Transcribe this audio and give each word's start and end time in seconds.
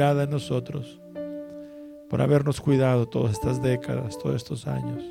de 0.00 0.26
nosotros, 0.26 0.98
por 2.08 2.22
habernos 2.22 2.60
cuidado 2.60 3.06
todas 3.06 3.32
estas 3.32 3.62
décadas, 3.62 4.18
todos 4.18 4.36
estos 4.36 4.66
años. 4.66 5.04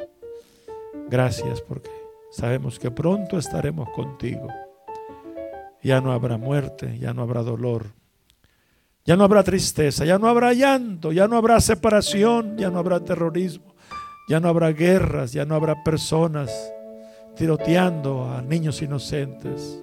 Gracias 1.07 1.61
porque 1.61 1.91
sabemos 2.31 2.79
que 2.79 2.89
pronto 2.89 3.37
estaremos 3.37 3.87
contigo. 3.91 4.47
Ya 5.83 6.01
no 6.01 6.11
habrá 6.11 6.37
muerte, 6.37 6.97
ya 6.97 7.13
no 7.13 7.21
habrá 7.21 7.43
dolor, 7.43 7.93
ya 9.05 9.15
no 9.15 9.23
habrá 9.23 9.43
tristeza, 9.43 10.05
ya 10.05 10.17
no 10.17 10.27
habrá 10.27 10.53
llanto, 10.53 11.11
ya 11.11 11.27
no 11.27 11.37
habrá 11.37 11.61
separación, 11.61 12.57
ya 12.57 12.71
no 12.71 12.79
habrá 12.79 12.99
terrorismo, 12.99 13.75
ya 14.27 14.39
no 14.39 14.49
habrá 14.49 14.71
guerras, 14.71 15.31
ya 15.31 15.45
no 15.45 15.53
habrá 15.53 15.83
personas 15.83 16.51
tiroteando 17.35 18.25
a 18.29 18.41
niños 18.41 18.81
inocentes, 18.81 19.79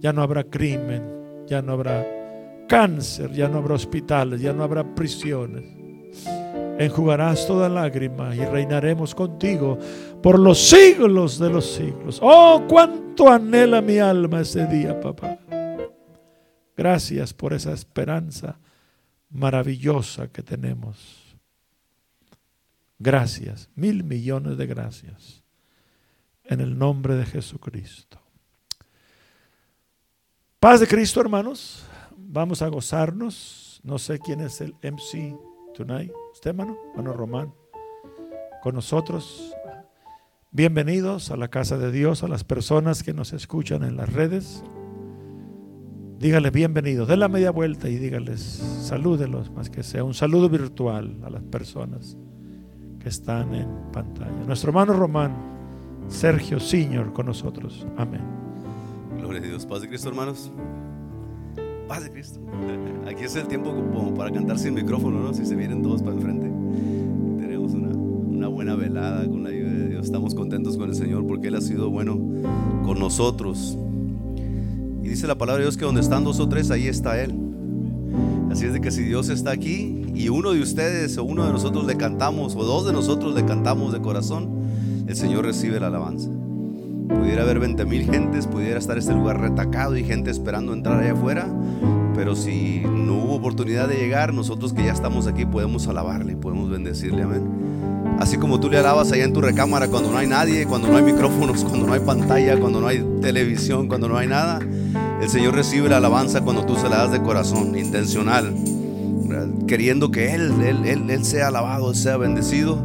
ya 0.00 0.12
no 0.12 0.22
habrá 0.22 0.44
crimen, 0.44 1.02
ya 1.46 1.62
no 1.62 1.72
habrá 1.72 2.13
cáncer, 2.66 3.32
ya 3.32 3.48
no 3.48 3.58
habrá 3.58 3.74
hospitales, 3.74 4.40
ya 4.40 4.52
no 4.52 4.62
habrá 4.62 4.94
prisiones. 4.94 5.64
Enjugarás 6.78 7.46
toda 7.46 7.68
lágrima 7.68 8.34
y 8.34 8.44
reinaremos 8.44 9.14
contigo 9.14 9.78
por 10.22 10.38
los 10.38 10.58
siglos 10.58 11.38
de 11.38 11.50
los 11.50 11.72
siglos. 11.72 12.18
Oh, 12.20 12.64
cuánto 12.68 13.30
anhela 13.30 13.80
mi 13.80 13.98
alma 13.98 14.40
ese 14.40 14.66
día, 14.66 15.00
papá. 15.00 15.38
Gracias 16.76 17.32
por 17.32 17.52
esa 17.52 17.72
esperanza 17.72 18.58
maravillosa 19.30 20.28
que 20.28 20.42
tenemos. 20.42 21.36
Gracias, 22.98 23.68
mil 23.74 24.02
millones 24.02 24.56
de 24.56 24.66
gracias. 24.66 25.44
En 26.44 26.60
el 26.60 26.76
nombre 26.76 27.14
de 27.14 27.24
Jesucristo. 27.24 28.20
Paz 30.58 30.80
de 30.80 30.86
Cristo, 30.86 31.20
hermanos. 31.20 31.84
Vamos 32.34 32.62
a 32.62 32.68
gozarnos. 32.68 33.80
No 33.84 33.96
sé 33.96 34.18
quién 34.18 34.40
es 34.40 34.60
el 34.60 34.74
MC 34.82 35.38
tonight. 35.72 36.10
¿Usted, 36.32 36.50
hermano? 36.50 36.76
Hermano 36.90 37.12
Román. 37.12 37.54
Con 38.60 38.74
nosotros. 38.74 39.54
Bienvenidos 40.50 41.30
a 41.30 41.36
la 41.36 41.46
casa 41.46 41.78
de 41.78 41.92
Dios, 41.92 42.24
a 42.24 42.28
las 42.28 42.42
personas 42.42 43.04
que 43.04 43.14
nos 43.14 43.32
escuchan 43.32 43.84
en 43.84 43.96
las 43.96 44.12
redes. 44.12 44.64
Dígales 46.18 46.50
bienvenidos. 46.50 47.06
Den 47.06 47.20
la 47.20 47.28
media 47.28 47.52
vuelta 47.52 47.88
y 47.88 47.98
dígales, 47.98 48.40
salúdelos 48.40 49.52
más 49.52 49.70
que 49.70 49.84
sea. 49.84 50.02
Un 50.02 50.14
saludo 50.14 50.48
virtual 50.48 51.20
a 51.22 51.30
las 51.30 51.44
personas 51.44 52.16
que 52.98 53.10
están 53.10 53.54
en 53.54 53.92
pantalla. 53.92 54.42
Nuestro 54.44 54.70
hermano 54.70 54.94
Román, 54.94 55.36
Sergio 56.08 56.58
Señor, 56.58 57.12
con 57.12 57.26
nosotros. 57.26 57.86
Amén. 57.96 58.22
Gloria 59.18 59.40
a 59.40 59.44
Dios. 59.44 59.66
Paz 59.66 59.82
de 59.82 59.88
Cristo, 59.88 60.08
hermanos. 60.08 60.50
Paz 61.88 62.04
de 62.04 62.10
Cristo. 62.10 62.40
Aquí 63.08 63.24
es 63.24 63.36
el 63.36 63.46
tiempo 63.46 63.72
para 64.16 64.30
cantar 64.30 64.58
sin 64.58 64.74
micrófono, 64.74 65.20
¿no? 65.20 65.34
Si 65.34 65.44
se 65.44 65.54
vienen 65.54 65.82
todos 65.82 66.02
para 66.02 66.16
enfrente. 66.16 66.50
Tenemos 67.40 67.72
una, 67.72 67.88
una 67.88 68.48
buena 68.48 68.74
velada 68.74 69.26
con 69.28 69.42
la 69.42 69.50
ayuda 69.50 69.70
de 69.70 69.88
Dios. 69.88 70.06
Estamos 70.06 70.34
contentos 70.34 70.76
con 70.76 70.88
el 70.88 70.94
Señor 70.94 71.26
porque 71.26 71.48
Él 71.48 71.56
ha 71.56 71.60
sido 71.60 71.90
bueno 71.90 72.18
con 72.84 72.98
nosotros. 72.98 73.76
Y 75.02 75.08
dice 75.08 75.26
la 75.26 75.36
palabra 75.36 75.58
de 75.58 75.64
Dios 75.66 75.76
que 75.76 75.84
donde 75.84 76.00
están 76.00 76.24
dos 76.24 76.40
o 76.40 76.48
tres, 76.48 76.70
ahí 76.70 76.88
está 76.88 77.20
Él. 77.20 77.34
Así 78.50 78.66
es 78.66 78.72
de 78.72 78.80
que 78.80 78.90
si 78.90 79.02
Dios 79.02 79.28
está 79.28 79.50
aquí 79.50 80.06
y 80.14 80.28
uno 80.28 80.52
de 80.52 80.60
ustedes 80.60 81.18
o 81.18 81.24
uno 81.24 81.44
de 81.44 81.52
nosotros 81.52 81.84
le 81.86 81.96
cantamos 81.96 82.54
o 82.54 82.64
dos 82.64 82.86
de 82.86 82.92
nosotros 82.92 83.34
le 83.34 83.44
cantamos 83.44 83.92
de 83.92 84.00
corazón, 84.00 84.48
el 85.06 85.16
Señor 85.16 85.44
recibe 85.44 85.80
la 85.80 85.88
alabanza. 85.88 86.30
Pudiera 87.18 87.42
haber 87.42 87.58
20 87.58 87.84
mil 87.84 88.10
gentes, 88.10 88.46
pudiera 88.46 88.78
estar 88.78 88.98
este 88.98 89.12
lugar 89.12 89.40
retacado 89.40 89.96
y 89.96 90.04
gente 90.04 90.30
esperando 90.30 90.72
entrar 90.72 91.00
allá 91.00 91.12
afuera. 91.12 91.48
Pero 92.14 92.36
si 92.36 92.82
no 92.84 93.14
hubo 93.14 93.34
oportunidad 93.34 93.88
de 93.88 93.96
llegar, 93.96 94.32
nosotros 94.32 94.72
que 94.72 94.84
ya 94.84 94.92
estamos 94.92 95.26
aquí 95.26 95.44
podemos 95.44 95.88
alabarle, 95.88 96.36
podemos 96.36 96.70
bendecirle, 96.70 97.22
amén. 97.22 97.42
Así 98.20 98.36
como 98.36 98.60
tú 98.60 98.70
le 98.70 98.78
alabas 98.78 99.10
allá 99.10 99.24
en 99.24 99.32
tu 99.32 99.40
recámara 99.40 99.88
cuando 99.88 100.10
no 100.10 100.18
hay 100.18 100.26
nadie, 100.26 100.66
cuando 100.66 100.88
no 100.88 100.96
hay 100.96 101.02
micrófonos, 101.02 101.64
cuando 101.64 101.86
no 101.86 101.92
hay 101.92 102.00
pantalla, 102.00 102.58
cuando 102.60 102.80
no 102.80 102.86
hay 102.86 103.04
televisión, 103.20 103.88
cuando 103.88 104.08
no 104.08 104.16
hay 104.16 104.28
nada. 104.28 104.60
El 105.20 105.28
Señor 105.28 105.54
recibe 105.54 105.88
la 105.88 105.96
alabanza 105.96 106.42
cuando 106.42 106.64
tú 106.64 106.76
se 106.76 106.88
la 106.88 106.98
das 106.98 107.12
de 107.12 107.22
corazón, 107.22 107.76
intencional, 107.76 108.54
queriendo 109.66 110.10
que 110.10 110.34
Él, 110.34 110.52
Él, 110.62 110.84
Él, 110.84 111.10
Él 111.10 111.24
sea 111.24 111.48
alabado, 111.48 111.90
Él 111.90 111.96
sea 111.96 112.16
bendecido. 112.16 112.78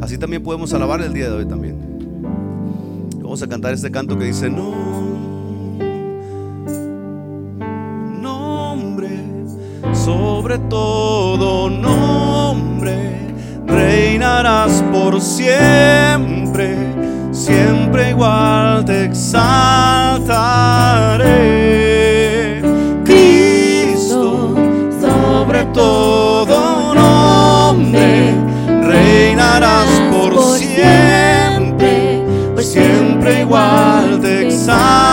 Así 0.00 0.18
también 0.18 0.42
podemos 0.42 0.74
alabarle 0.74 1.06
el 1.06 1.14
día 1.14 1.28
de 1.28 1.36
hoy 1.36 1.46
también. 1.46 1.91
Vamos 3.32 3.42
a 3.44 3.48
cantar 3.48 3.72
este 3.72 3.90
canto 3.90 4.18
que 4.18 4.26
dice, 4.26 4.50
no, 4.50 4.74
nombre, 8.20 9.08
sobre 9.94 10.58
todo 10.58 11.70
nombre, 11.70 13.34
reinarás 13.66 14.84
por 14.92 15.18
siempre, 15.18 16.76
siempre 17.32 18.10
igual 18.10 18.84
te 18.84 19.06
exaltaré. 19.06 20.81
Siempre 33.22 33.40
igual 33.40 34.20
te 34.20 34.48
exaltaré. 34.48 35.11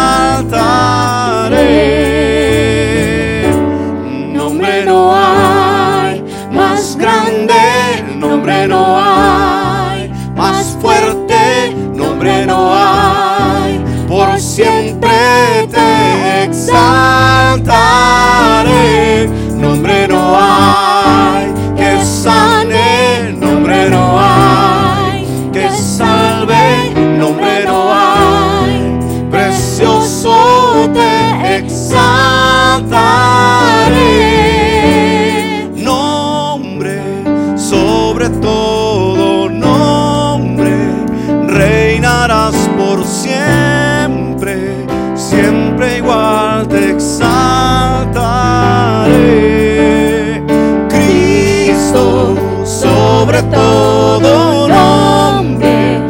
todo 54.21 54.67
nombre, 54.67 56.01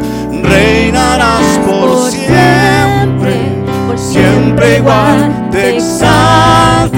reinarás 0.42 1.58
por 1.66 2.10
siempre, 2.10 3.34
por 3.86 3.98
siempre 3.98 4.78
igual 4.78 5.48
te 5.50 5.76
exaltaré. 5.76 6.90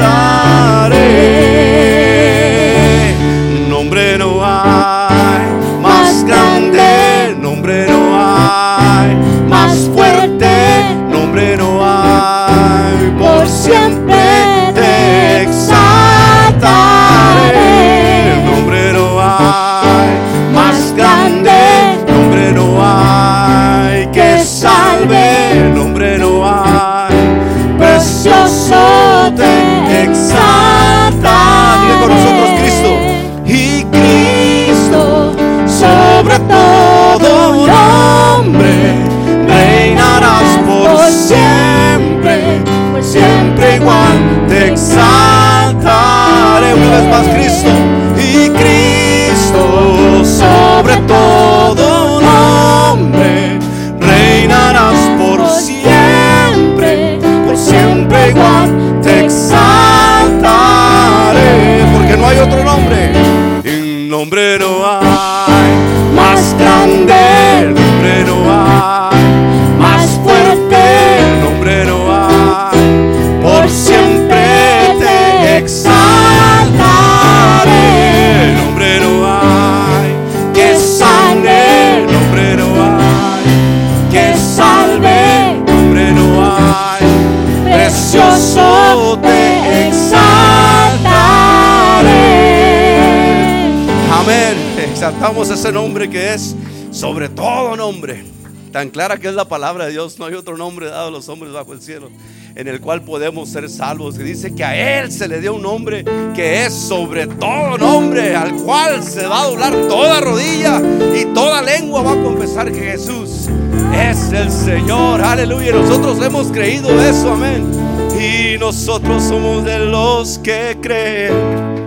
Nombre 95.93 96.09
que 96.09 96.33
es 96.33 96.57
sobre 96.91 97.29
todo 97.29 97.77
nombre. 97.77 98.25
Tan 98.73 98.89
clara 98.89 99.19
que 99.19 99.29
es 99.29 99.35
la 99.35 99.47
palabra 99.47 99.85
de 99.85 99.91
Dios, 99.91 100.19
no 100.19 100.25
hay 100.25 100.33
otro 100.33 100.57
nombre 100.57 100.87
dado 100.87 101.09
a 101.09 101.11
los 101.11 101.29
hombres 101.29 101.53
bajo 101.53 101.75
el 101.75 101.83
cielo 101.83 102.09
en 102.55 102.67
el 102.67 102.81
cual 102.81 103.03
podemos 103.03 103.51
ser 103.51 103.69
salvos. 103.69 104.19
Y 104.19 104.23
dice 104.23 104.55
que 104.55 104.65
a 104.65 105.01
Él 105.01 105.13
se 105.13 105.29
le 105.29 105.43
dio 105.43 105.53
un 105.53 105.61
nombre 105.61 106.03
que 106.35 106.65
es 106.65 106.73
sobre 106.73 107.27
todo 107.27 107.77
nombre, 107.77 108.35
al 108.35 108.55
cual 108.55 109.03
se 109.03 109.27
va 109.27 109.43
a 109.43 109.47
doblar 109.49 109.75
toda 109.87 110.21
rodilla 110.23 110.81
y 111.15 111.27
toda 111.35 111.61
lengua 111.61 112.01
va 112.01 112.13
a 112.13 112.23
confesar 112.23 112.73
que 112.73 112.81
Jesús 112.81 113.51
es 113.95 114.33
el 114.33 114.51
Señor. 114.51 115.21
Aleluya. 115.21 115.73
Nosotros 115.73 116.25
hemos 116.25 116.47
creído 116.47 116.89
eso, 117.03 117.35
amén. 117.35 117.71
Y 118.19 118.57
nosotros 118.57 119.23
somos 119.25 119.63
de 119.67 119.79
los 119.79 120.39
que 120.39 120.79
creen 120.81 121.83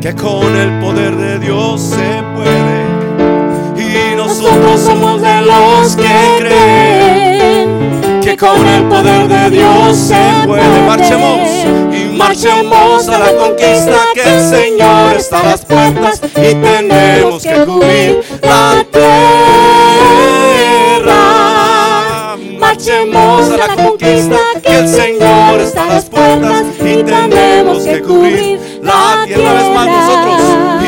que 0.00 0.14
con 0.14 0.56
el 0.56 0.80
poder 0.80 1.14
de 1.14 1.38
Dios 1.40 1.82
se 1.82 2.22
puede. 2.34 2.87
Nosotros 4.40 4.80
somos 4.80 5.20
de 5.20 5.42
los 5.42 5.96
que 5.96 6.36
creen 6.38 8.20
que 8.22 8.36
con 8.36 8.64
el 8.68 8.84
poder 8.84 9.26
de 9.26 9.50
Dios 9.50 9.96
se 9.96 10.14
puede. 10.46 10.80
Marchemos 10.86 11.40
y 11.92 12.16
marchemos 12.16 13.08
a 13.08 13.18
la 13.18 13.36
conquista 13.36 13.98
que 14.14 14.22
el 14.22 14.40
Señor 14.40 15.16
está 15.16 15.40
a 15.40 15.42
las 15.42 15.64
puertas 15.64 16.20
y 16.36 16.54
tenemos 16.54 17.42
que 17.42 17.64
cubrir 17.64 18.22
la 18.40 18.86
tierra. 20.92 21.16
Marchemos 22.60 23.50
a 23.50 23.56
la 23.56 23.74
conquista 23.74 24.38
que 24.62 24.78
el 24.78 24.88
Señor 24.88 25.60
está 25.60 25.82
a 25.82 25.94
las 25.94 26.04
puertas 26.04 26.62
y 26.78 27.02
tenemos 27.02 27.82
que 27.82 28.00
cubrir 28.02 28.60
la 28.82 29.24
tierra. 29.26 29.42
Una 29.42 29.52
vez 29.54 29.74
más 29.74 29.86
nosotros 29.88 30.40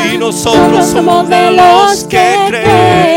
y 0.09 0.17
nosotros 0.17 0.85
somos 0.85 1.27
de 1.27 1.51
los 1.51 2.05
que 2.05 2.37
creen. 2.47 3.10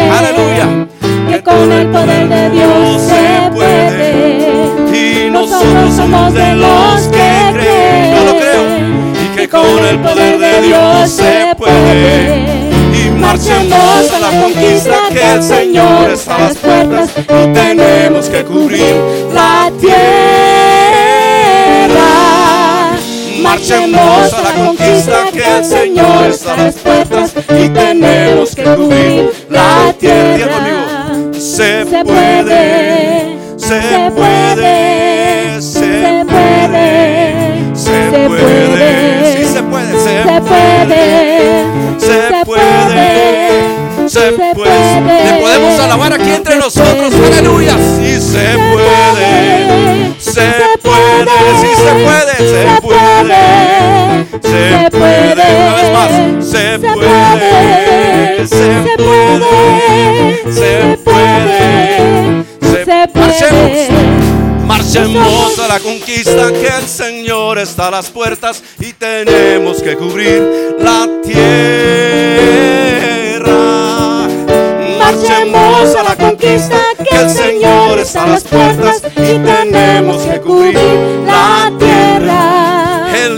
Aleluya. 0.65 0.95
que 1.31 1.43
con 1.43 1.73
el 1.73 1.89
poder 1.89 2.29
de 2.29 2.51
Dios 2.51 3.03
se 3.03 3.51
puede. 3.53 5.27
Y 5.27 5.31
nosotros 5.31 5.95
somos 5.95 6.33
de 6.35 6.55
los 6.55 7.03
que 7.09 7.53
creen. 7.53 8.15
No 8.15 8.25
lo 8.25 8.39
creo. 8.39 8.63
Y 9.23 9.37
que 9.37 9.49
con 9.49 9.85
el 9.85 9.99
poder 9.99 10.39
de 10.39 10.63
Dios 10.63 11.11
se 11.11 11.55
puede. 11.57 12.45
Y 12.93 13.11
marchemos 13.11 14.13
a 14.13 14.19
la 14.21 14.31
conquista 14.43 14.95
que 15.13 15.33
el 15.33 15.43
Señor 15.43 16.11
está 16.11 16.37
a 16.37 16.41
las 16.41 16.57
puertas. 16.57 17.11
Y 17.19 17.53
tenemos 17.53 18.29
que 18.29 18.45
cubrir 18.45 18.95
la 19.33 19.73
tierra. 19.81 19.95
Marchemos 23.43 24.33
a 24.33 24.43
la 24.43 24.53
conquista 24.53 25.25
que 25.33 25.59
el 25.59 25.65
Señor 25.65 26.27
está 26.31 26.55
a 26.55 26.57
las 26.57 26.75
puertas. 26.77 27.33
Y 27.51 27.69
tenemos 27.69 28.55
que 28.55 28.63
cubrir 28.63 29.44
la 29.55 29.93
tierra. 29.99 31.15
Se 31.33 31.87
puede, 31.87 33.39
se 33.57 33.81
puede, 34.15 35.63
se 35.63 36.25
puede, 36.27 37.75
se 37.75 38.01
puede, 38.29 39.37
sí 39.37 39.45
se 39.53 39.63
puede, 39.63 39.99
se 39.99 40.15
se 40.15 40.31
puede, 40.41 41.05
se 41.99 42.45
puede, 42.45 44.09
se 44.09 44.33
puede. 44.55 45.25
Le 45.25 45.41
podemos 45.41 45.81
alabar 45.81 46.13
aquí 46.13 46.31
entre 46.31 46.57
nosotros, 46.57 47.13
aleluya. 47.15 47.77
Sí 47.79 48.21
se 48.21 48.57
puede, 48.73 50.13
se 50.19 50.41
puede, 50.41 50.74
sí 51.61 51.71
se 51.77 51.93
puede, 52.05 52.35
se 52.37 52.63
puede, 52.81 53.43
se 54.43 54.91
puede. 54.91 55.47
Una 55.57 55.73
vez 55.75 55.89
más, 55.93 56.13
se 56.47 56.79
puede, 56.79 58.47
se 58.47 58.71
puede, 58.97 60.53
se 60.53 60.99
puede. 61.05 62.45
se 62.61 63.19
Marchemos. 63.19 63.71
puede. 63.71 63.89
Marchemos 64.67 65.59
a 65.59 65.69
la 65.69 65.79
conquista 65.81 66.51
que 66.53 66.69
el 66.69 66.89
Señor 66.89 67.59
está 67.59 67.89
a 67.89 67.91
las 67.91 68.09
puertas 68.11 68.63
y 68.81 68.93
tenemos 68.95 69.83
que 69.83 69.95
cubrir 69.97 70.77
la 70.79 71.07
tierra. 71.23 71.45
Marchemos 74.99 75.95
a 75.97 76.03
la 76.03 76.17
conquista 76.17 76.77
que 77.09 77.17
el 77.17 77.29
Señor 77.31 77.99
está 77.99 78.25
a 78.25 78.29
las 78.29 78.45
puertas 78.45 79.03
y 79.17 79.39
tenemos 79.39 80.23
que 80.23 80.41
cubrir 80.41 81.04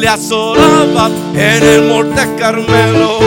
le 0.07 0.13
asolaba 0.13 1.11
en 1.35 1.63
el 1.65 1.83
monte 1.83 2.23
Carmelo 2.39 3.19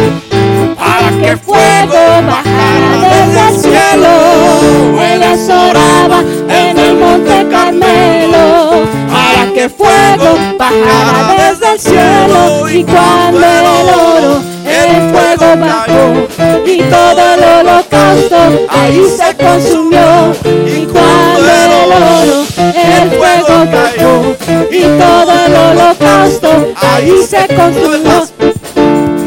para 0.77 1.09
que 1.09 1.35
fuego 1.35 2.01
bajara 2.25 2.91
desde 3.11 3.49
el 3.49 3.55
cielo. 3.59 5.03
Él 5.03 5.19
les 5.19 5.49
oraba 5.49 6.21
en 6.47 6.77
el 6.77 6.95
monte 6.95 7.47
Carmelo 7.51 8.85
para 9.11 9.51
que 9.53 9.67
fuego 9.67 10.37
bajara 10.57 11.35
desde 11.37 11.73
el 11.73 11.79
cielo. 11.81 12.69
Y 12.69 12.83
cuando 12.85 13.45
el 13.45 13.65
oro, 13.65 14.41
el 14.65 15.11
fuego 15.11 15.47
bajó 15.59 16.65
y 16.65 16.81
todo 16.83 17.21
el 17.33 17.67
holocausto 17.67 18.67
ahí 18.69 19.03
se 19.17 19.35
consumió. 19.35 20.33
Y 20.65 20.85
cuando 20.85 21.51
el 21.51 21.91
oro, 21.91 22.58
fuego 23.29 23.65
bajó 23.71 24.35
y 24.71 24.81
todo 24.81 25.31
el 25.45 25.55
holocausto 25.55 26.73
ahí 26.81 27.13
se 27.27 27.47
consumió. 27.55 28.27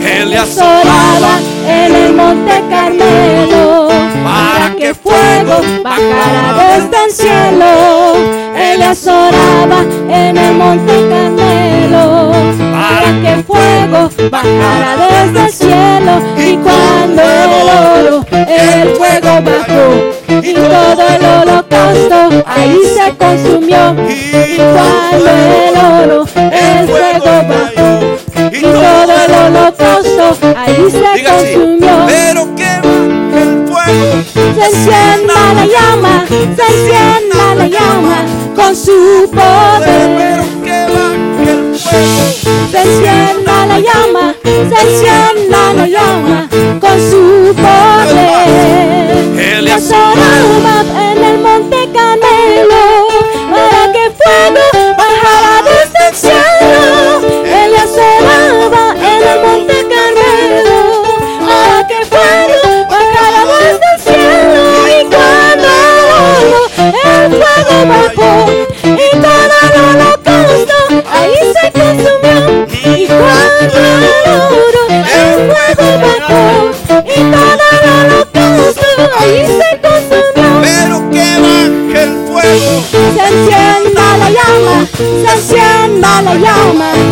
Él 0.04 0.30
le 0.30 0.40
Oraba 0.40 1.38
en 1.66 1.94
el 1.94 2.12
monte 2.14 2.62
Carmelo 2.68 3.88
para 4.24 4.74
que 4.76 4.94
fuego 4.94 5.62
bajara 5.82 6.76
desde 6.76 7.04
el 7.04 7.12
cielo. 7.12 8.14
Él 8.56 8.80
les 8.80 9.06
oraba 9.06 9.82
en 10.08 10.36
el 10.36 10.54
monte 10.54 10.92
Carmelo 11.08 12.32
para 12.72 13.22
que 13.22 13.41
fuego 13.92 14.30
bajara 14.30 15.08
desde 15.08 15.44
el 15.44 15.52
cielo. 15.52 16.22
Y 16.36 16.56
cuando 16.56 17.22
el 17.22 17.68
oro, 17.68 18.26
el 18.30 18.88
fuego 18.96 19.42
bajó 19.42 20.42
y 20.42 20.54
todo 20.54 21.08
el 21.08 21.24
holocausto 21.24 22.44
ahí 22.46 22.78
se 22.94 23.16
consumió. 23.16 23.94
Y 24.08 24.56
cuando 24.56 25.30
el 25.30 26.10
oro, 26.10 26.26
el 26.36 26.88
fuego 26.88 27.32
bajó 27.48 28.48
y 28.52 28.60
todo 28.60 29.12
el 29.26 29.56
holocausto 29.56 30.36
ahí 30.56 30.90
se 30.90 31.24
consumió. 31.24 32.06
pero 32.06 32.54
que 32.54 32.74
el 32.74 33.68
fuego. 33.68 34.22
Se 34.34 34.66
encienda 34.66 35.54
la 35.54 35.66
llama, 35.66 36.24
se 36.28 36.42
encienda 36.44 37.54
la 37.56 37.66
llama 37.66 38.24
con 38.54 38.74
su 38.76 39.30
poder. 39.30 40.16
Pero 40.16 40.44
que 40.64 40.84
el 40.84 41.74
fuego. 41.78 42.22
Se 42.70 42.80
encienda 42.82 43.41
la 43.72 43.78
llama, 43.80 44.34
se 44.44 44.50
encienda 44.60 45.72
la 45.74 45.86
llama 45.86 46.48
con 46.78 46.98
su 47.10 47.54
poder. 47.54 49.16
Él 49.38 49.66
oraba 49.68 50.84
en 51.10 51.24
el 51.24 51.38
monte 51.38 51.88
Carmelo 51.94 52.84
para 53.50 53.92
que 53.92 54.10
fuego 54.18 54.64
bajara 54.98 55.62
desde 55.64 56.00
el 56.08 56.14
cielo. 56.14 56.82
Él 57.46 57.72
oraba 57.96 58.84
en 59.10 59.20
el 59.28 59.38
monte 59.46 59.76
Carmelo 59.92 60.78
para 61.48 61.78
que 61.88 61.98
fuego 62.04 62.60
bajara 62.90 63.42
desde 63.62 63.88
el 63.94 63.98
cielo. 64.02 64.64
Y 64.88 65.00
cuando 65.06 65.72
el 67.14 67.30
fuego 67.40 67.76
Sayama. 86.32 87.11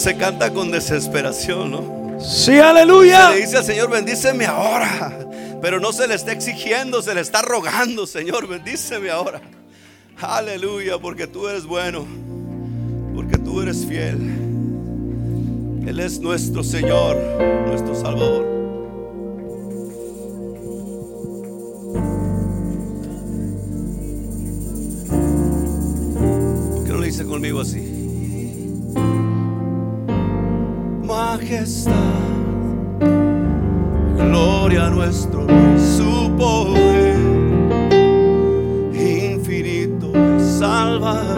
Se 0.00 0.16
canta 0.16 0.50
con 0.50 0.70
desesperación, 0.70 1.70
¿no? 1.70 2.18
Sí, 2.20 2.58
aleluya. 2.58 3.30
Le 3.30 3.42
dice 3.42 3.58
al 3.58 3.64
Señor, 3.64 3.90
bendíceme 3.90 4.46
ahora. 4.46 5.18
Pero 5.60 5.78
no 5.78 5.92
se 5.92 6.08
le 6.08 6.14
está 6.14 6.32
exigiendo, 6.32 7.02
se 7.02 7.14
le 7.14 7.20
está 7.20 7.42
rogando, 7.42 8.06
Señor, 8.06 8.48
bendíceme 8.48 9.10
ahora. 9.10 9.42
Aleluya, 10.18 10.98
porque 10.98 11.26
tú 11.26 11.48
eres 11.48 11.66
bueno, 11.66 12.06
porque 13.14 13.36
tú 13.36 13.60
eres 13.60 13.84
fiel. 13.84 14.16
Él 15.86 16.00
es 16.00 16.18
nuestro 16.18 16.64
Señor, 16.64 17.18
nuestro 17.66 17.94
Salvador. 17.94 18.46
¿Por 26.74 26.84
qué 26.84 26.90
no 26.90 26.98
le 27.00 27.06
dice 27.06 27.26
conmigo 27.26 27.60
así? 27.60 27.99
Majestad 31.10 31.92
gloria 34.16 34.86
a 34.86 34.90
nuestro 34.90 35.44
Rey, 35.44 35.76
su 35.96 36.30
poder 36.36 37.18
infinito 38.94 40.12
Salvador. 40.38 41.36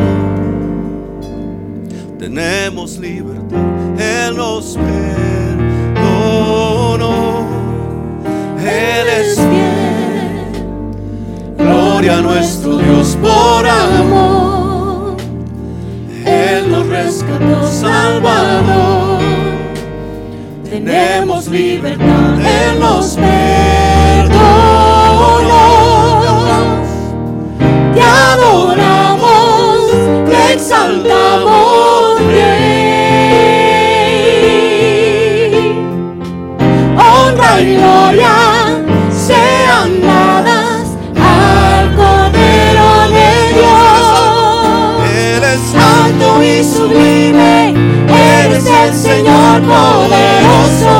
Tenemos 2.18 2.98
libertad, 2.98 3.62
Él 3.98 4.36
nos 4.36 4.76
perdonó, 5.96 6.26
Él 8.58 9.08
es 9.20 9.36
fiel. 9.36 10.66
Gloria 11.56 12.18
a 12.18 12.20
nuestro 12.20 12.76
Dios 12.76 13.16
por 13.22 13.66
amor, 13.66 15.16
Él 16.26 16.70
nos 16.70 16.86
rescató, 16.88 17.66
Salvador 17.68 19.31
tenemos 20.72 21.48
libertad, 21.48 22.40
Él 22.40 22.80
nos 22.80 23.16
perdonó. 23.16 24.32
Te 27.92 28.00
adoramos, 28.00 29.80
te 30.30 30.54
exaltamos, 30.54 32.20
Rey. 32.26 32.62
Honra 36.96 37.60
y 37.60 37.62
gloria 37.76 38.34
sean 39.10 40.00
dadas 40.00 40.86
al 41.20 41.94
Cordero 41.94 43.10
de 43.10 43.32
Dios. 43.58 44.14
Eres 45.36 45.74
alto 45.74 46.42
y 46.42 46.64
sublime, 46.64 47.74
eres 48.08 48.64
el 48.66 48.94
Señor 48.94 49.60
poderoso, 49.60 50.31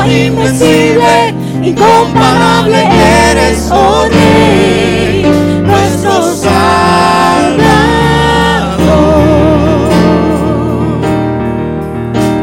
invencible, 0.07 1.33
incomparable, 1.61 2.83
eres, 3.31 3.69
oh 3.71 4.05
Rey, 4.09 5.25
nuestro 5.65 6.35
Salvador. 6.35 6.53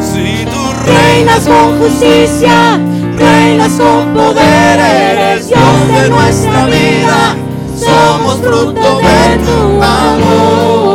Si 0.00 0.44
tú 0.46 0.62
reinas 0.86 1.46
con 1.46 1.78
justicia, 1.78 2.80
reinas 3.18 3.72
con 3.72 4.14
poder, 4.14 4.80
eres 4.80 5.48
Dios 5.48 5.88
de 6.02 6.08
nuestra 6.10 6.66
vida, 6.66 7.36
somos 7.76 8.38
fruto 8.38 8.98
de 8.98 9.38
tu 9.44 9.82
amor, 9.82 10.89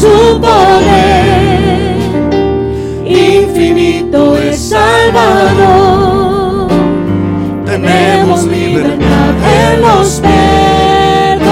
su 0.00 0.40
poder 0.40 1.96
infinito 3.04 4.36
es 4.38 4.70
Salvador. 4.70 6.68
Tenemos 7.66 8.44
libertad, 8.44 9.34
Él 9.60 9.82
nos 9.82 10.20
perdonó, 10.20 11.48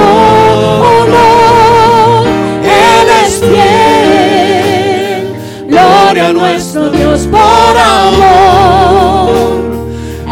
Él 2.63 3.09
es 3.25 3.41
fiel. 3.41 5.35
Gloria 5.69 6.29
a 6.29 6.33
nuestro 6.33 6.91
Dios 6.91 7.27
por 7.27 7.77
amor. 7.77 9.31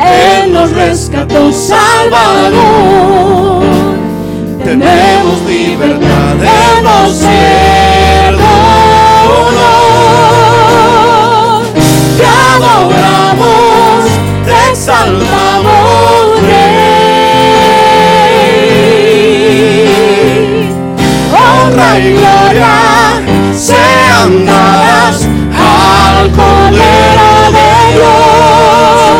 Él 0.06 0.52
nos 0.52 0.70
rescató, 0.70 1.52
Salvador. 1.52 2.94
Tenemos 4.76 5.40
libertad, 5.46 6.34
Él 6.42 6.82
nos 6.82 7.12
perdonó. 7.18 8.42
Te 12.18 12.26
adoramos, 12.56 14.04
te 14.44 14.54
exaltamos, 14.72 16.42
Rey. 16.42 16.74
Honra 21.30 21.90
y 22.00 22.00
gloria 22.14 22.74
sean 23.56 24.44
dadas 24.44 25.16
al 25.56 26.32
Cordero 26.32 27.30
de 27.54 27.70
Dios. 27.94 29.14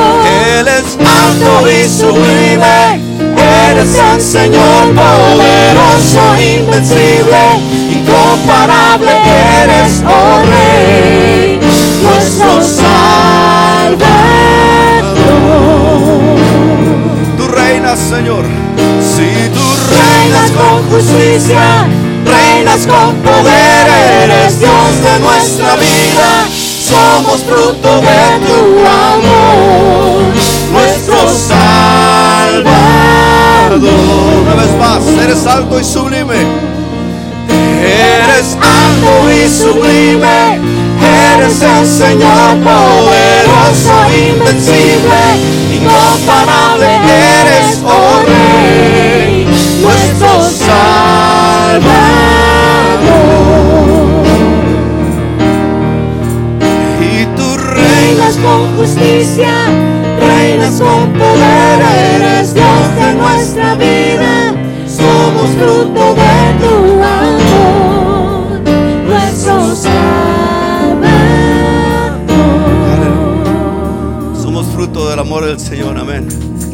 Él 0.59 0.67
es 0.67 0.89
alto 0.99 1.53
y 1.71 1.73
sublime, 1.89 2.44
eres 3.85 3.99
el 4.15 4.21
Señor 4.21 4.95
poderoso, 4.95 6.21
invencible, 6.41 7.43
incomparable, 7.91 9.11
eres, 9.63 10.03
oh 10.07 10.43
Rey, 10.47 11.61
nuestro 12.03 12.63
Salvador. 12.63 14.05
Tú 17.37 17.49
reinas, 17.49 17.99
Señor. 17.99 18.45
Si 19.17 19.51
tú 19.53 19.61
Reinas 19.91 20.51
con 20.51 20.83
justicia, 20.91 21.87
reinas 22.25 22.87
con 22.87 23.15
poder, 23.17 23.87
eres 24.25 24.59
Dios 24.59 25.03
de 25.05 25.19
nuestra 25.21 25.77
vida, 25.77 26.49
somos 26.89 27.43
fruto 27.43 28.01
de 28.01 28.39
tu 28.47 28.81
amor, 28.87 30.23
nuestro 30.73 31.29
Salvador. 31.29 32.94
Una 33.77 34.55
vez 34.55 34.71
más, 34.79 35.03
eres 35.21 35.45
alto 35.47 35.81
y 35.81 35.85
sublime. 35.85 36.47
Eres 37.83 38.57
alto 38.61 39.31
y 39.33 39.49
sublime, 39.49 40.61
eres 41.35 41.61
el 41.61 41.87
Señor 41.87 42.57
poderoso, 42.63 43.97
invencible, 44.17 45.23
incomparable, 45.75 46.87
eres, 46.87 47.83
oh 47.85 48.23
Rey, 48.27 49.47
nuestro 49.83 50.33
Salvador. 50.51 51.85
Y 57.01 57.27
tú 57.37 57.57
reinas 57.57 58.37
con 58.37 58.77
justicia, 58.77 59.53
somos 64.87 65.51
fruto 65.51 66.15
de 66.15 66.55
tu 66.61 66.75
amor, 67.03 68.61
nuestro 69.07 69.75
Salvador. 69.75 69.95
Somos 74.41 74.67
fruto 74.67 75.09
del 75.09 75.19
amor 75.19 75.45
del 75.45 75.59
Señor, 75.59 75.97
amén. 75.99 76.29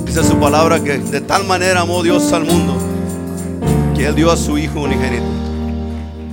Dice 0.04 0.24
su 0.24 0.36
palabra 0.38 0.82
que 0.82 0.98
de 0.98 1.20
tal 1.20 1.44
manera 1.46 1.82
amó 1.82 2.02
Dios 2.02 2.32
al 2.32 2.44
mundo 2.44 2.76
que 3.96 4.06
Él 4.06 4.14
dio 4.14 4.30
a 4.30 4.36
su 4.36 4.58
Hijo 4.58 4.80
unigénito 4.80 5.24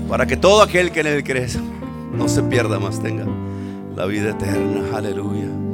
para 0.09 0.25
que 0.25 0.37
todo 0.37 0.61
aquel 0.61 0.91
que 0.91 1.01
en 1.01 1.07
Él 1.07 1.23
cree 1.23 1.47
no 2.17 2.27
se 2.27 2.41
pierda 2.43 2.79
más, 2.79 3.01
tenga 3.01 3.25
la 3.95 4.05
vida 4.05 4.31
eterna. 4.31 4.81
Aleluya. 4.95 5.66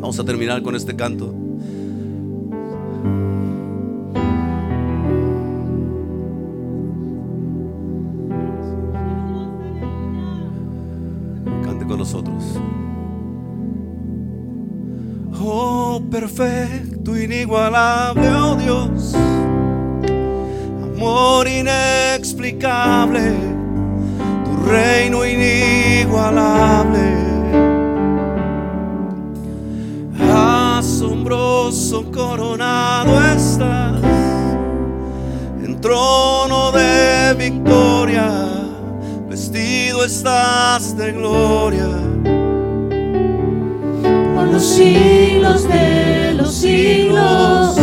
Vamos 0.00 0.18
a 0.18 0.24
terminar 0.24 0.62
con 0.62 0.74
este 0.74 0.96
canto. 0.96 1.34
Cante 11.62 11.84
con 11.86 11.98
nosotros. 11.98 12.42
Oh, 15.38 16.02
perfecto, 16.10 17.14
inigualable, 17.16 18.28
oh 18.30 18.56
Dios. 18.56 19.14
Amor 20.82 21.46
inexplicable, 21.46 23.34
tu 24.44 24.56
reino 24.66 25.24
inigualable. 25.26 27.29
Asombroso 31.30 32.10
coronado 32.10 33.12
estás 33.22 34.02
en 35.62 35.80
trono 35.80 36.72
de 36.72 37.34
victoria, 37.38 38.32
vestido 39.28 40.04
estás 40.04 40.96
de 40.96 41.12
gloria. 41.12 41.86
Por 44.34 44.48
los 44.48 44.64
siglos 44.64 45.68
de 45.68 46.34
los 46.34 46.52
siglos, 46.52 47.76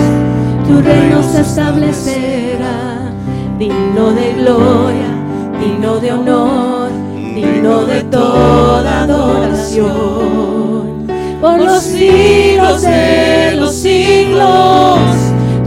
tu 0.68 0.82
reino 0.82 1.24
se 1.24 1.39
establecerá, 1.39 3.13
digno 3.58 4.12
de 4.12 4.34
gloria, 4.34 5.08
digno 5.58 6.00
de 6.00 6.12
honor, 6.12 6.89
digno 7.34 7.86
de 7.86 8.04
toda 8.04 9.04
adoración. 9.04 10.47
Por 11.41 11.60
los 11.60 11.84
siglos 11.84 12.82
de 12.82 13.51
los 13.56 13.75
siglos, 13.75 15.00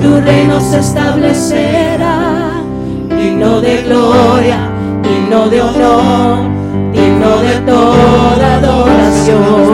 tu 0.02 0.20
reino 0.20 0.60
se 0.60 0.80
establecerá, 0.80 2.60
digno 3.08 3.60
de 3.60 3.82
gloria, 3.82 4.68
digno 5.02 5.48
de 5.48 5.62
honor, 5.62 6.38
digno 6.92 7.36
de 7.38 7.60
toda 7.60 8.56
adoración. 8.56 9.70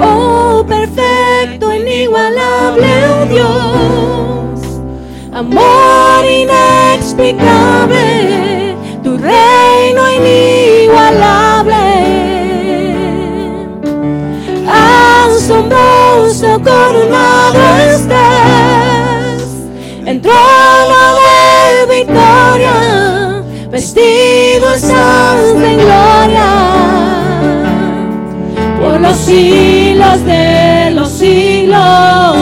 Oh, 0.00 0.64
perfecto, 0.66 1.70
inigualable, 1.72 2.88
oh 3.10 3.26
Dios, 3.26 4.60
amor 5.34 6.24
inexplicable, 6.24 8.74
tu 9.02 9.18
reino 9.18 10.10
inigualable. 10.10 11.61
Coronado 16.92 17.58
estás, 17.78 19.42
en 20.04 20.20
trono 20.20 21.14
de 21.20 21.96
victoria, 21.96 23.42
vestido 23.70 24.74
estás 24.74 25.42
de 25.58 25.76
gloria. 25.76 26.50
Por 28.80 29.00
los 29.00 29.16
siglos 29.16 30.24
de 30.24 30.90
los 30.94 31.08
siglos, 31.08 32.36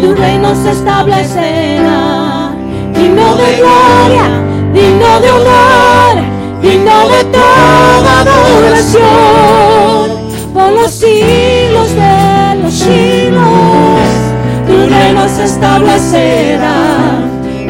tu 0.00 0.14
reino 0.14 0.54
se 0.54 0.70
establecerá, 0.70 2.54
digno 2.94 3.36
de 3.36 3.56
gloria, 3.58 4.26
digno 4.72 5.20
de 5.20 5.30
honor, 5.30 6.16
digno 6.62 7.08
de 7.08 7.24
toda 7.24 8.20
adoración, 8.20 9.02
por 10.54 10.72
los 10.72 10.90
siglos 10.90 11.53
se 15.28 15.44
establecerá, 15.44 16.74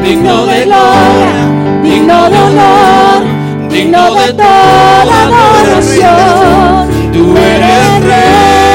digno 0.03 0.45
de 0.45 0.65
gloria, 0.65 1.37
digno 1.83 2.29
de 2.29 2.37
honor, 2.37 3.23
digno 3.69 4.15
de 4.15 4.33
toda 4.33 5.23
adoración. 5.23 6.89
Tú 7.13 7.37
eres 7.37 8.03
rey, 8.03 8.74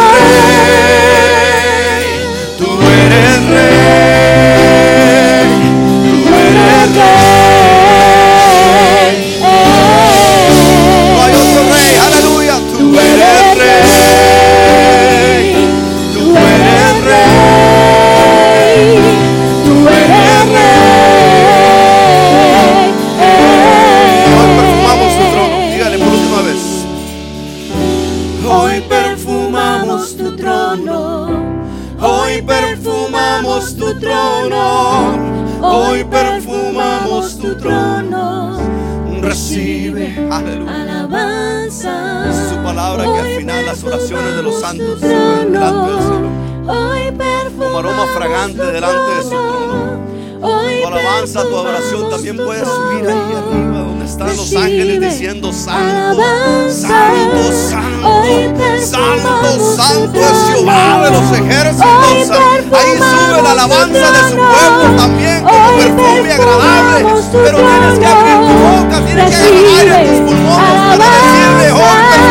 again. 6.83 7.40
Palabra 42.97 43.13
que 43.13 43.19
al 43.29 43.37
final 43.37 43.65
las 43.65 43.83
oraciones 43.83 44.35
de 44.35 44.43
los 44.43 44.59
santos 44.59 45.01
delante 45.01 45.91
del. 45.91 46.01
Señor. 46.01 46.31
Como 47.57 47.77
aroma 47.77 48.05
fragante 48.07 48.63
delante 48.63 49.15
de 49.15 49.23
su 49.23 49.29
trono. 49.29 50.01
Tu 50.41 50.87
alabanza, 50.87 51.43
tu 51.43 51.55
adoración 51.55 52.09
también 52.09 52.37
puede 52.37 52.65
subir 52.65 53.07
ahí 53.07 53.33
arriba 53.37 53.79
donde 53.79 54.05
están 54.05 54.35
los 54.35 54.55
ángeles 54.55 54.99
diciendo 54.99 55.53
santo, 55.53 56.23
santo, 56.69 57.51
santo, 57.69 58.61
santo, 58.81 59.75
santo 59.75 60.19
es 60.19 60.49
Jehová 60.49 61.03
de 61.05 61.11
los 61.11 61.31
ejércitos. 61.31 61.87
Ahí 61.91 62.97
sube 62.97 63.41
la 63.43 63.51
alabanza 63.51 64.11
de 64.11 64.29
su 64.29 64.35
pueblo 64.35 64.97
también 64.97 65.43
como 65.43 65.77
perfume 65.77 66.33
agradable. 66.33 67.05
Pero 67.31 67.57
tienes 67.57 67.99
que 67.99 68.05
abrir 68.07 68.37
tu 68.47 68.53
boca, 68.57 69.05
tienes 69.05 69.29
que 69.29 69.35
agarrar 69.35 70.07
tus 70.07 70.17
pulmones 70.17 70.97
para 70.97 71.05
decirle, 71.05 71.71
hoy 71.71 72.30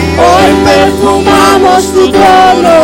Hoy 0.17 0.53
perfumamos 0.65 1.93
tu 1.93 2.11
trono. 2.11 2.75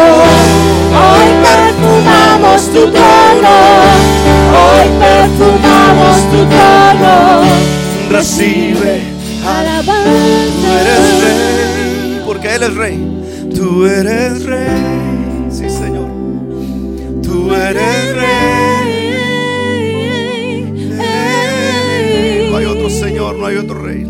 Hoy 0.97 1.27
perfumamos 1.43 2.61
tu 2.73 2.91
trono. 2.91 3.55
Hoy 4.57 4.87
perfumamos 4.99 6.17
tu 6.31 6.45
trono. 6.45 7.41
Recibe, 8.09 9.01
tú 9.43 9.49
Alabanza. 9.49 10.81
eres 10.81 11.23
rey, 11.23 12.21
porque 12.25 12.47
Él 12.55 12.63
es 12.63 12.73
rey. 12.75 12.97
Tú 13.53 13.85
eres 13.85 14.43
rey, 14.43 15.47
sí 15.51 15.69
Señor. 15.69 16.07
Tú 17.21 17.53
eres 17.53 18.15
rey. 18.15 18.97
No 22.49 22.57
hay 22.57 22.65
otro 22.65 22.89
Señor, 22.89 23.35
no 23.35 23.45
hay 23.45 23.57
otro 23.57 23.79
rey. 23.83 24.07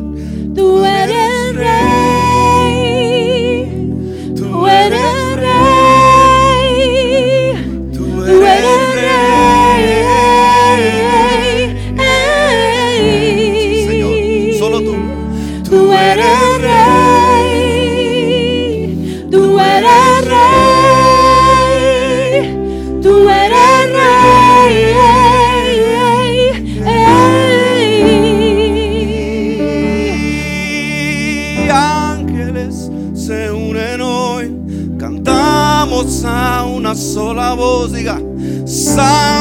Voz, 37.55 37.91
diga, 37.91 38.17
Santo, 38.65 39.37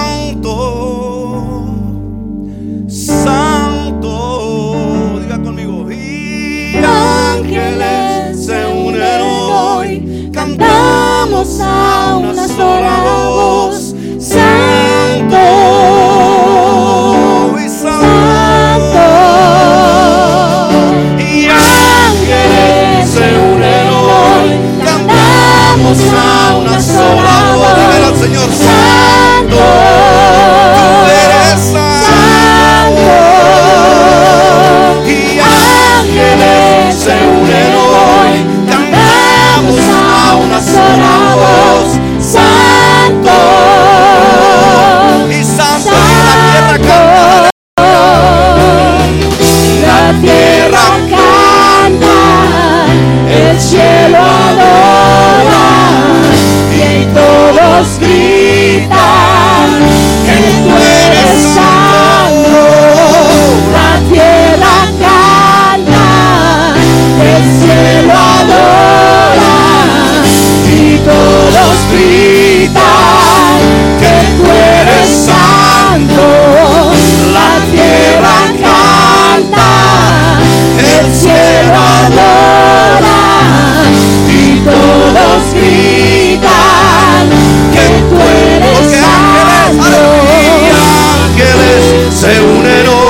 se 92.26 92.40
unen 92.40 92.86
hoy, 92.88 93.05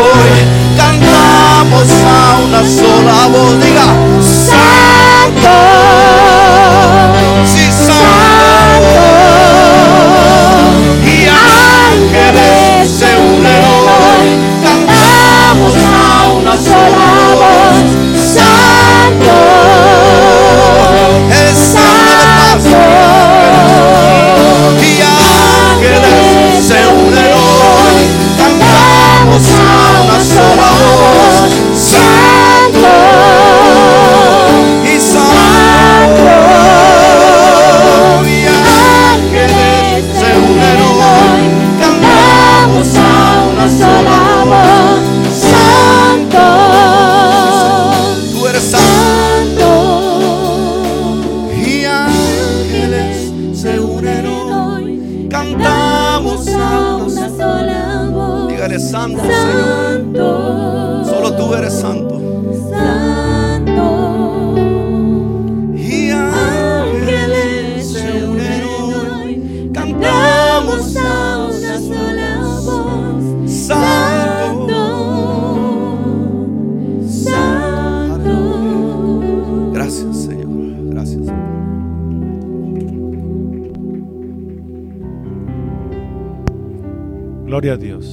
Gloria 87.57 87.73
a 87.73 87.77
Dios. 87.79 88.05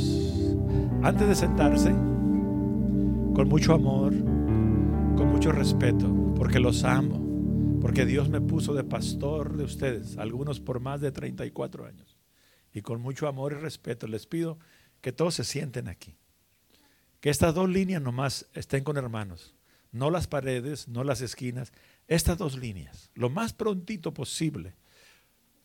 Antes 1.04 1.28
de 1.28 1.36
sentarse, 1.36 1.90
con 1.90 3.50
mucho 3.50 3.74
amor, 3.74 4.14
con 4.14 5.28
mucho 5.34 5.52
respeto, 5.52 6.34
porque 6.38 6.62
los 6.62 6.86
amo, 6.86 7.78
porque 7.82 8.06
Dios 8.06 8.30
me 8.30 8.40
puso 8.40 8.74
de 8.74 8.86
pastor 8.86 9.58
de 9.58 9.66
ustedes, 9.66 10.18
algunos 10.18 10.62
por 10.62 10.80
más 10.80 11.02
de 11.02 11.12
34 11.12 11.86
años. 11.86 12.18
Y 12.74 12.84
con 12.84 13.02
mucho 13.02 13.28
amor 13.28 13.52
y 13.52 13.56
respeto 13.56 14.08
les 14.08 14.28
pido 14.28 14.60
que 15.02 15.12
todos 15.12 15.34
se 15.34 15.44
sienten 15.44 15.90
aquí. 15.90 16.16
Que 17.20 17.30
estas 17.30 17.54
dos 17.54 17.68
líneas 17.68 18.02
nomás 18.02 18.46
estén 18.54 18.86
con 18.86 18.96
hermanos. 18.96 19.56
No 19.92 20.10
las 20.10 20.28
paredes, 20.28 20.88
no 20.88 21.04
las 21.04 21.20
esquinas. 21.20 21.74
Estas 22.08 22.38
dos 22.38 22.58
líneas. 22.58 23.12
Lo 23.14 23.30
más 23.30 23.52
prontito 23.52 24.14
posible. 24.14 24.74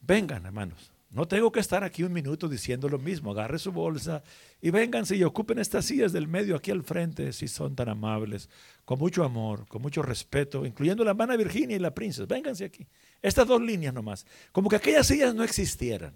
Vengan, 0.00 0.46
hermanos. 0.46 0.90
No 1.10 1.26
tengo 1.26 1.50
que 1.50 1.60
estar 1.60 1.84
aquí 1.84 2.02
un 2.02 2.12
minuto 2.12 2.48
diciendo 2.48 2.88
lo 2.88 2.98
mismo. 2.98 3.30
Agarre 3.30 3.58
su 3.58 3.72
bolsa 3.72 4.22
y 4.60 4.70
vénganse 4.70 5.16
y 5.16 5.24
ocupen 5.24 5.58
estas 5.58 5.86
sillas 5.86 6.12
del 6.12 6.28
medio 6.28 6.54
aquí 6.54 6.70
al 6.70 6.82
frente, 6.82 7.32
si 7.32 7.48
son 7.48 7.74
tan 7.74 7.88
amables, 7.88 8.50
con 8.84 8.98
mucho 8.98 9.24
amor, 9.24 9.66
con 9.68 9.80
mucho 9.80 10.02
respeto, 10.02 10.66
incluyendo 10.66 11.04
la 11.04 11.12
hermana 11.12 11.36
Virginia 11.36 11.76
y 11.76 11.78
la 11.78 11.94
princesa. 11.94 12.26
Vénganse 12.26 12.66
aquí. 12.66 12.86
Estas 13.22 13.48
dos 13.48 13.62
líneas 13.62 13.94
nomás. 13.94 14.26
Como 14.52 14.68
que 14.68 14.76
aquellas 14.76 15.06
sillas 15.06 15.34
no 15.34 15.42
existieran. 15.44 16.14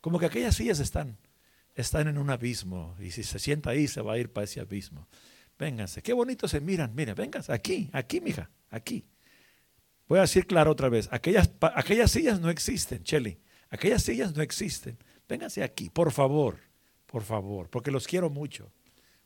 Como 0.00 0.18
que 0.20 0.26
aquellas 0.26 0.54
sillas 0.54 0.78
están, 0.78 1.18
están 1.74 2.06
en 2.06 2.16
un 2.16 2.30
abismo 2.30 2.94
y 3.00 3.10
si 3.10 3.24
se 3.24 3.40
sienta 3.40 3.70
ahí 3.70 3.88
se 3.88 4.00
va 4.00 4.12
a 4.12 4.18
ir 4.18 4.32
para 4.32 4.44
ese 4.44 4.60
abismo. 4.60 5.08
Vénganse. 5.58 6.02
Qué 6.02 6.12
bonito 6.12 6.46
se 6.46 6.60
miran. 6.60 6.94
Miren, 6.94 7.16
vénganse 7.16 7.52
aquí, 7.52 7.90
aquí, 7.92 8.20
mija, 8.20 8.48
aquí. 8.70 9.04
Voy 10.08 10.18
a 10.18 10.22
decir 10.22 10.46
claro 10.46 10.70
otra 10.70 10.88
vez. 10.88 11.08
Aquellas, 11.10 11.50
aquellas 11.60 12.12
sillas 12.12 12.40
no 12.40 12.48
existen, 12.48 13.02
Chelly. 13.02 13.40
Aquellas 13.70 14.02
sillas 14.02 14.34
no 14.34 14.42
existen. 14.42 14.98
Vénganse 15.28 15.62
aquí, 15.62 15.90
por 15.90 16.10
favor, 16.12 16.58
por 17.06 17.22
favor, 17.22 17.68
porque 17.70 17.90
los 17.90 18.06
quiero 18.06 18.28
mucho, 18.28 18.72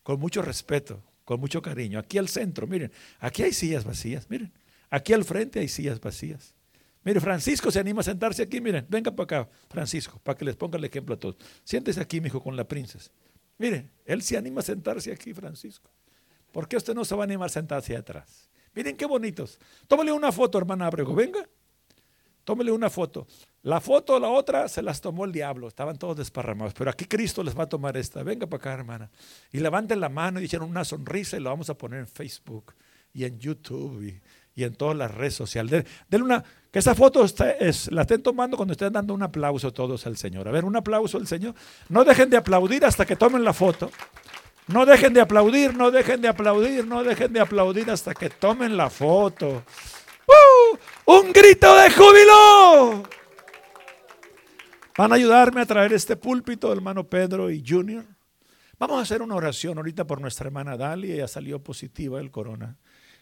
con 0.02 0.20
mucho 0.20 0.42
respeto, 0.42 1.02
con 1.24 1.40
mucho 1.40 1.62
cariño. 1.62 1.98
Aquí 1.98 2.18
al 2.18 2.28
centro, 2.28 2.66
miren, 2.66 2.92
aquí 3.18 3.42
hay 3.42 3.52
sillas 3.52 3.84
vacías, 3.84 4.28
miren. 4.28 4.52
Aquí 4.90 5.12
al 5.12 5.24
frente 5.24 5.60
hay 5.60 5.68
sillas 5.68 6.00
vacías. 6.00 6.54
Mire, 7.02 7.20
Francisco 7.20 7.70
se 7.70 7.80
anima 7.80 8.00
a 8.00 8.04
sentarse 8.04 8.42
aquí, 8.42 8.60
miren, 8.60 8.86
venga 8.88 9.10
para 9.10 9.24
acá, 9.24 9.50
Francisco, 9.68 10.20
para 10.22 10.38
que 10.38 10.44
les 10.44 10.56
ponga 10.56 10.78
el 10.78 10.84
ejemplo 10.84 11.14
a 11.14 11.18
todos. 11.18 11.36
Siéntese 11.64 12.00
aquí, 12.00 12.20
mijo, 12.20 12.42
con 12.42 12.56
la 12.56 12.66
princesa. 12.66 13.10
Miren, 13.58 13.90
él 14.04 14.22
se 14.22 14.36
anima 14.36 14.60
a 14.60 14.64
sentarse 14.64 15.12
aquí, 15.12 15.32
Francisco. 15.32 15.90
¿Por 16.52 16.68
qué 16.68 16.76
usted 16.76 16.94
no 16.94 17.04
se 17.04 17.14
va 17.14 17.22
a 17.22 17.24
animar 17.24 17.46
a 17.46 17.50
sentarse 17.50 17.96
atrás? 17.96 18.48
Miren 18.74 18.96
qué 18.96 19.06
bonitos. 19.06 19.58
Tómale 19.86 20.12
una 20.12 20.32
foto, 20.32 20.58
hermana 20.58 20.86
Abrego, 20.86 21.14
venga. 21.14 21.46
Tómele 22.44 22.72
una 22.72 22.90
foto. 22.90 23.26
La 23.64 23.80
foto, 23.80 24.20
la 24.20 24.28
otra, 24.28 24.68
se 24.68 24.82
las 24.82 25.00
tomó 25.00 25.24
el 25.24 25.32
diablo. 25.32 25.68
Estaban 25.68 25.96
todos 25.98 26.16
desparramados. 26.18 26.74
Pero 26.74 26.90
aquí 26.90 27.06
Cristo 27.06 27.42
les 27.42 27.58
va 27.58 27.64
a 27.64 27.68
tomar 27.68 27.96
esta. 27.96 28.22
Venga 28.22 28.46
para 28.46 28.58
acá, 28.60 28.72
hermana. 28.74 29.10
Y 29.52 29.58
levanten 29.58 30.00
la 30.00 30.10
mano 30.10 30.38
y 30.38 30.44
echen 30.44 30.60
una 30.62 30.84
sonrisa 30.84 31.38
y 31.38 31.40
lo 31.40 31.48
vamos 31.48 31.70
a 31.70 31.74
poner 31.74 32.00
en 32.00 32.06
Facebook 32.06 32.74
y 33.14 33.24
en 33.24 33.38
YouTube 33.40 34.02
y, 34.54 34.62
en 34.64 34.74
todas 34.74 34.96
las 34.96 35.10
redes 35.14 35.34
sociales. 35.34 35.70
De- 35.70 35.86
Denle 36.10 36.26
una, 36.26 36.44
que 36.70 36.78
esa 36.78 36.94
foto 36.94 37.24
es, 37.24 37.90
la 37.90 38.02
estén 38.02 38.22
tomando 38.22 38.56
cuando 38.58 38.72
estén 38.72 38.92
dando 38.92 39.14
un 39.14 39.22
aplauso 39.22 39.72
todos 39.72 40.06
al 40.06 40.18
Señor. 40.18 40.46
A 40.46 40.50
ver, 40.50 40.66
un 40.66 40.76
aplauso 40.76 41.16
al 41.16 41.26
Señor. 41.26 41.54
No 41.88 42.04
dejen 42.04 42.28
de 42.28 42.36
aplaudir 42.36 42.84
hasta 42.84 43.06
que 43.06 43.16
tomen 43.16 43.44
la 43.44 43.54
foto. 43.54 43.90
No 44.68 44.84
dejen 44.84 45.14
de 45.14 45.22
aplaudir, 45.22 45.74
no 45.74 45.90
dejen 45.90 46.20
de 46.20 46.28
aplaudir, 46.28 46.86
no 46.86 47.02
dejen 47.02 47.32
de 47.32 47.40
aplaudir 47.40 47.90
hasta 47.90 48.14
que 48.14 48.28
tomen 48.28 48.76
la 48.76 48.90
foto. 48.90 49.62
¡Uh! 50.26 50.76
¡Un 51.18 51.32
grito 51.32 51.74
de 51.76 51.90
júbilo! 51.90 53.02
Van 54.96 55.10
a 55.10 55.16
ayudarme 55.16 55.60
a 55.60 55.66
traer 55.66 55.92
este 55.92 56.14
púlpito, 56.14 56.72
hermano 56.72 57.08
Pedro 57.08 57.50
y 57.50 57.64
Junior. 57.66 58.04
Vamos 58.78 58.98
a 58.98 59.02
hacer 59.02 59.22
una 59.22 59.34
oración 59.34 59.76
ahorita 59.76 60.06
por 60.06 60.20
nuestra 60.20 60.46
hermana 60.46 60.76
Dalia, 60.76 61.14
ella 61.14 61.26
salió 61.26 61.60
positiva 61.62 62.18
del 62.18 62.30
corona. 62.30 62.76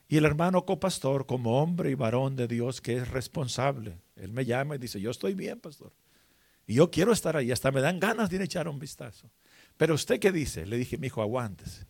Y 0.07 0.19
el 0.19 0.27
hermano 0.27 0.67
copastor, 0.67 1.25
como 1.25 1.63
hombre 1.63 1.91
y 1.91 1.95
varón 1.95 2.37
de 2.37 2.47
Dios 2.47 2.83
que 2.83 2.99
es 2.99 3.09
responsable, 3.09 3.99
él 4.17 4.33
me 4.33 4.45
llama 4.45 4.75
y 4.75 4.79
dice, 4.79 5.01
yo 5.01 5.11
estoy 5.11 5.33
bien, 5.33 5.61
pastor. 5.61 5.93
Y 6.67 6.75
yo 6.75 6.91
quiero 6.91 7.11
estar 7.11 7.39
ahí, 7.39 7.51
hasta 7.51 7.71
me 7.71 7.81
dan 7.81 7.99
ganas 7.99 8.29
de 8.29 8.43
echar 8.45 8.69
un 8.69 8.79
vistazo. 8.79 9.31
Pero 9.79 9.95
usted 9.95 10.21
qué 10.21 10.31
dice? 10.31 10.67
Le 10.67 10.77
dije, 10.77 10.99
mi 10.99 11.07
hijo, 11.07 11.23
aguántese. 11.23 11.87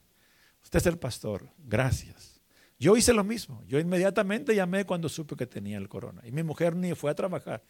Usted 0.62 0.78
es 0.78 0.86
el 0.86 0.98
pastor, 0.98 1.48
gracias. 1.58 2.40
Yo 2.78 2.96
hice 2.96 3.12
lo 3.12 3.24
mismo. 3.24 3.64
Yo 3.66 3.80
inmediatamente 3.80 4.54
llamé 4.54 4.84
cuando 4.84 5.08
supe 5.08 5.34
que 5.34 5.46
tenía 5.46 5.78
el 5.78 5.88
corona. 5.88 6.22
Y 6.24 6.30
mi 6.30 6.44
mujer 6.44 6.76
ni 6.76 6.94
fue 6.94 7.10
a 7.10 7.14
trabajar. 7.14 7.62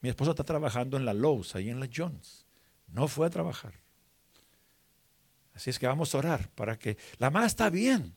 Mi 0.00 0.08
esposa 0.08 0.30
está 0.30 0.44
trabajando 0.44 0.96
en 0.96 1.04
la 1.04 1.14
Lowe's, 1.14 1.54
ahí 1.54 1.70
en 1.70 1.80
la 1.80 1.88
Jones. 1.94 2.46
No 2.88 3.08
fue 3.08 3.26
a 3.26 3.30
trabajar. 3.30 3.74
Así 5.54 5.70
es 5.70 5.78
que 5.78 5.86
vamos 5.86 6.14
a 6.14 6.18
orar 6.18 6.50
para 6.50 6.78
que 6.78 6.96
la 7.18 7.30
mamá 7.30 7.46
está 7.46 7.68
bien. 7.68 8.14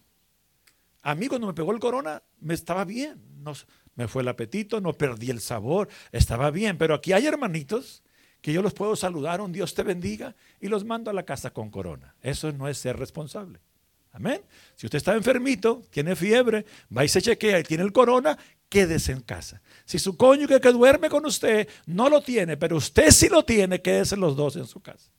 A 1.02 1.16
mí 1.16 1.28
cuando 1.28 1.48
me 1.48 1.54
pegó 1.54 1.72
el 1.72 1.80
corona 1.80 2.22
me 2.40 2.54
estaba 2.54 2.86
bien. 2.86 3.20
No, 3.44 3.54
me 3.96 4.08
fue 4.08 4.22
el 4.22 4.28
apetito, 4.28 4.80
no 4.80 4.94
perdí 4.94 5.32
el 5.32 5.42
sabor, 5.42 5.90
estaba 6.12 6.52
bien. 6.52 6.78
Pero 6.78 6.94
aquí 6.94 7.14
hay 7.14 7.26
hermanitos 7.26 8.04
que 8.42 8.54
yo 8.54 8.62
los 8.62 8.74
puedo 8.74 8.96
saludar, 8.96 9.42
un 9.42 9.52
Dios 9.52 9.74
te 9.74 9.84
bendiga, 9.84 10.36
y 10.60 10.68
los 10.68 10.84
mando 10.84 11.12
a 11.12 11.14
la 11.14 11.24
casa 11.24 11.52
con 11.52 11.70
corona. 11.70 12.16
Eso 12.22 12.52
no 12.52 12.68
es 12.68 12.78
ser 12.78 12.98
responsable. 12.98 13.60
Amén. 14.14 14.42
Si 14.76 14.86
usted 14.86 14.98
está 14.98 15.16
enfermito, 15.16 15.84
tiene 15.90 16.16
fiebre, 16.16 16.66
va 16.96 17.06
y 17.06 17.08
se 17.08 17.22
chequea 17.22 17.60
y 17.60 17.64
tiene 17.64 17.84
el 17.84 17.94
corona, 17.94 18.38
quédese 18.68 19.12
en 19.12 19.22
casa. 19.22 19.62
Si 19.86 20.00
su 20.00 20.18
cónyuge 20.18 20.60
que 20.60 20.72
duerme 20.72 21.10
con 21.10 21.26
usted 21.26 21.68
no 21.86 22.10
lo 22.10 22.22
tiene, 22.22 22.58
pero 22.58 22.78
usted 22.78 23.12
sí 23.12 23.30
lo 23.30 23.44
tiene, 23.44 23.82
quédese 23.82 24.18
los 24.18 24.36
dos 24.36 24.56
en 24.56 24.66
su 24.66 24.82
casa. 24.82 25.12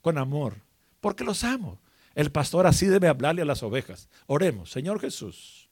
Con 0.00 0.18
amor, 0.18 0.56
porque 1.00 1.24
los 1.24 1.44
amo. 1.44 1.80
El 2.14 2.32
pastor 2.32 2.66
así 2.66 2.86
debe 2.86 3.08
hablarle 3.08 3.42
a 3.42 3.46
las 3.46 3.62
ovejas. 3.62 4.08
Oremos, 4.26 4.70
Señor 4.70 5.00
Jesús, 5.00 5.68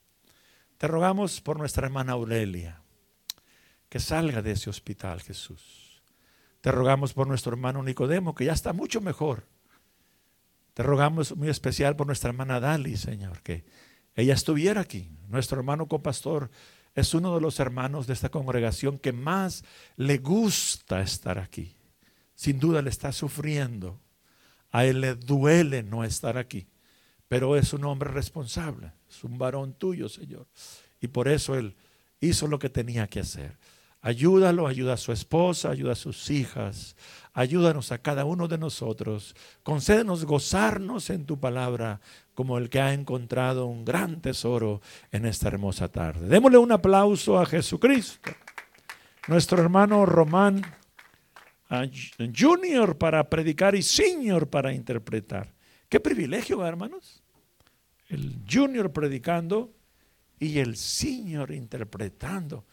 te 0.79 0.87
rogamos 0.87 1.41
por 1.41 1.59
nuestra 1.59 1.87
hermana 1.87 2.13
Aurelia, 2.13 2.83
que 3.89 3.99
salga 3.99 4.43
de 4.43 4.53
ese 4.53 4.71
hospital, 4.71 5.23
Jesús. 5.23 6.03
Te 6.61 6.71
rogamos 6.71 7.13
por 7.15 7.27
nuestro 7.27 7.53
hermano 7.53 7.83
Nicodemo, 7.83 8.35
que 8.35 8.45
ya 8.45 8.53
está 8.53 8.73
mucho 8.73 9.01
mejor. 9.01 9.47
Te 10.77 10.83
rogamos 10.83 11.35
muy 11.35 11.49
especial 11.49 11.97
por 11.97 12.07
nuestra 12.07 12.29
hermana 12.29 12.61
Dali, 12.61 12.99
Señor, 12.99 13.41
que 13.41 13.65
ella 14.15 14.35
estuviera 14.35 14.83
aquí. 14.83 15.11
Nuestro 15.27 15.57
hermano 15.57 15.89
copastor 15.89 16.51
es 16.95 17.15
uno 17.15 17.35
de 17.35 17.41
los 17.41 17.59
hermanos 17.61 18.07
de 18.07 18.13
esta 18.13 18.29
congregación 18.29 18.99
que 18.99 19.15
más 19.15 19.65
le 19.97 20.19
gusta 20.19 21.01
estar 21.01 21.39
aquí. 21.39 21.75
Sin 22.35 22.61
duda 22.61 22.83
le 22.83 22.91
está 22.91 23.11
sufriendo. 23.13 23.99
A 24.71 24.85
él 24.85 25.01
le 25.01 25.15
duele 25.15 25.83
no 25.83 26.05
estar 26.05 26.37
aquí, 26.37 26.69
pero 27.27 27.57
es 27.57 27.73
un 27.73 27.87
hombre 27.87 28.11
responsable, 28.11 28.93
es 29.09 29.25
un 29.25 29.39
varón 29.39 29.73
tuyo, 29.73 30.11
Señor. 30.11 30.47
Y 31.01 31.07
por 31.07 31.29
eso 31.29 31.55
él 31.55 31.75
hizo 32.21 32.49
lo 32.49 32.59
que 32.59 32.69
tenía 32.69 33.07
que 33.07 33.21
hacer. 33.21 33.57
Ayúdalo, 34.07 34.69
ayuda 34.69 34.93
a 34.93 34.97
su 34.97 35.11
esposa, 35.11 35.71
ayuda 35.71 35.91
a 35.91 35.97
sus 35.97 36.31
hijas, 36.31 36.95
ayúdanos 37.33 37.91
a 37.91 37.99
cada 37.99 38.25
uno 38.25 38.47
de 38.47 38.57
nosotros. 38.57 39.35
Concédenos 39.65 40.25
gozarnos 40.25 41.11
en 41.11 41.27
tu 41.27 41.41
palabra 41.41 42.01
como 42.33 42.57
el 42.57 42.71
que 42.71 42.81
ha 42.81 42.95
encontrado 42.95 43.67
un 43.67 43.85
gran 43.85 44.21
tesoro 44.21 44.81
en 45.11 45.27
esta 45.27 45.49
hermosa 45.49 45.89
tarde. 45.89 46.29
Démosle 46.29 46.57
un 46.59 46.71
aplauso 46.71 47.37
a 47.37 47.47
Jesucristo, 47.47 48.31
nuestro 49.27 49.61
hermano 49.61 50.07
Román 50.07 50.63
Junior 52.33 52.97
para 52.99 53.29
predicar 53.29 53.75
y 53.75 53.83
Senior 53.83 54.49
para 54.49 54.73
interpretar. 54.73 55.53
Qué 55.89 55.99
privilegio, 55.99 56.65
hermanos. 56.65 57.25
El 58.09 58.45
Junior 58.49 58.93
predicando 58.93 59.75
y 60.39 60.61
el 60.61 60.77
Senior 60.77 61.51
interpretando. 61.51 62.67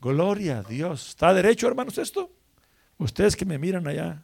Gloria 0.00 0.58
a 0.58 0.62
Dios. 0.62 1.08
¿Está 1.10 1.34
derecho, 1.34 1.66
hermanos, 1.68 1.98
esto? 1.98 2.30
Ustedes 2.98 3.36
que 3.36 3.44
me 3.44 3.58
miran 3.58 3.86
allá. 3.86 4.22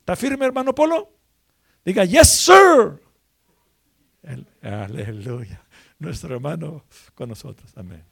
¿Está 0.00 0.16
firme, 0.16 0.44
hermano 0.44 0.74
Polo? 0.74 1.10
Diga, 1.84 2.04
yes, 2.04 2.28
sir. 2.30 3.00
El- 4.22 4.46
aleluya. 4.62 5.62
Nuestro 5.98 6.34
hermano 6.34 6.84
con 7.14 7.28
nosotros. 7.28 7.70
Amén. 7.76 8.02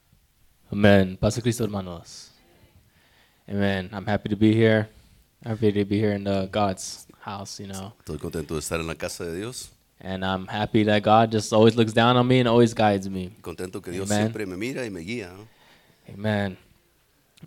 Amen. 0.70 1.16
Pasa 1.18 1.40
Cristo, 1.42 1.64
hermanos. 1.64 2.32
Amen. 3.48 3.90
I'm 3.92 4.06
happy 4.06 4.28
to 4.28 4.36
be 4.36 4.52
here. 4.54 4.88
Happy 5.44 5.72
to 5.72 5.84
be 5.84 5.98
here 5.98 6.14
in 6.14 6.24
the 6.24 6.48
God's 6.50 7.06
house, 7.20 7.58
you 7.60 7.66
know. 7.66 7.94
Estoy 7.98 8.18
contento 8.18 8.54
de 8.54 8.60
estar 8.60 8.80
en 8.80 8.86
la 8.86 8.94
casa 8.94 9.24
de 9.24 9.36
Dios. 9.36 9.70
And 10.00 10.24
I'm 10.24 10.46
happy 10.48 10.84
that 10.84 11.02
God 11.02 11.30
just 11.32 11.52
always 11.52 11.76
looks 11.76 11.92
down 11.92 12.16
on 12.16 12.26
me 12.26 12.40
and 12.40 12.48
always 12.48 12.74
guides 12.74 13.08
me. 13.08 13.30
Contento 13.42 13.82
que 13.82 13.92
Dios 13.92 14.10
Amen. 14.10 14.24
siempre 14.26 14.46
me 14.46 14.56
mira 14.56 14.84
y 14.84 14.90
me 14.90 15.00
guía. 15.00 15.32
¿no? 15.32 15.46
Amen. 16.12 16.56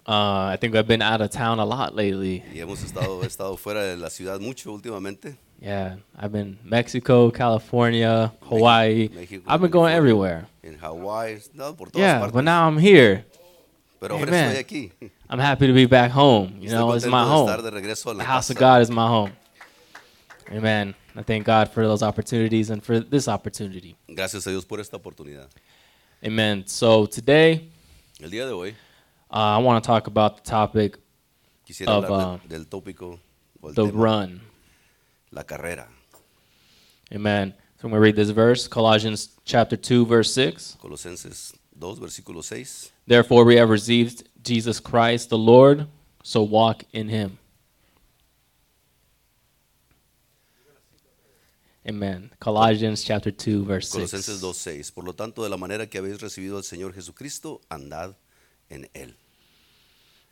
Uh, 0.08 0.51
I 0.53 0.58
think 0.60 0.75
I've 0.75 0.88
been 0.88 1.01
out 1.01 1.21
of 1.21 1.31
town 1.31 1.60
a 1.60 1.65
lot 1.65 1.95
lately. 1.95 2.43
Y 2.53 2.60
hemos 2.60 2.84
estado, 2.84 3.21
he 3.21 3.27
estado 3.27 3.58
fuera 3.58 3.84
de 3.84 3.97
la 3.97 4.10
ciudad 4.10 4.39
mucho 4.39 4.71
últimamente. 4.71 5.36
Yeah, 5.60 5.95
I've 6.17 6.31
been 6.31 6.58
Mexico, 6.63 7.31
California, 7.31 8.31
Hawaii. 8.49 9.10
México, 9.10 9.43
I've 9.47 9.62
been 9.62 9.71
going 9.71 9.93
California, 9.93 9.97
everywhere. 9.97 10.47
En 10.63 10.77
Hawái, 10.77 11.49
no, 11.53 11.73
por 11.75 11.88
todas 11.89 11.99
Yeah, 12.01 12.19
partes. 12.19 12.34
but 12.34 12.43
now 12.43 12.67
I'm 12.67 12.77
here. 12.77 13.25
Pero 13.99 14.17
ahora 14.17 14.31
estoy 14.31 14.58
aquí. 14.58 14.91
I'm 15.29 15.39
happy 15.39 15.67
to 15.67 15.73
be 15.73 15.86
back 15.86 16.12
home. 16.12 16.58
You 16.60 16.69
know, 16.69 16.93
it's 16.93 17.05
my 17.05 17.23
home. 17.23 17.47
estar 17.49 17.63
de 17.63 17.71
la 17.71 17.79
The 17.79 18.23
house 18.23 18.49
of. 18.51 18.58
God 18.58 18.81
is 18.81 18.91
my 18.91 19.08
home. 19.08 19.31
Amen. 20.51 20.93
I 21.15 21.23
thank 21.23 21.45
God 21.45 21.69
for 21.71 21.88
those 21.88 22.03
opportunities 22.03 22.69
and 22.69 22.84
for 22.84 22.99
this 22.99 23.27
opportunity. 23.27 23.95
Gracias 24.13 24.45
a 24.45 24.51
Dios 24.51 24.65
por 24.65 24.79
esta 24.79 24.97
oportunidad. 24.97 25.47
Amen. 26.23 26.67
So 26.67 27.05
today, 27.08 27.69
El 28.19 28.29
día 28.29 28.45
de 28.45 28.51
hoy 28.51 28.75
uh, 29.35 29.57
I 29.57 29.57
want 29.57 29.83
to 29.83 29.87
talk 29.87 30.07
about 30.07 30.37
the 30.37 30.49
topic 30.49 30.97
quisiera 31.67 31.89
Of, 31.89 32.03
hablar 32.05 32.35
uh, 32.35 32.37
de- 32.37 32.47
del 32.47 32.65
tópico 32.65 33.19
o 33.61 33.67
el 33.67 33.73
the 33.73 33.85
tema, 33.87 34.03
run. 34.03 34.41
la 35.31 35.43
carrera. 35.43 35.87
Amen. 37.13 37.53
So 37.79 37.87
I'm 37.87 37.91
going 37.91 37.99
to 37.99 38.03
read 38.05 38.15
this 38.15 38.29
verse, 38.31 38.67
Colossians 38.67 39.29
chapter 39.43 39.75
2, 39.77 40.05
verse 40.05 40.33
6. 40.33 40.77
Colosenses 40.81 41.53
2, 41.79 41.95
versículo 41.99 42.41
6. 42.43 42.91
Therefore, 43.05 43.43
we 43.43 43.57
have 43.57 43.69
received 43.69 44.23
Jesus 44.41 44.79
Christ 44.79 45.29
the 45.29 45.37
Lord, 45.37 45.87
so 46.23 46.41
walk 46.41 46.83
in 46.93 47.09
him. 47.09 47.37
Amen. 51.87 52.31
Colossians 52.39 53.03
chapter 53.03 53.29
2, 53.29 53.63
verse 53.65 53.89
6. 53.89 53.93
Colosenses 54.11 54.41
2, 54.41 54.57
6. 54.57 54.91
Por 54.91 55.03
lo 55.03 55.13
tanto, 55.13 55.43
de 55.43 55.49
la 55.49 55.57
manera 55.57 55.85
que 55.87 55.99
habéis 55.99 56.19
recibido 56.21 56.57
al 56.57 56.63
Señor 56.63 56.93
Jesucristo, 56.93 57.61
andad 57.69 58.15
en 58.69 58.89
Él. 58.93 59.15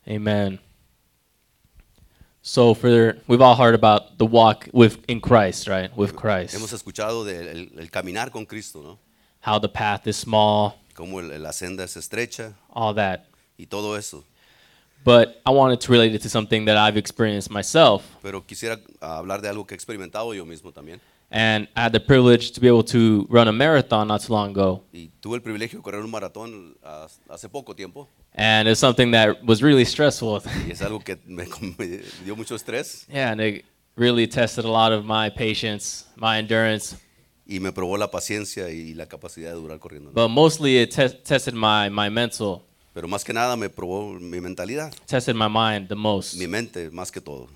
Amen. 0.07 0.59
So 2.41 2.73
for 2.73 3.17
we've 3.27 3.41
all 3.41 3.55
heard 3.55 3.73
about 3.73 4.17
the 4.17 4.25
walk 4.25 4.67
with 4.73 4.97
in 5.07 5.21
Christ, 5.21 5.67
right? 5.67 5.95
With 5.95 6.15
Christ. 6.15 6.53
Hemos 6.53 6.73
escuchado 6.73 7.23
del 7.23 7.69
el 7.79 7.89
caminar 7.89 8.31
con 8.31 8.45
Cristo, 8.45 8.81
¿no? 8.81 8.99
How 9.41 9.59
the 9.59 9.69
path 9.69 10.07
is 10.07 10.17
small, 10.17 10.75
Cómo 10.93 11.19
el- 11.19 11.41
la 11.41 11.51
senda 11.53 11.83
es 11.85 11.95
estrecha 11.95 12.53
all 12.69 12.93
that. 12.95 13.25
y 13.57 13.65
todo 13.65 13.95
eso. 13.95 14.23
But 15.05 15.41
I 15.45 15.51
wanted 15.51 15.79
to 15.81 15.91
relate 15.91 16.13
it 16.15 16.21
to 16.23 16.29
something 16.29 16.65
that 16.65 16.77
I've 16.77 16.97
experienced 16.97 17.49
myself. 17.51 18.03
Pero 18.21 18.41
quisiera 18.45 18.79
hablar 19.01 19.41
de 19.41 19.49
algo 19.49 19.65
que 19.65 19.73
he 19.73 19.77
experimentado 19.77 20.33
yo 20.33 20.45
mismo 20.45 20.71
también. 20.73 20.99
And 21.29 21.67
I 21.75 21.81
had 21.81 21.93
the 21.93 21.99
privilege 21.99 22.51
to 22.53 22.61
be 22.61 22.67
able 22.67 22.83
to 22.85 23.25
run 23.29 23.47
a 23.47 23.51
marathon 23.51 24.07
not 24.07 24.21
too 24.21 24.33
long 24.33 24.51
ago. 24.51 24.83
Y 24.93 25.09
tuve 25.19 25.35
el 25.37 25.41
privilegio 25.41 25.79
de 25.79 25.83
correr 25.83 26.01
un 26.03 26.11
maratón 26.11 26.77
ah, 26.83 27.07
hace 27.29 27.49
poco 27.49 27.73
tiempo. 27.75 28.07
And 28.35 28.67
it's 28.67 28.79
something 28.79 29.11
that 29.11 29.43
was 29.45 29.61
really 29.61 29.85
stressful. 29.85 30.41
Y 30.65 30.71
es 30.71 30.81
algo 30.81 30.99
que 31.03 31.17
me, 31.25 31.45
me 31.77 31.99
dio 32.25 32.35
mucho 32.35 32.55
estrés 32.55 33.05
yeah, 33.07 33.31
and 33.31 33.39
it 33.39 33.63
really 33.95 34.27
tested 34.27 34.65
a 34.65 34.69
lot 34.69 34.91
of 34.91 35.05
my 35.05 35.29
patience, 35.29 36.05
my 36.15 36.39
endurance. 36.39 36.95
y 37.45 37.59
me 37.59 37.71
probó 37.71 37.97
la 37.97 38.09
paciencia 38.09 38.69
y 38.71 38.93
la 38.95 39.05
capacidad 39.05 39.51
de 39.51 39.57
durar 39.57 39.77
corriendo. 39.79 40.11
But 40.13 40.29
mostly 40.29 40.77
it 40.79 40.91
te- 40.91 41.09
tested 41.23 41.53
my, 41.53 41.89
my 41.89 42.09
mental, 42.09 42.63
Pero 42.95 43.07
más 43.07 43.23
que 43.23 43.33
nada 43.33 43.55
me 43.55 43.69
probó 43.69 44.19
mi 44.19 44.39
mentalidad, 44.39 44.91
tested 45.05 45.35
my 45.35 45.47
mind 45.47 45.87
the 45.89 45.95
most. 45.95 46.35
mi 46.35 46.47
mente 46.47 46.89
más 46.89 47.11
que 47.11 47.21
todo. 47.21 47.49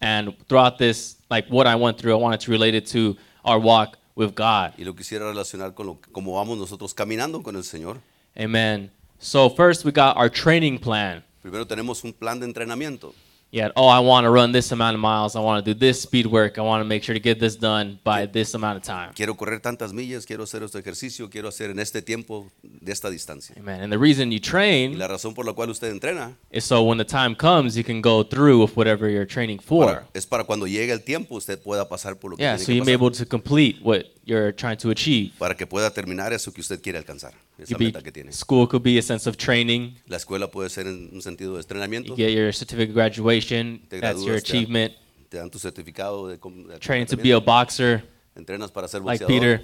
And 0.00 0.34
throughout 0.48 0.78
this, 0.78 1.18
like 1.28 1.46
what 1.50 1.66
I 1.66 1.74
went 1.74 1.98
through, 1.98 2.14
I 2.14 2.18
wanted 2.18 2.40
to 2.40 2.50
relate 2.50 2.74
it 2.74 2.86
to 2.92 3.16
our 3.44 3.58
walk 3.58 3.98
with 4.14 4.34
God. 4.34 4.72
Y 4.78 4.84
lo 4.84 4.94
quisiera 4.94 5.26
relacionar 5.26 5.74
con 5.74 5.86
lo, 5.88 5.98
cómo 6.12 6.36
vamos 6.36 6.56
nosotros 6.56 6.94
caminando 6.94 7.42
con 7.42 7.54
el 7.56 7.64
Señor. 7.64 7.98
Amen. 8.34 8.90
So 9.22 9.50
first 9.50 9.84
we 9.84 9.92
got 9.92 10.16
our 10.16 10.30
training 10.30 10.78
plan. 10.78 11.22
Primero 11.42 11.66
tenemos 11.66 12.02
un 12.04 12.12
plan 12.12 12.40
de 12.40 12.46
entrenamiento. 12.46 13.14
Yeah, 13.52 13.70
oh, 13.74 13.88
I 13.88 13.98
want 13.98 14.26
to 14.26 14.30
run 14.30 14.52
this 14.52 14.70
amount 14.70 14.94
of 14.94 15.00
miles. 15.00 15.34
I 15.34 15.40
want 15.40 15.64
to 15.64 15.74
do 15.74 15.76
this 15.76 16.00
speed 16.00 16.26
work. 16.26 16.56
I 16.56 16.60
want 16.62 16.82
to 16.82 16.84
make 16.88 17.02
sure 17.02 17.14
to 17.14 17.20
get 17.20 17.40
this 17.40 17.56
done 17.56 17.98
by 18.04 18.24
this 18.26 18.54
amount 18.54 18.76
of 18.76 18.84
time. 18.84 19.12
Quiero 19.12 19.34
correr 19.34 19.58
tantas 19.60 19.92
millas, 19.92 20.24
quiero 20.24 20.44
hacer 20.44 20.62
este 20.62 20.78
ejercicio, 20.78 21.28
quiero 21.28 21.48
hacer 21.48 21.70
en 21.70 21.80
este 21.80 22.00
tiempo 22.00 22.48
de 22.62 22.92
esta 22.92 23.10
distancia. 23.10 23.56
Amen. 23.58 23.82
And 23.82 23.92
the 23.92 23.98
reason 23.98 24.30
you 24.30 24.36
Y 24.36 24.40
train 24.40 24.96
la 24.96 25.08
razón 25.08 25.34
por 25.34 25.44
la 25.44 25.52
cual 25.52 25.68
usted 25.70 25.90
entrena 25.90 26.36
is 26.52 26.64
so 26.64 26.84
when 26.84 26.96
the 26.96 27.04
time 27.04 27.34
comes, 27.34 27.76
you 27.76 27.82
can 27.82 28.00
go 28.00 28.22
through 28.22 28.62
with 28.62 28.76
whatever 28.76 29.10
you're 29.10 29.26
training 29.26 29.58
for. 29.58 29.84
para- 29.84 30.06
es 30.14 30.24
para 30.26 30.44
cuando 30.44 30.66
llegue 30.68 30.92
el 30.92 31.00
tiempo 31.02 31.34
usted 31.34 31.58
pueda 31.60 31.88
pasar 31.88 32.20
por 32.20 32.30
lo 32.30 32.36
que 32.36 32.44
Yeah, 32.44 32.54
tiene 32.56 32.64
so 32.64 32.66
que 32.66 32.74
you're 32.76 32.84
pasar, 32.84 32.94
able 32.94 33.10
to 33.10 33.26
complete 33.26 33.80
what 33.82 34.04
you're 34.30 34.52
trying 34.52 34.76
to 34.78 34.90
achieve. 34.90 35.32
para 35.38 35.54
que 35.56 35.66
pueda 35.66 35.90
terminar 35.90 36.32
eso 36.32 36.52
que 36.52 36.60
usted 36.60 36.80
quiere 36.80 36.98
alcanzar, 36.98 37.32
esa 37.58 37.74
Could 37.74 37.78
be, 37.78 37.84
meta 37.86 38.00
que 38.02 38.12
tiene. 38.12 38.32
school 38.32 38.66
could 38.68 38.82
be 38.82 38.96
a 38.98 39.02
sense 39.02 39.28
of 39.28 39.36
training. 39.36 39.96
La 40.06 40.16
escuela 40.16 40.50
puede 40.50 40.70
ser 40.70 40.86
en 40.86 41.10
un 41.12 41.20
sentido 41.20 41.52
de 41.52 41.58
You 41.58 41.62
entrenamiento, 41.62 42.16
get 42.16 42.30
your 42.32 42.52
certificate 42.52 42.90
of 42.90 42.94
graduation. 42.94 43.80
Te 43.88 44.00
That's 44.00 44.20
your 44.24 44.36
gradúas, 44.36 44.44
te- 44.44 44.52
achievement. 44.56 44.92
te 45.28 45.36
dan 45.38 45.50
tu 45.50 45.58
certificado 45.58 46.28
de, 46.28 46.38
com- 46.38 46.66
de 46.68 46.78
Training 46.78 47.06
to 47.06 47.16
be 47.16 47.32
a 47.32 47.38
boxer, 47.40 48.02
entrenas 48.36 48.70
para 48.72 48.86
ser 48.88 49.00
like 49.00 49.20
boxeador, 49.24 49.28
Peter. 49.28 49.60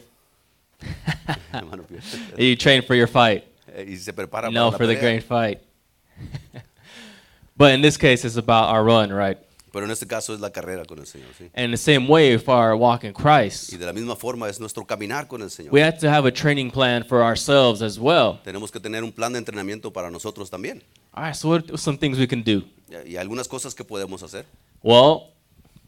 hermano 1.53 1.85
Peter. 1.85 2.03
You 2.39 2.57
train 2.57 2.83
for 2.83 2.95
your 2.95 3.09
fight. 3.09 3.45
Eh, 3.75 3.87
y 3.93 3.97
se 3.97 4.13
prepara 4.13 4.49
You 4.49 4.53
know, 4.55 4.71
para 4.71 4.79
for 4.79 4.87
la 4.87 4.93
the 4.95 4.99
pelea. 5.01 5.01
great 5.01 5.23
fight. 5.25 5.61
but 7.57 7.73
in 7.75 7.81
this 7.83 7.97
case, 7.97 8.25
it's 8.25 8.37
about 8.37 8.69
our 8.71 8.85
run, 8.85 9.13
right? 9.13 9.39
Pero 9.77 9.85
en 9.85 9.93
este 9.93 10.07
caso 10.07 10.33
es 10.33 10.41
la 10.41 10.51
carrera 10.51 10.87
con 10.87 10.99
el 11.01 11.07
Señor, 11.07 11.29
¿sí? 11.37 11.51
And 11.55 11.71
the 11.71 11.77
same 11.77 12.09
way 12.09 12.39
for 12.39 12.55
our 12.55 12.75
walk 12.75 13.05
in 13.05 13.11
Y 13.11 13.13
Christ, 13.13 13.71
de 13.75 13.85
la 13.85 13.93
misma 13.93 14.17
forma 14.17 14.49
es 14.49 14.59
nuestro 14.59 14.87
caminar 14.87 15.29
con 15.29 15.43
el 15.43 15.51
Señor. 15.51 15.71
we 15.71 15.83
have 15.83 15.99
to 15.99 16.09
have 16.09 16.27
a 16.27 16.33
training 16.33 16.71
plan 16.71 17.05
for 17.05 17.23
ourselves 17.23 17.83
as 17.83 17.99
well. 17.99 18.41
Tenemos 18.43 18.73
que 18.73 18.81
tener 18.81 19.05
un 19.05 19.13
plan 19.13 19.35
de 19.35 19.39
entrenamiento 19.39 19.93
para 19.93 20.11
nosotros 20.11 20.49
también. 20.49 20.83
All 21.13 21.25
right, 21.25 21.35
so 21.35 21.51
what 21.51 21.69
are 21.69 21.77
some 21.77 21.99
things 21.99 22.19
we 22.19 22.27
can 22.27 22.43
do? 22.43 22.63
Y 22.89 23.13
y 23.13 23.17
algunas 23.19 23.49
cosas 23.49 23.75
que 23.75 23.85
podemos 23.85 24.23
hacer. 24.23 24.47
Well, 24.83 25.35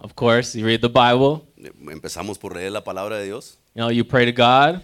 of 0.01 0.15
course, 0.15 0.55
you 0.57 0.65
read 0.67 0.81
the 0.81 0.89
Bible. 0.89 1.47
Empezamos 1.91 2.39
por 2.39 2.55
leer 2.55 2.71
la 2.73 2.83
palabra 2.85 3.19
de 3.19 3.27
Dios. 3.27 3.59
You 3.75 3.83
know, 3.83 3.91
you 3.91 4.05
pray 4.05 4.25
to 4.27 4.33
God. 4.33 4.83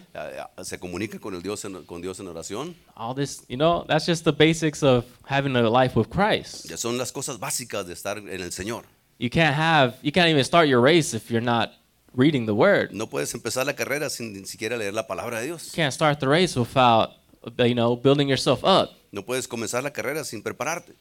Se 0.62 0.78
comunica 0.78 1.20
con, 1.20 1.34
el 1.34 1.40
Dios 1.42 1.64
en, 1.64 1.84
con 1.84 2.00
Dios 2.00 2.20
en 2.20 2.26
oración. 2.28 2.74
All 2.96 3.14
this, 3.14 3.42
you 3.48 3.56
know, 3.56 3.84
that's 3.88 4.06
just 4.06 4.24
the 4.24 4.32
basics 4.32 4.82
of 4.82 5.04
having 5.26 5.56
a 5.56 5.68
life 5.68 5.96
with 5.96 6.08
Christ. 6.10 6.68
Ya 6.68 6.76
son 6.76 6.96
las 6.98 7.10
cosas 7.12 7.38
básicas 7.38 7.86
de 7.86 7.92
estar 7.92 8.18
en 8.18 8.28
el 8.28 8.52
Señor. 8.52 8.84
You 9.18 9.30
can't 9.30 9.54
have, 9.54 9.96
you 10.02 10.12
can't 10.12 10.28
even 10.28 10.44
start 10.44 10.68
your 10.68 10.80
race 10.80 11.14
if 11.14 11.30
you're 11.30 11.44
not 11.44 11.70
reading 12.14 12.46
the 12.46 12.54
Word. 12.54 12.92
No 12.92 13.06
puedes 13.08 13.32
empezar 13.34 13.66
la 13.66 13.74
carrera 13.74 14.10
sin 14.10 14.32
ni 14.32 14.44
siquiera 14.46 14.76
leer 14.76 14.92
la 14.94 15.06
palabra 15.06 15.40
de 15.40 15.46
You 15.46 15.54
Dios. 15.54 15.72
can't 15.72 15.92
start 15.92 16.20
the 16.20 16.28
race 16.28 16.56
without, 16.56 17.10
you 17.58 17.74
know, 17.74 17.96
building 17.96 18.28
yourself 18.28 18.62
up. 18.64 18.90
No 19.12 19.22
puedes 19.22 19.46
comenzar 19.48 19.82
la 19.82 19.90
carrera 19.90 20.24
sin 20.24 20.42
prepararte. 20.42 20.94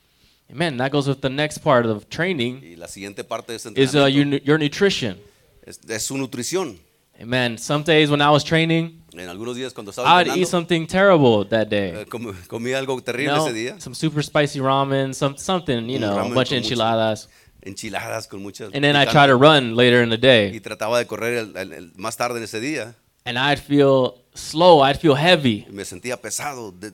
Amen. 0.51 0.77
That 0.77 0.91
goes 0.91 1.07
with 1.07 1.21
the 1.21 1.29
next 1.29 1.59
part 1.59 1.85
of 1.85 2.07
training 2.09 2.61
Y 2.63 2.75
la 2.75 2.87
siguiente 2.87 3.23
parte 3.23 3.53
de 3.53 3.55
ese 3.57 3.71
is 3.75 3.95
uh, 3.95 4.05
your, 4.05 4.25
your 4.43 4.59
nutrition. 4.59 5.17
es, 5.65 5.79
es 5.87 6.03
su 6.05 6.17
nutrición. 6.17 6.77
Amen. 7.21 7.57
Some 7.57 7.83
days 7.83 8.09
when 8.09 8.21
I 8.21 8.29
was 8.29 8.43
training, 8.43 9.01
En 9.13 9.29
algunos 9.29 9.55
días 9.55 9.73
cuando 9.73 9.91
estaba 9.91 10.07
I 10.09 10.23
would 10.27 10.37
eat 10.37 10.47
something 10.47 10.87
terrible 10.87 11.45
that 11.49 11.67
day. 11.69 11.91
eh, 12.01 12.05
com- 12.09 12.33
comí 12.47 12.73
algo 12.73 12.97
You 12.99 13.27
know, 13.27 13.47
ese 13.47 13.53
día. 13.53 13.79
some 13.79 13.95
super 13.95 14.23
spicy 14.23 14.59
ramen, 14.59 15.13
some 15.13 15.37
something, 15.37 15.87
you 15.87 15.95
Un 15.97 16.01
know, 16.01 16.19
a 16.19 16.23
bunch 16.33 16.51
of 16.51 16.57
enchiladas. 16.57 17.29
Enchiladas 17.61 18.27
con 18.27 18.41
muchas. 18.41 18.71
And 18.73 18.83
then 18.83 18.95
I 18.95 19.05
try 19.05 19.27
to 19.27 19.35
run 19.37 19.75
later 19.75 20.03
in 20.03 20.09
the 20.09 20.15
y 20.17 20.19
day, 20.51 20.59
trataba 20.59 20.97
de 20.99 21.05
correr 21.05 21.37
el- 21.37 21.55
el- 21.57 21.73
el- 21.73 21.91
más 21.95 22.17
tarde 22.17 22.37
en 22.39 22.43
ese 22.43 22.59
día. 22.59 22.95
and 23.25 23.37
I'd 23.37 23.59
feel 23.59 24.15
slow. 24.33 24.81
I'd 24.83 24.99
feel 24.99 25.15
heavy. 25.15 25.65
y 25.69 25.71
me 25.71 25.85
sentía 25.85 26.19
pesado, 26.19 26.71
de- 26.73 26.91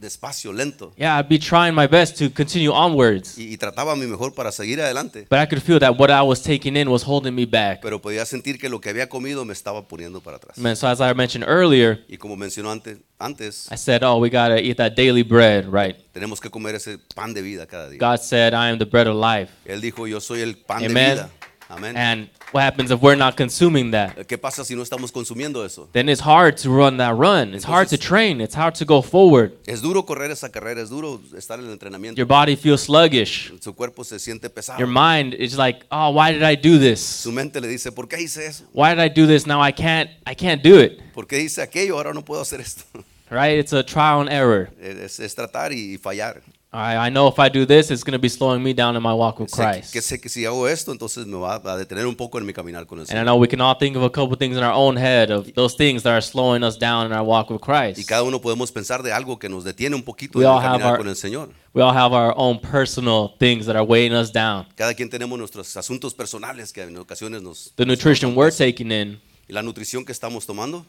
despacio, 0.00 0.52
lento. 0.52 0.92
Yeah, 0.96 1.18
I'd 1.20 1.28
be 1.28 1.38
trying 1.38 1.74
my 1.74 1.86
best 1.86 2.18
to 2.18 2.30
continue 2.32 2.70
onwards, 2.72 3.36
Y, 3.38 3.52
y 3.52 3.56
trataba 3.56 3.94
mi 3.96 4.06
mejor 4.06 4.34
para 4.34 4.50
seguir 4.52 4.80
adelante. 4.80 5.26
but 5.30 5.38
I 5.38 5.46
could 5.46 5.62
feel 5.62 5.78
that 5.80 5.98
what 5.98 6.10
I 6.10 6.22
was 6.22 6.42
taking 6.42 6.76
in 6.76 6.88
was 6.88 7.02
holding 7.06 7.34
me 7.34 7.44
back. 7.46 7.80
Pero 7.82 8.00
podía 8.00 8.24
sentir 8.24 8.58
que 8.58 8.68
lo 8.68 8.80
que 8.80 8.90
había 8.90 9.08
comido 9.08 9.44
me 9.44 9.52
estaba 9.52 9.86
poniendo 9.86 10.20
para 10.20 10.38
atrás. 10.38 10.58
Man, 10.58 10.74
so 10.76 10.86
as 10.88 11.00
I 11.00 11.14
mentioned 11.14 11.46
earlier, 11.48 12.04
Y 12.08 12.16
como 12.16 12.36
mencionó 12.36 12.70
antes, 12.70 12.98
antes 13.18 13.68
I 13.70 13.76
said, 13.76 14.02
"Oh, 14.02 14.16
we 14.18 14.28
gotta 14.30 14.58
eat 14.60 14.76
that 14.78 14.92
daily 14.96 15.22
bread, 15.22 15.66
right?" 15.70 15.96
tenemos 16.12 16.40
que 16.40 16.50
comer 16.50 16.74
ese 16.74 16.98
pan 17.14 17.32
de 17.34 17.42
vida 17.42 17.66
cada 17.66 17.88
día. 17.88 17.98
God 18.00 18.20
said, 18.20 18.52
"I 18.54 18.70
am 18.70 18.78
the 18.78 18.84
bread 18.86 19.06
of 19.06 19.16
life." 19.16 19.52
Él 19.66 19.80
dijo, 19.80 20.06
yo 20.06 20.20
soy 20.20 20.40
el 20.40 20.56
pan 20.56 20.80
de 20.80 20.86
Amen. 20.86 21.12
vida. 21.14 21.30
Amén. 21.70 21.96
And 21.96 22.28
what 22.52 22.64
happens 22.64 22.90
if 22.90 23.00
we're 23.00 23.16
not 23.16 23.36
consuming 23.36 23.92
that? 23.92 24.26
¿Qué 24.26 24.36
pasa 24.36 24.64
si 24.64 24.74
no 24.74 24.82
estamos 24.82 25.12
consumiendo 25.12 25.64
eso? 25.64 25.88
Then 25.92 26.08
it's 26.08 26.20
hard 26.20 26.56
to 26.58 26.70
run 26.70 26.96
that 26.96 27.14
run. 27.14 27.54
It's 27.54 27.64
hard 27.64 27.88
to 27.90 27.96
train. 27.96 28.40
It's 28.40 28.56
hard 28.56 28.74
to 28.74 28.84
go 28.84 29.00
forward. 29.00 29.52
Es 29.66 29.80
duro 29.80 30.04
correr 30.04 30.32
esa 30.32 30.48
carrera, 30.50 30.80
es 30.82 30.90
duro 30.90 31.20
estar 31.36 31.60
en 31.60 31.66
el 31.66 31.72
entrenamiento. 31.72 32.16
Your 32.16 32.26
body 32.26 32.56
feels 32.56 32.82
sluggish. 32.82 33.52
Su 33.60 33.72
cuerpo 33.72 34.02
se 34.02 34.18
siente 34.18 34.50
pesado. 34.50 34.80
Your 34.80 34.88
mind 34.88 35.34
is 35.34 35.56
like, 35.56 35.86
"Oh, 35.92 36.10
why 36.10 36.32
did 36.32 36.42
I 36.42 36.56
do 36.56 36.78
this? 36.78 37.00
Su 37.00 37.30
mente 37.30 37.60
le 37.60 37.68
dice, 37.68 37.92
¿por 37.92 38.08
qué 38.08 38.20
hice 38.20 38.46
eso? 38.46 38.64
Why 38.72 38.94
did 38.94 39.00
I 39.04 39.08
do 39.08 39.26
this? 39.28 39.46
Now 39.46 39.62
I 39.62 39.72
can't. 39.72 40.10
I 40.26 40.34
can't 40.34 40.62
do 40.62 40.80
it." 40.80 41.00
¿Por 41.14 41.26
qué 41.28 41.38
hice 41.38 41.62
aquello? 41.62 41.96
Ahora 41.96 42.12
no 42.12 42.24
puedo 42.24 42.42
hacer 42.42 42.60
esto. 42.60 42.82
Right? 43.30 43.60
It's 43.60 43.72
a 43.72 43.84
trial 43.84 44.22
and 44.22 44.28
error. 44.28 44.70
Es, 44.80 45.20
es 45.20 45.36
tratar 45.36 45.72
y 45.72 45.98
fallar. 45.98 46.42
Right, 46.72 46.96
I 46.96 47.10
know 47.10 47.26
if 47.26 47.36
I 47.40 47.48
do 47.48 47.66
this, 47.66 47.90
it's 47.90 48.04
going 48.04 48.12
to 48.12 48.18
be 48.20 48.28
slowing 48.28 48.62
me 48.62 48.72
down 48.72 48.94
in 48.94 49.02
my 49.02 49.12
walk 49.12 49.40
with 49.40 49.50
Sé 49.50 49.56
Christ. 49.56 49.92
que 49.92 50.00
sé 50.00 50.20
que 50.20 50.28
si 50.28 50.44
hago 50.44 50.68
esto, 50.68 50.92
entonces 50.92 51.26
me 51.26 51.36
va 51.36 51.56
a 51.56 51.76
detener 51.76 52.06
un 52.06 52.14
poco 52.14 52.38
en 52.38 52.46
mi 52.46 52.52
caminar 52.52 52.86
con 52.86 53.00
el 53.00 53.02
And 53.02 53.10
I 53.10 53.14
Señor. 53.14 53.24
know 53.24 53.36
we 53.40 53.48
can 53.48 53.60
all 53.60 53.74
think 53.76 53.96
of 53.96 54.04
a 54.04 54.08
couple 54.10 54.36
things 54.36 54.56
in 54.56 54.62
our 54.62 54.72
own 54.72 54.96
head 54.96 55.32
of 55.32 55.52
those 55.54 55.74
things 55.76 56.04
that 56.04 56.12
are 56.12 56.22
slowing 56.22 56.62
us 56.62 56.78
down 56.78 57.06
in 57.06 57.12
our 57.12 57.24
walk 57.24 57.50
with 57.50 57.60
Y 57.60 57.92
Christ. 57.94 58.08
cada 58.08 58.22
uno 58.22 58.40
podemos 58.40 58.70
pensar 58.70 59.02
de 59.02 59.10
algo 59.12 59.36
que 59.40 59.48
nos 59.48 59.64
detiene 59.64 59.96
un 59.96 60.04
poquito 60.04 60.38
We 60.38 60.44
en 60.44 60.50
el 60.50 60.56
all 60.58 60.62
have 60.62 60.72
caminar 60.78 60.92
our- 60.92 60.98
con 60.98 61.08
el 61.08 61.16
Señor. 61.16 61.48
We 61.74 61.82
all 61.82 61.92
have 61.92 62.12
our 62.14 62.32
own 62.36 62.60
personal 62.60 63.34
things 63.40 63.66
that 63.66 63.74
are 63.74 63.84
weighing 63.84 64.12
us 64.14 64.30
down. 64.30 64.66
Cada 64.76 64.94
quien 64.94 65.10
tenemos 65.10 65.36
nuestros 65.40 65.76
asuntos 65.76 66.14
personales 66.14 66.72
que 66.72 66.82
en 66.82 66.96
ocasiones 66.98 67.42
nos... 67.42 67.72
The 67.74 67.84
nutrition 67.84 68.36
we're 68.36 68.52
taking 68.56 68.92
in 68.92 69.20
Y 69.48 69.52
la 69.54 69.62
nutrición 69.62 70.04
que 70.04 70.12
estamos 70.12 70.46
tomando 70.46 70.86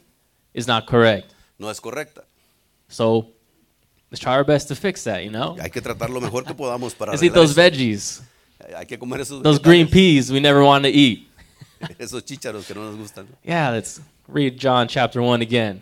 is 0.54 0.68
not 0.68 0.86
correct. 0.86 1.32
no 1.58 1.68
es 1.72 1.80
correcta. 1.80 2.22
So 2.88 3.32
let's 4.12 4.20
try 4.20 4.34
our 4.34 4.44
best 4.44 4.68
to 4.68 4.74
fix 4.76 5.02
that, 5.04 5.24
you 5.24 5.30
know? 5.30 5.56
Hay 5.58 5.70
que 5.70 5.80
tratar 5.80 6.10
lo 6.10 6.20
mejor 6.20 6.44
que 6.44 6.54
podamos 6.54 6.94
para 6.94 7.12
Let's 7.12 7.22
eat 7.22 7.32
those 7.32 7.54
veggies, 7.54 8.20
Hay 8.76 8.84
que 8.86 8.98
comer 8.98 9.20
esos 9.20 9.42
those 9.42 9.58
green 9.58 9.86
vegetales. 9.86 9.92
peas 9.92 10.30
we 10.30 10.38
never 10.38 10.62
want 10.62 10.84
to 10.84 10.90
eat. 10.90 11.28
Esos 11.98 12.22
chícharos 12.24 12.64
que 12.66 12.74
no 12.74 12.82
nos 12.82 12.96
gustan. 12.96 13.26
Yeah, 13.42 13.70
let's 13.70 14.00
read 14.28 14.56
John 14.56 14.86
chapter 14.86 15.20
1 15.20 15.42
again. 15.42 15.80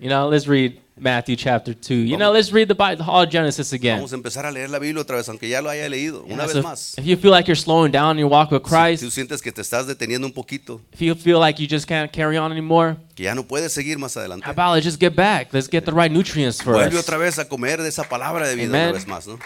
You 0.00 0.08
know, 0.08 0.28
let's 0.30 0.46
read 0.48 0.80
Matthew 0.98 1.36
chapter 1.36 1.74
2. 1.74 1.94
You 1.94 2.16
know, 2.16 2.32
let's 2.32 2.50
read 2.52 2.68
the 2.68 2.74
Bible, 2.74 3.04
all 3.06 3.26
Genesis 3.26 3.72
again. 3.74 3.96
Vamos 3.98 4.12
a 4.12 4.16
empezar 4.16 4.46
a 4.46 4.50
leer 4.50 4.70
la 4.70 4.78
Biblia 4.78 5.02
otra 5.02 5.16
vez, 5.16 5.28
aunque 5.28 5.46
ya 5.46 5.60
lo 5.60 5.68
haya 5.68 5.88
leído. 5.90 6.24
Yeah, 6.26 6.34
Una 6.34 6.44
so 6.44 6.48
vez 6.48 6.56
if- 6.56 6.64
más. 6.64 6.98
If 6.98 7.04
you 7.04 7.16
feel 7.18 7.30
like 7.30 7.46
you're 7.48 7.54
slowing 7.60 7.92
down 7.92 8.12
in 8.16 8.20
your 8.20 8.30
walk 8.30 8.50
with 8.50 8.62
Christ, 8.62 9.02
tú 9.02 9.10
sientes 9.10 9.42
que 9.42 9.52
te 9.52 9.60
estás 9.60 9.86
deteniendo 9.86 10.26
un 10.26 10.32
poquito, 10.32 10.80
if 10.92 11.00
you 11.02 11.14
feel 11.14 11.38
like 11.38 11.60
you 11.62 11.68
just 11.68 11.86
can't 11.86 12.10
carry 12.10 12.38
on 12.38 12.50
anymore, 12.50 12.96
que 13.14 13.24
ya 13.24 13.34
no 13.34 13.42
puedes 13.46 13.72
seguir 13.74 13.98
más 13.98 14.16
adelante, 14.16 14.46
how 14.46 14.52
about 14.52 14.74
let's 14.74 14.86
just 14.86 14.98
get 14.98 15.14
back? 15.14 15.52
Let's 15.52 15.68
get 15.70 15.84
the 15.84 15.92
right 15.92 16.10
nutrients 16.10 16.62
for 16.62 16.72
vuelve 16.72 16.94
us. 16.96 17.04
otra 17.06 17.18
vez 17.18 17.38
a 17.38 17.46
comer 17.46 17.82
de 17.82 17.88
esa 17.88 18.04
palabra 18.04 18.48
de 18.48 18.54
vida 18.56 18.68
Amen. 18.68 18.88
una 18.88 18.92
vez 18.92 19.06
más, 19.06 19.26
¿no? 19.26 19.38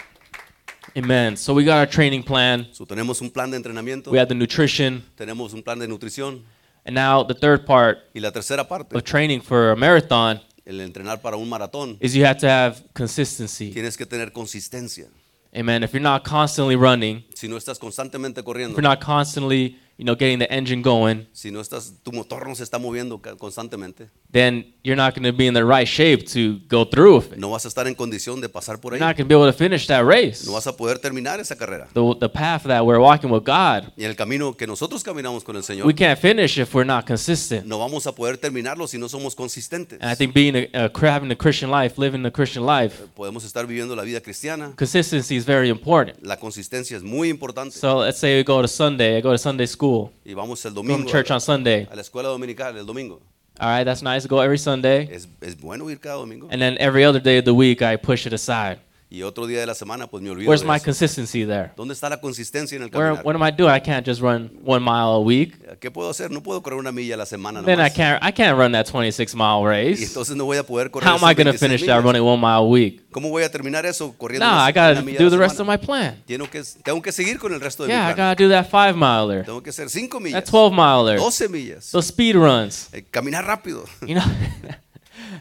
Amen. 0.97 1.35
So 1.35 1.53
we 1.53 1.65
got 1.65 1.75
our 1.77 1.85
training 1.89 2.23
plan. 2.23 2.67
So, 2.71 2.85
tenemos 2.85 3.19
un 3.19 3.29
plan 3.29 3.51
de 3.51 3.57
entrenamiento, 3.57 4.09
We 4.11 4.19
have 4.19 4.29
the 4.29 4.35
nutrition. 4.35 5.03
tenemos 5.17 5.53
un 5.53 5.61
plan 5.61 5.77
de 5.79 5.89
nutrición 5.89 6.43
And 6.85 6.93
now 6.93 7.23
the 7.23 7.33
third 7.33 7.65
part 7.65 7.97
y 8.13 8.19
la 8.21 8.31
tercera 8.31 8.67
parte, 8.67 8.95
of 8.95 9.03
training 9.03 9.41
for 9.41 9.71
a 9.71 9.75
marathon 9.75 10.39
el 10.65 10.79
entrenar 10.81 11.19
para 11.21 11.35
un 11.35 11.49
maratón, 11.49 11.97
is 11.99 12.15
you 12.15 12.23
have 12.25 12.37
to 12.39 12.47
have 12.47 12.83
consistency. 12.93 13.71
tienes 13.71 13.97
que 13.97 14.05
tener 14.05 14.31
consistencia. 14.31 15.07
Amen. 15.55 15.83
If 15.83 15.93
you're 15.93 16.01
not 16.01 16.23
constantly 16.23 16.75
running, 16.75 17.23
Si 17.33 17.47
no 17.47 17.55
estás 17.57 17.79
constantemente 17.79 18.41
if 18.41 18.45
corriendo, 18.45 18.73
you're 18.75 18.81
not 18.83 18.99
constantly, 18.99 19.79
you 19.97 20.03
know, 20.05 20.15
getting 20.15 20.39
the 20.39 20.51
engine 20.51 20.81
going, 20.81 21.25
si 21.31 21.51
no 21.51 21.61
estás, 21.61 21.93
tu 22.03 22.11
motor 22.11 22.47
no 22.47 22.55
se 22.55 22.63
está 22.63 22.77
moviendo 22.77 23.21
ca- 23.21 23.35
constantemente, 23.37 24.09
then 24.31 24.73
you're 24.83 24.97
not 24.97 25.15
going 25.15 25.23
to 25.23 25.31
be 25.31 25.47
in 25.47 25.53
the 25.53 25.63
right 25.63 25.87
shape 25.87 26.25
to 26.25 26.59
go 26.67 26.83
through 26.85 27.15
with 27.17 27.31
it. 27.33 27.37
no 27.39 27.51
vas 27.51 27.63
a 27.65 27.69
estar 27.69 27.87
en 27.87 27.95
condición 27.95 28.41
de 28.41 28.49
pasar 28.49 28.79
por 28.81 28.93
ahí. 28.93 28.99
You're 28.99 29.07
not 29.07 29.15
going 29.15 29.27
to 29.27 29.29
be 29.29 29.35
able 29.41 29.49
to 29.51 29.57
finish 29.57 29.87
that 29.87 30.03
race. 30.05 30.45
no 30.45 30.53
vas 30.53 30.67
a 30.67 30.75
poder 30.75 30.99
terminar 30.99 31.39
esa 31.39 31.55
carrera. 31.55 31.87
The, 31.93 32.01
the 32.19 32.27
path 32.29 32.63
that 32.63 32.83
we're 32.85 32.99
walking 32.99 33.29
with 33.31 33.43
God, 33.45 33.93
Y 33.95 34.03
el 34.03 34.15
camino 34.15 34.53
que 34.57 34.67
nosotros 34.67 35.01
caminamos 35.03 35.43
con 35.45 35.55
el 35.55 35.63
Señor, 35.63 35.85
we 35.87 35.93
can't 35.93 36.19
finish 36.19 36.57
if 36.57 36.73
we're 36.75 36.85
not 36.85 37.05
consistent. 37.07 37.65
no 37.65 37.79
vamos 37.79 38.05
a 38.05 38.11
poder 38.13 38.37
terminarlo 38.37 38.87
si 38.87 38.97
no 38.97 39.07
somos 39.07 39.33
consistentes. 39.35 39.99
And 40.01 40.11
I 40.11 40.15
think 40.15 40.33
being 40.33 40.55
a, 40.55 40.67
a, 40.73 40.91
having 41.09 41.31
a 41.31 41.35
Christian 41.37 41.71
life, 41.71 41.97
living 41.97 42.21
the 42.23 42.31
Christian 42.31 42.65
life, 42.65 43.01
eh, 43.01 43.07
Podemos 43.15 43.45
estar 43.45 43.65
viviendo 43.65 43.95
la 43.95 44.03
vida 44.03 44.19
cristiana, 44.19 44.73
consistency 44.75 45.37
is 45.37 45.45
very 45.45 45.69
important. 45.69 46.17
la 46.21 46.35
consistencia 46.37 46.97
es 46.97 47.03
muy 47.03 47.29
importante. 47.29 47.77
So 47.77 47.99
let's 48.01 48.19
say 48.19 48.35
we 48.37 48.43
go 48.43 48.61
to 48.61 48.67
Sunday, 48.67 49.17
I 49.17 49.21
go 49.21 49.31
to 49.31 49.37
Sunday 49.37 49.67
school, 49.67 49.84
Y 50.25 50.33
vamos 50.33 50.65
el 50.65 50.73
go 50.73 50.83
to 50.83 51.05
church 51.05 51.31
a, 51.31 51.35
on 51.35 51.41
Sunday. 51.41 51.87
a 51.89 51.95
la 51.95 52.01
escuela 52.01 52.29
dominical, 52.29 52.77
el 52.77 52.85
domingo. 52.85 53.19
All 53.59 53.69
right, 53.69 53.85
that's 53.85 54.01
nice. 54.01 54.27
Go 54.27 54.41
every 54.41 54.57
Sunday. 54.57 55.07
Es, 55.09 55.27
es 55.41 55.55
bueno 55.55 55.89
ir 55.89 55.99
cada 55.99 56.17
domingo. 56.17 56.47
And 56.51 56.61
then 56.61 56.77
every 56.79 57.05
other 57.05 57.21
day 57.21 57.37
of 57.37 57.45
the 57.45 57.53
week, 57.53 57.81
I 57.81 57.95
push 57.95 58.25
it 58.27 58.33
aside. 58.33 58.79
Y 59.15 59.23
otro 59.23 59.47
día 59.47 59.61
de 59.61 59.65
la 59.65 59.75
semana, 59.75 60.07
pues 60.07 60.21
me 60.21 60.29
olvido 60.29 60.49
Where's 60.49 60.61
de 60.61 60.67
my 60.67 60.75
eso. 60.75 60.83
consistency 60.85 61.45
there? 61.45 61.71
¿Dónde 61.77 61.93
está 61.93 62.09
la 62.09 62.19
consistencia 62.19 62.75
en 62.75 62.83
el 62.83 62.89
Where, 62.89 63.15
caminar? 63.15 63.25
what 63.25 63.35
am 63.35 63.43
I 63.47 63.51
doing? 63.51 63.73
I 63.73 63.79
can't 63.79 64.05
just 64.05 64.19
run 64.19 64.51
one 64.65 64.81
mile 64.83 65.13
a 65.15 65.19
week. 65.19 65.55
¿Qué 65.79 65.89
puedo 65.89 66.09
hacer? 66.09 66.29
No 66.31 66.43
puedo 66.43 66.61
correr 66.61 66.77
una 66.77 66.91
milla 66.91 67.15
a 67.15 67.17
la 67.19 67.25
semana 67.25 67.61
Then 67.63 67.79
I 67.79 67.83
nomás. 67.83 67.93
can't. 67.93 68.21
I 68.21 68.33
can't 68.33 68.57
run 68.59 68.73
that 68.73 68.87
26 68.87 69.33
mile 69.35 69.61
Y 69.61 69.67
race. 69.93 70.03
entonces 70.03 70.35
no 70.35 70.43
voy 70.43 70.57
a 70.57 70.63
poder 70.63 70.91
correr 70.91 71.07
How 71.07 71.13
am 71.13 71.19
esas 71.19 71.31
I 71.31 71.33
going 71.35 71.45
to 71.53 71.57
26 71.57 71.59
finish 71.61 71.81
that 71.85 72.01
millas. 72.01 72.03
running 72.03 72.23
one 72.23 72.41
mile 72.41 72.57
a 72.65 72.67
week? 72.67 73.03
¿Cómo 73.11 73.29
voy 73.29 73.43
a 73.43 73.49
terminar 73.49 73.85
eso 73.85 74.13
corriendo 74.17 74.45
No, 74.45 74.51
una- 74.51 74.69
I 74.69 74.73
got 74.73 74.91
una 74.91 74.99
to 74.99 75.05
milla 75.05 75.17
a 75.17 75.23
do 75.23 75.29
la 75.29 75.29
the 75.31 75.37
rest 75.37 75.53
of 75.53 75.65
semana? 75.65 75.79
my 75.79 75.85
plan. 75.85 76.23
Tengo 76.27 76.49
que, 76.49 76.61
tengo 76.83 77.01
que 77.01 77.11
seguir 77.13 77.39
con 77.39 77.53
el 77.53 77.61
resto 77.61 77.83
de 77.83 77.91
Yeah, 77.93 78.03
I 78.03 78.09
mi 78.09 78.13
plan. 78.15 78.31
got 78.31 78.37
to 78.37 78.43
do 78.43 78.49
that 78.49 78.65
five 78.69 78.95
miler, 78.97 79.45
Tengo 79.45 79.63
que 79.63 79.69
hacer 79.69 79.89
5 79.89 80.17
that 80.17 80.23
millas, 80.23 80.43
12 80.51 80.75
miler, 80.75 81.17
12 81.19 81.47
millas, 81.47 81.89
those 81.91 82.09
speed 82.09 82.35
runs. 82.35 82.89
eh, 82.91 83.01
caminar 83.09 83.45
rápido. 83.45 83.85
You 84.05 84.15
know, 84.15 84.23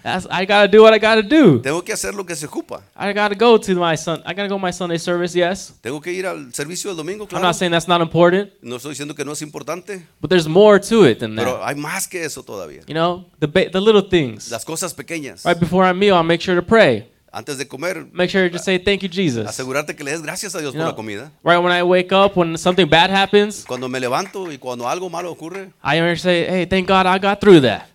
that's 0.02 0.26
I 0.30 0.44
got 0.44 0.62
to 0.62 0.68
do 0.68 0.82
what 0.82 0.92
I 0.94 0.98
got 0.98 1.16
to 1.16 1.22
do. 1.22 1.60
Tengo 1.60 1.82
que 1.82 1.92
hacer 1.94 2.14
lo 2.14 2.24
que 2.24 2.34
se 2.34 2.46
ocupa. 2.46 2.82
I 2.96 3.12
got 3.12 3.28
to 3.30 3.34
go 3.38 3.58
to 3.58 3.74
my 3.74 3.96
son. 3.96 4.22
I 4.26 4.34
got 4.34 4.42
to 4.44 4.48
go 4.48 4.56
to 4.56 4.58
my 4.58 4.72
Sunday 4.72 4.98
service. 4.98 5.34
Yes, 5.34 5.74
Tengo 5.80 6.00
que 6.00 6.12
ir 6.12 6.26
al 6.26 6.52
servicio 6.52 6.90
del 6.90 6.96
domingo, 6.96 7.26
I'm 7.32 7.42
not 7.42 7.54
saying 7.56 7.72
that's 7.72 7.88
not 7.88 8.00
important, 8.00 8.50
No 8.62 8.76
estoy 8.76 8.90
diciendo 8.90 9.14
que 9.14 9.24
no 9.24 9.32
es 9.32 9.42
importante, 9.42 10.06
but 10.20 10.28
there's 10.30 10.48
more 10.48 10.78
to 10.80 11.04
it 11.06 11.18
than 11.18 11.34
pero 11.36 11.58
that. 11.58 11.68
hay 11.68 11.74
más 11.74 12.06
que 12.08 12.24
eso 12.24 12.42
todavía. 12.42 12.82
You 12.86 12.94
know, 12.94 13.26
the 13.40 13.46
the 13.70 13.80
little 13.80 14.02
things. 14.02 14.50
Las 14.50 14.64
cosas 14.64 14.94
pequeñas. 14.94 15.44
Right 15.44 15.58
before 15.58 15.84
I 15.88 15.92
meal, 15.92 16.14
I'll 16.16 16.22
make 16.24 16.40
sure 16.42 16.54
to 16.54 16.62
pray. 16.66 17.08
Antes 17.36 17.58
de 17.58 17.66
comer, 17.66 18.06
Make 18.12 18.30
sure 18.30 18.48
to 18.48 18.52
just 18.54 18.64
say 18.64 18.78
thank 18.78 19.02
you, 19.02 19.08
Jesus. 19.08 19.46
asegurarte 19.46 19.96
que 19.96 20.04
le 20.04 20.12
des 20.12 20.22
gracias 20.22 20.54
a 20.54 20.60
Dios 20.60 20.72
You 20.72 20.78
por 20.78 20.84
know, 20.86 20.90
la 20.92 20.96
comida. 20.96 21.32
right 21.42 21.58
when 21.60 21.72
I 21.72 21.82
wake 21.82 22.12
up, 22.12 22.36
when 22.36 22.56
something 22.56 22.86
bad 22.88 23.10
happens, 23.10 23.64
Cuando 23.66 23.88
me 23.88 23.98
levanto 23.98 24.52
y 24.52 24.58
cuando 24.58 24.88
algo 24.88 25.10
malo 25.10 25.32
ocurre, 25.32 25.70
I 25.82 25.98
always 25.98 26.20
say, 26.22 26.46
hey, 26.48 26.66
thank 26.66 26.86
God 26.88 27.06
I 27.06 27.18
got 27.18 27.40
through 27.40 27.60
that. 27.62 27.86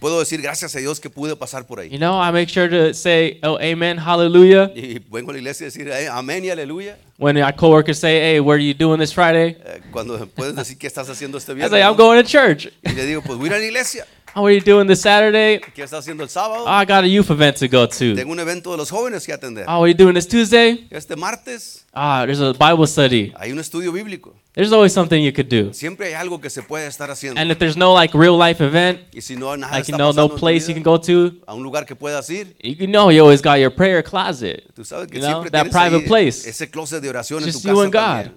puedo 0.00 0.18
decir 0.20 0.40
gracias 0.40 0.74
a 0.76 0.78
Dios 0.78 0.98
que 1.00 1.10
pude 1.10 1.36
pasar 1.36 1.66
por 1.66 1.80
ahí. 1.80 1.90
You 1.90 1.98
know, 1.98 2.18
I 2.20 2.30
make 2.30 2.48
sure 2.48 2.68
to 2.68 2.94
say, 2.94 3.38
oh, 3.42 3.58
amen, 3.60 3.98
hallelujah. 3.98 4.70
Y 4.74 4.98
vengo 5.10 5.30
a 5.30 5.34
la 5.34 5.38
iglesia 5.40 5.64
y 5.64 5.66
decir 5.66 5.88
"Eh, 5.88 6.08
amén 6.08 6.44
y 6.44 6.50
aleluya. 6.50 6.96
When 7.18 7.36
our 7.38 7.54
coworkers 7.54 7.98
say, 7.98 8.20
hey, 8.20 8.40
what 8.40 8.54
are 8.56 8.62
you 8.64 8.74
doing 8.74 8.98
this 9.00 9.12
Friday? 9.12 9.56
Eh, 9.64 9.80
Cuando 9.90 10.26
puedes 10.26 10.54
decir 10.54 10.76
que 10.78 10.86
estás 10.86 11.08
haciendo 11.08 11.38
este 11.38 11.52
I 11.52 11.54
viernes. 11.56 11.70
say, 11.70 11.82
I'm 11.82 11.96
going 11.96 12.22
to 12.22 12.28
church. 12.28 12.68
Y 12.84 12.92
le 12.92 13.04
digo, 13.06 13.22
pues 13.22 13.38
voy 13.38 13.48
a 13.48 13.52
la 13.58 13.64
iglesia. 13.64 14.06
Oh, 14.38 14.42
what 14.42 14.48
are 14.50 14.54
you 14.54 14.60
doing 14.60 14.86
this 14.86 15.00
Saturday? 15.00 15.58
¿Qué 15.74 15.82
estás 15.82 16.00
haciendo 16.00 16.22
el 16.22 16.28
sábado? 16.28 16.64
Oh, 16.66 16.68
I 16.70 16.84
got 16.84 17.04
a 17.04 17.08
youth 17.08 17.30
event 17.30 17.56
to 17.56 17.68
go 17.68 17.88
to. 17.88 18.14
Tengo 18.14 18.32
un 18.32 18.38
evento 18.38 18.70
de 18.72 18.76
los 18.76 18.90
jóvenes 18.90 19.24
que 19.24 19.32
atender. 19.32 19.64
Oh, 19.66 19.78
what 19.80 19.84
are 19.84 19.88
you 19.88 19.94
doing 19.96 20.12
this 20.14 20.28
Tuesday? 20.28 20.86
Este 20.90 21.16
martes 21.16 21.86
Ah, 21.94 22.24
there's 22.26 22.42
a 22.42 22.52
Bible 22.52 22.86
study. 22.86 23.32
hay 23.40 23.50
un 23.50 23.58
estudio 23.58 23.92
bíblico. 23.92 24.34
There's 24.52 24.74
always 24.74 24.92
something 24.92 25.22
you 25.24 25.32
could 25.32 25.48
do. 25.48 25.72
Siempre 25.72 26.08
hay 26.08 26.12
algo 26.12 26.38
que 26.38 26.50
se 26.50 26.62
puede 26.62 26.86
estar 26.86 27.10
haciendo. 27.10 27.40
And 27.40 27.50
if 27.50 27.56
there's 27.58 27.78
no 27.78 27.94
like 27.94 28.12
real 28.14 28.36
life 28.36 28.62
event, 28.62 29.00
Y 29.14 29.22
si 29.22 29.36
no 29.36 29.56
nada 29.56 29.72
like 29.72 29.90
you 29.90 29.96
know, 29.96 30.12
no 30.12 30.26
en 30.30 30.38
place 30.38 30.68
you 30.68 30.74
can 30.74 30.82
go 30.82 31.00
to, 31.00 31.32
a 31.46 31.54
un 31.54 31.62
lugar 31.62 31.86
que 31.86 31.96
puedas 31.96 32.28
ir, 32.28 32.54
you 32.62 32.86
know 32.86 33.10
you 33.10 33.22
always 33.22 33.40
got 33.40 33.58
your 33.58 33.70
prayer 33.74 34.02
closet. 34.02 34.64
tú 34.74 34.84
sabes 34.84 35.06
que 35.08 35.16
You 35.18 35.22
know, 35.22 35.44
siempre 35.44 35.50
that 35.50 35.70
private 35.70 36.06
place. 36.06 36.46
ese 36.46 36.68
closet 36.68 37.00
de 37.00 37.08
oración 37.08 37.42
en 37.42 37.46
Just 37.52 37.62
tu 37.62 37.68
you 37.70 37.74
casa 37.90 38.26
and 38.26 38.26
God. 38.28 38.32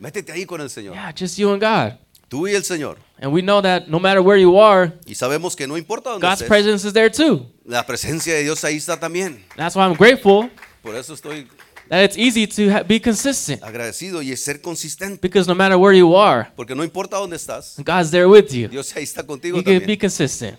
Métete 0.00 0.32
ahí 0.32 0.44
con 0.44 0.60
el 0.60 0.70
Señor. 0.70 0.94
Yeah, 0.94 1.12
just 1.16 1.38
you 1.38 1.52
and 1.52 1.62
God. 1.62 1.98
Tú 2.30 2.46
y 2.46 2.54
el 2.54 2.62
Señor. 2.62 2.96
And 3.20 3.32
we 3.32 3.42
know 3.42 3.60
that 3.60 3.88
no 3.88 3.98
matter 3.98 4.20
where 4.22 4.40
you 4.40 4.56
are, 4.56 4.92
Y 5.04 5.16
sabemos 5.16 5.56
que 5.56 5.66
no 5.66 5.76
importa 5.76 6.10
dónde 6.10 6.24
God's 6.24 6.42
estés, 6.42 6.48
presence 6.48 6.86
is 6.86 6.92
there 6.92 7.10
too. 7.10 7.44
la 7.64 7.84
presencia 7.84 8.32
de 8.34 8.44
Dios 8.44 8.62
ahí 8.62 8.76
está 8.76 8.98
también. 9.00 9.44
That's 9.56 9.74
why 9.74 9.82
I'm 9.82 9.94
grateful 9.96 10.48
Por 10.80 10.94
eso 10.94 11.12
estoy 11.12 11.48
that 11.88 12.04
it's 12.04 12.16
easy 12.16 12.46
to 12.46 12.84
be 12.86 13.00
consistent 13.00 13.60
agradecido 13.64 14.22
y 14.22 14.36
ser 14.36 14.60
consistente. 14.60 15.18
because 15.20 15.48
no 15.48 15.56
matter 15.56 15.76
where 15.76 15.92
you 15.92 16.16
are, 16.16 16.52
Porque 16.54 16.72
no 16.76 16.84
importa 16.84 17.16
dónde 17.16 17.34
estás, 17.34 17.74
God's 17.84 18.12
there 18.12 18.26
with 18.28 18.52
you. 18.52 18.68
Dios 18.68 18.94
ahí 18.94 19.02
está 19.02 19.26
contigo 19.26 19.58
You 19.58 19.64
can 19.64 19.84
be 19.84 19.98
consistent. 19.98 20.56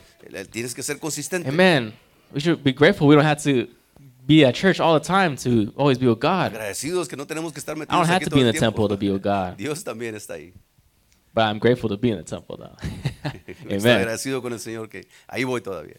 Tienes 0.52 0.76
que 0.76 0.84
ser 0.84 1.00
consistente. 1.00 1.48
Amen. 1.48 1.94
We 2.34 2.42
should 2.42 2.62
be 2.62 2.74
grateful 2.74 3.08
we 3.08 3.16
don't 3.16 3.26
have 3.26 3.42
to 3.44 3.72
be 4.28 4.46
at 4.46 4.56
church 4.56 4.82
all 4.82 5.00
the 5.00 5.06
time 5.06 5.38
to 5.38 5.72
always 5.78 5.98
be 5.98 6.08
with 6.08 6.20
God. 6.20 6.52
Agradecidos 6.54 7.08
que 7.08 7.16
no 7.16 7.26
tenemos 7.26 7.54
que 7.54 7.60
estar 7.60 7.78
I 7.78 7.86
don't 7.86 8.06
have 8.10 8.18
aquí 8.18 8.26
to 8.26 8.36
be 8.36 8.42
in 8.42 8.52
the 8.52 8.60
temple 8.60 8.90
to 8.90 8.98
be 8.98 9.10
with 9.10 9.24
God, 9.24 9.56
Dios 9.56 9.86
también 9.86 10.16
está 10.16 10.34
ahí. 10.34 10.54
But 11.34 11.44
I'm 11.44 11.60
grateful 11.60 11.90
to 11.90 11.98
be 11.98 12.10
in 12.12 12.18
the 12.18 12.24
temple 12.24 12.58
though. 12.58 12.76
Estoy 13.48 13.78
Amen. 13.78 13.98
agradecido 14.02 14.42
con 14.42 14.54
el 14.54 14.60
Señor 14.60 14.90
que 14.90 15.08
ahí 15.28 15.44
voy 15.44 15.62
todavía. 15.62 15.98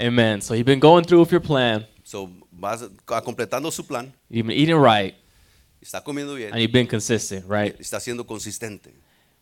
Amen. 0.00 0.40
So 0.40 0.54
you've 0.54 0.66
been 0.66 0.80
going 0.80 1.04
through 1.04 1.20
with 1.20 1.32
your 1.32 1.40
plan, 1.42 1.86
So, 2.04 2.30
vas 2.52 2.82
a- 2.82 3.20
completando 3.22 3.70
su 3.72 3.84
plan, 3.86 4.12
you've 4.30 4.46
been 4.46 4.56
eating 4.56 4.76
right, 4.76 5.14
está 5.82 6.02
comiendo 6.02 6.34
bien, 6.36 6.52
and 6.52 6.60
you've 6.60 6.72
been 6.72 6.86
consistent, 6.86 7.44
right? 7.48 7.78
está 7.80 7.98
siendo 8.00 8.24
consistente. 8.26 8.92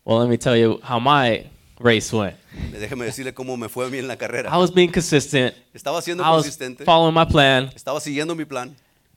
Well, 0.05 0.19
let 0.21 0.29
me 0.29 0.37
tell 0.39 0.57
you 0.57 0.81
how 0.83 0.99
my 1.01 1.47
race 1.79 2.13
went. 2.13 2.37
Déjeme 2.73 3.05
decirle 3.05 3.35
cómo 3.35 3.57
me 3.59 3.69
fue 3.69 3.87
a 3.87 3.89
mí 3.91 3.99
en 3.99 4.09
la 4.09 4.17
carrera. 4.17 4.51
I 4.51 4.57
was 4.57 4.71
being 4.73 4.91
consistent. 4.91 5.55
Estaba 5.75 6.01
siendo 6.01 6.23
I 6.25 6.31
was 6.31 6.45
consistente, 6.47 6.85
following 6.85 7.15
my 7.15 7.25
plan, 7.27 7.71
estaba 7.75 8.01
siguiendo 8.01 8.35
mi 8.37 8.45
plan, 8.45 8.75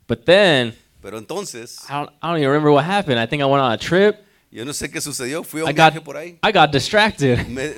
but 0.08 0.26
then 0.26 0.74
pero 1.02 1.18
entonces, 1.18 1.80
I 1.90 1.94
don't, 1.94 2.10
I 2.22 2.28
don't 2.28 2.38
even 2.40 2.50
remember 2.50 2.72
what 2.72 2.84
happened. 2.84 3.18
I 3.20 3.26
think 3.26 3.42
I 3.42 3.46
went 3.46 3.62
on 3.64 3.72
a 3.72 3.78
trip. 3.78 4.26
Yo 4.52 4.66
no 4.66 4.74
sé 4.74 4.90
qué 4.90 5.00
sucedió, 5.00 5.44
fui 5.44 5.62
a 5.62 5.66
I 5.66 5.68
un 5.68 5.76
got 5.76 5.94
viaje 5.94 6.02
por 6.02 6.18
ahí, 6.18 6.40
I 6.44 6.52
got 6.52 6.72
distracted. 6.72 7.48
me, 7.50 7.70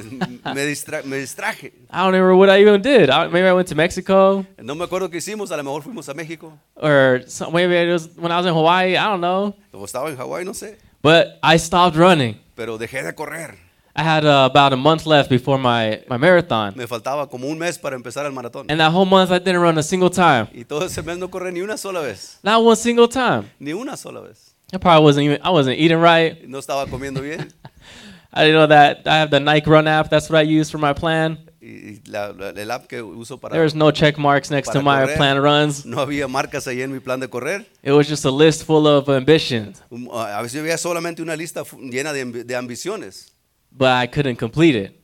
me, 0.54 0.66
distra- 0.66 1.04
me 1.04 1.18
distraje. 1.18 1.74
I 1.92 1.98
don't 1.98 2.14
remember 2.14 2.36
what 2.36 2.50
I 2.50 2.62
even 2.62 2.82
did. 2.82 3.10
I, 3.10 3.28
maybe 3.28 3.48
I 3.48 3.54
went 3.54 3.68
to 3.70 3.76
Mexico, 3.76 4.46
No 4.62 4.76
me 4.76 4.86
acuerdo 4.86 5.10
qué 5.10 5.18
hicimos, 5.18 5.52
a 5.52 5.58
lo 5.58 5.64
mejor 5.64 5.84
fuimos 5.84 6.08
a 6.10 6.14
México, 6.14 6.54
or 6.76 7.24
some, 7.28 7.52
maybe 7.54 7.76
it 7.76 7.92
was 7.92 8.10
when 8.18 8.32
I 8.32 8.38
was 8.38 8.46
in 8.46 8.54
Hawaii. 8.54 8.96
I 8.96 9.04
don't 9.10 9.22
know. 9.22 9.56
o 9.74 9.86
estaba 9.86 10.10
en 10.10 10.46
no 10.46 10.54
sé, 10.54 10.78
But 11.02 11.40
I 11.44 11.58
stopped 11.58 11.98
running. 11.98 12.38
pero 12.56 12.78
dejé 12.78 13.04
de 13.04 13.14
correr. 13.14 13.58
I 13.94 14.04
had 14.04 14.24
uh, 14.24 14.46
about 14.50 14.72
a 14.72 14.78
month 14.78 15.06
left 15.06 15.30
before 15.30 15.58
my, 15.58 16.02
my 16.08 16.18
marathon. 16.18 16.74
Me 16.78 16.88
faltaba 16.88 17.30
como 17.30 17.48
un 17.48 17.58
mes 17.58 17.78
para 17.78 17.96
empezar 17.96 18.26
el 18.26 18.32
maratón. 18.32 18.68
And 18.70 18.80
that 18.80 18.94
whole 18.94 19.06
month 19.06 19.32
I 19.32 19.40
didn't 19.40 19.62
run 19.62 19.78
a 19.78 19.84
single 19.84 20.10
time. 20.10 20.48
Y 20.54 20.64
todo 20.64 20.86
ese 20.86 21.02
mes 21.04 21.18
no 21.18 21.30
corrí 21.30 21.52
ni 21.52 21.62
una 21.62 21.76
sola 21.76 22.00
vez, 22.00 22.40
Not 22.42 22.64
one 22.64 22.76
single 22.78 23.10
time. 23.10 23.52
ni 23.60 23.74
una 23.74 23.98
sola 23.98 24.22
vez. 24.22 24.51
I 24.74 24.78
probably 24.78 25.04
wasn't 25.04 25.26
even 25.26 25.40
I 25.44 25.50
wasn't 25.50 25.78
eating 25.80 26.00
right. 26.00 26.48
No 26.48 26.60
estaba 26.60 26.86
comiendo 26.90 27.22
bien. 27.22 27.52
I 28.34 28.46
didn't 28.46 28.56
know 28.62 28.68
that 28.68 29.02
I 29.06 29.18
have 29.20 29.30
the 29.30 29.40
Nike 29.42 29.70
Run 29.70 29.88
app. 29.88 30.10
That's 30.10 30.30
what 30.30 30.40
I 30.40 30.44
use 30.44 30.70
for 30.72 30.78
my 30.78 30.94
plan. 30.94 31.38
Y 31.62 31.68
y 31.68 32.02
la, 32.08 32.28
la- 32.32 32.50
el 32.60 32.72
app 32.72 32.88
que 32.88 33.04
uso 33.04 33.38
para... 33.38 33.54
There's 33.54 33.76
no 33.76 33.92
check 33.92 34.18
marks 34.18 34.50
next 34.50 34.72
to 34.72 34.82
my 34.82 35.02
correr. 35.06 35.18
plan 35.18 35.38
runs. 35.42 35.86
No 35.86 35.98
había 36.00 36.28
marcas 36.30 36.66
ahí 36.68 36.82
en 36.82 36.92
mi 36.92 37.00
plan 37.00 37.20
de 37.20 37.28
correr. 37.28 37.66
It 37.84 37.92
was 37.92 38.08
just 38.08 38.24
a 38.26 38.32
list 38.32 38.64
full 38.66 38.88
of 38.88 39.10
ambitions, 39.10 39.84
Um, 39.92 40.08
A 40.12 40.42
veces 40.42 40.60
había 40.62 40.78
solamente 40.78 41.22
una 41.22 41.36
lista 41.36 41.64
fu- 41.66 41.78
llena 41.78 42.14
de, 42.14 42.26
ambi- 42.26 42.44
de 42.46 42.56
ambiciones, 42.56 43.32
but 43.72 43.90
I 43.90 44.08
couldn't 44.08 44.38
complete 44.40 44.76
it. 44.76 45.00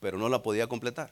pero 0.00 0.16
no 0.16 0.28
la 0.28 0.38
podía 0.42 0.66
completar. 0.68 1.10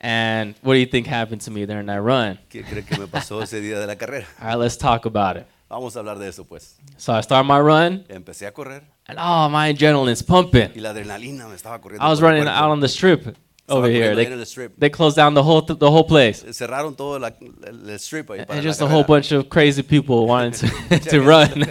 And 0.00 0.54
what 0.62 0.74
do 0.74 0.78
you 0.80 0.86
think 0.86 1.06
happened 1.06 1.40
to 1.42 1.50
me 1.50 1.64
during 1.66 1.86
that 1.86 2.02
run? 2.02 2.38
¿Qué 2.50 2.64
cree 2.64 2.82
que 2.84 2.98
me 2.98 3.06
pasó 3.06 3.42
ese 3.42 3.60
día 3.60 3.78
de 3.78 3.86
la 3.86 3.96
carrera? 3.96 4.26
All 4.40 4.48
right, 4.48 4.58
let's 4.58 4.76
talk 4.76 5.06
about 5.06 5.36
it. 5.36 5.46
Vamos 5.68 5.96
a 5.96 5.98
hablar 6.00 6.18
de 6.18 6.28
eso 6.28 6.44
pues. 6.44 6.76
So 6.96 7.12
I 7.16 7.20
start 7.22 7.44
my 7.46 7.58
run, 7.58 8.04
Empecé 8.08 8.46
a 8.46 8.52
correr 8.52 8.84
and 9.06 9.18
oh, 9.20 9.48
my 9.48 9.68
adrenaline's 9.70 10.22
pumping. 10.22 10.70
y 10.74 10.80
la 10.80 10.90
adrenalina 10.90 11.48
me 11.48 11.54
estaba 11.56 11.80
corriendo. 11.80 12.04
I 12.06 12.08
was 12.10 12.20
por 12.20 12.28
el 12.28 12.34
running 12.36 12.44
cuerpo. 12.44 12.64
out 12.64 12.70
on 12.72 12.80
the 12.80 12.88
strip 12.88 13.20
Estaba 13.26 13.78
over 13.78 13.90
here. 13.90 14.10
corriendo 14.14 14.20
ahí 14.20 14.26
en 14.32 14.38
They, 14.38 14.42
strip. 14.46 14.78
they 14.78 14.90
closed 14.90 15.16
down 15.16 15.34
the 15.34 15.42
whole 15.42 15.62
th- 15.66 15.78
the 15.78 15.90
whole 15.90 16.04
place, 16.06 16.44
Cerraron 16.52 16.94
todo 16.96 17.18
la- 17.18 17.32
el, 17.66 17.88
el 17.90 17.98
strip 17.98 18.30
ahí 18.30 18.44
para 18.46 18.58
and 18.58 18.64
la 18.64 18.70
just 18.70 18.80
a 18.80 18.84
whole 18.84 19.02
carrera. 19.04 19.06
bunch 19.06 19.32
of 19.32 19.48
crazy 19.48 19.82
people 19.82 20.26
wanting 20.26 20.52
to 20.52 20.98
to 21.10 21.20
run. 21.20 21.64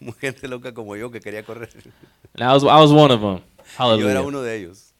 gente 0.20 0.46
loca 0.48 0.72
como 0.74 0.94
yo 0.96 1.10
que 1.10 1.20
quería 1.20 1.42
correr. 1.42 1.70
And 2.34 2.42
I 2.42 2.52
was 2.52 2.62
I 2.62 2.78
was 2.80 2.92
one 2.92 3.10
of 3.10 3.20
them. 3.20 3.36
Yo 3.38 3.38
era 3.38 3.76
Hallelujah. 3.76 4.22
uno 4.22 4.42
de 4.42 4.54
ellos. 4.56 4.92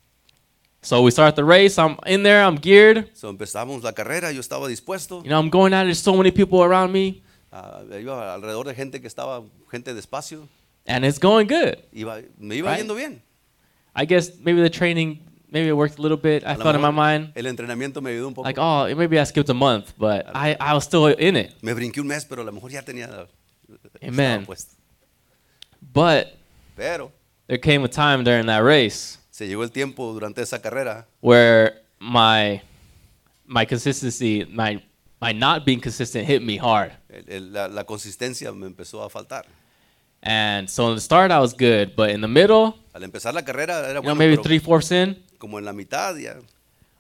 So 0.83 1.03
we 1.03 1.11
start 1.11 1.37
the 1.37 1.45
race. 1.45 1.79
I'm 1.79 1.99
in 2.07 2.23
there. 2.23 2.43
I'm 2.43 2.57
geared. 2.57 3.11
So, 3.15 3.29
empezamos 3.29 3.83
la 3.83 3.93
carrera, 3.93 4.33
yo 4.33 4.41
estaba 4.41 4.67
dispuesto. 4.67 5.23
You 5.23 5.29
know, 5.29 5.39
I'm 5.39 5.51
going 5.51 5.75
out. 5.75 5.85
There's 5.85 5.99
so 5.99 6.15
many 6.17 6.31
people 6.31 6.63
around 6.63 6.91
me, 6.91 7.23
Ah, 7.53 7.83
iba 8.01 8.35
alrededor 8.35 8.67
de 8.67 8.75
gente 8.75 9.01
que 9.01 9.07
estaba, 9.09 9.43
gente 9.71 9.93
despacio. 9.95 10.49
and 10.87 11.05
it's 11.05 11.19
going 11.19 11.47
good. 11.47 11.77
Iba, 11.93 12.23
me 12.39 12.57
iba 12.57 12.71
Right. 12.71 12.79
yendo 12.81 12.95
bien. 12.95 13.23
I 13.95 14.05
guess 14.07 14.33
maybe 14.41 14.63
the 14.63 14.71
training 14.71 15.19
maybe 15.51 15.69
it 15.69 15.73
worked 15.77 15.99
a 15.99 16.03
little 16.03 16.17
bit. 16.17 16.45
I 16.45 16.55
thought 16.55 16.75
in 16.77 16.81
my 16.81 16.91
mind 16.93 17.33
El 17.35 17.47
entrenamiento 17.47 18.01
me 18.01 18.11
ayudó 18.13 18.29
un 18.29 18.35
poco. 18.35 18.47
like, 18.47 18.59
oh, 18.61 18.87
maybe 18.95 19.19
I 19.19 19.25
skipped 19.25 19.51
a 19.51 19.55
month, 19.55 19.95
but 19.99 20.27
I 20.35 20.57
I 20.61 20.75
was 20.75 20.85
still 20.85 21.07
in 21.09 21.37
it. 21.37 21.55
me 21.63 21.73
brinqué 21.75 22.01
un 22.01 22.07
mes, 22.07 22.25
pero 22.25 22.43
a 22.43 22.45
lo 22.45 22.53
mejor 22.53 22.71
ya 22.71 22.83
tenía. 22.83 23.27
Amen. 24.03 24.47
But 25.83 26.37
Pero 26.77 27.13
there 27.47 27.59
came 27.59 27.85
a 27.85 27.89
time 27.89 28.23
during 28.25 28.47
that 28.47 28.63
race 28.63 29.19
se 29.31 29.47
llegó 29.49 29.63
el 29.65 29.71
tiempo 29.71 30.13
durante 30.13 30.41
esa 30.43 30.61
carrera 30.61 31.07
where 31.21 31.83
my 32.01 32.61
my 33.47 33.65
consistency, 33.67 34.45
my 34.49 34.83
my 35.21 35.33
not 35.33 35.65
being 35.65 35.81
consistent 35.81 36.27
hit 36.27 36.43
me 36.43 36.57
hard. 36.59 36.93
el- 37.09 37.25
el- 37.29 37.53
la, 37.53 37.69
la 37.69 37.85
consistencia 37.85 38.51
me 38.53 38.67
empezó 38.67 39.03
a 39.03 39.11
faltar. 39.11 39.45
And 40.23 40.69
so 40.69 40.89
in 40.91 40.97
the 40.97 41.01
start 41.01 41.31
I 41.31 41.39
was 41.39 41.55
good, 41.55 41.95
but 41.97 42.11
in 42.11 42.21
the 42.21 42.29
middle, 42.29 42.75
Al 42.93 43.03
empezar 43.05 43.33
la 43.33 43.43
carrera 43.43 43.79
era 43.79 43.89
you 43.89 43.93
know, 43.95 44.03
bueno, 44.03 44.17
maybe 44.17 44.35
pero 44.37 44.43
three 44.43 44.59
fourths 44.59 44.91
in, 44.93 45.17
como 45.39 45.59
en 45.59 45.65
la 45.65 45.73
mitad 45.73 46.15
ya. 46.17 46.35